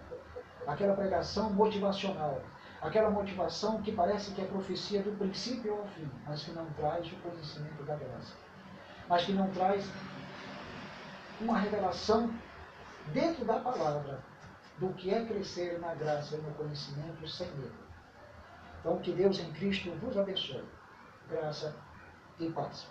aquela 0.67 0.93
pregação 0.93 1.49
motivacional, 1.49 2.41
aquela 2.81 3.09
motivação 3.09 3.81
que 3.81 3.91
parece 3.91 4.31
que 4.31 4.41
é 4.41 4.45
profecia 4.45 5.01
do 5.01 5.17
princípio 5.17 5.73
ao 5.73 5.87
fim, 5.87 6.09
mas 6.25 6.43
que 6.43 6.51
não 6.51 6.65
traz 6.73 7.11
o 7.11 7.15
conhecimento 7.17 7.83
da 7.83 7.95
graça, 7.95 8.35
mas 9.09 9.25
que 9.25 9.33
não 9.33 9.49
traz 9.49 9.85
uma 11.41 11.57
revelação 11.57 12.31
dentro 13.07 13.43
da 13.43 13.59
palavra 13.59 14.23
do 14.77 14.93
que 14.93 15.13
é 15.13 15.25
crescer 15.25 15.79
na 15.79 15.95
graça 15.95 16.35
e 16.35 16.41
no 16.41 16.53
conhecimento 16.53 17.27
sem 17.27 17.47
medo. 17.55 17.83
Então, 18.79 18.99
que 18.99 19.11
Deus 19.11 19.39
em 19.39 19.51
Cristo 19.53 19.91
vos 20.01 20.17
abençoe. 20.17 20.63
Graça 21.29 21.75
e 22.39 22.49
paz. 22.51 22.87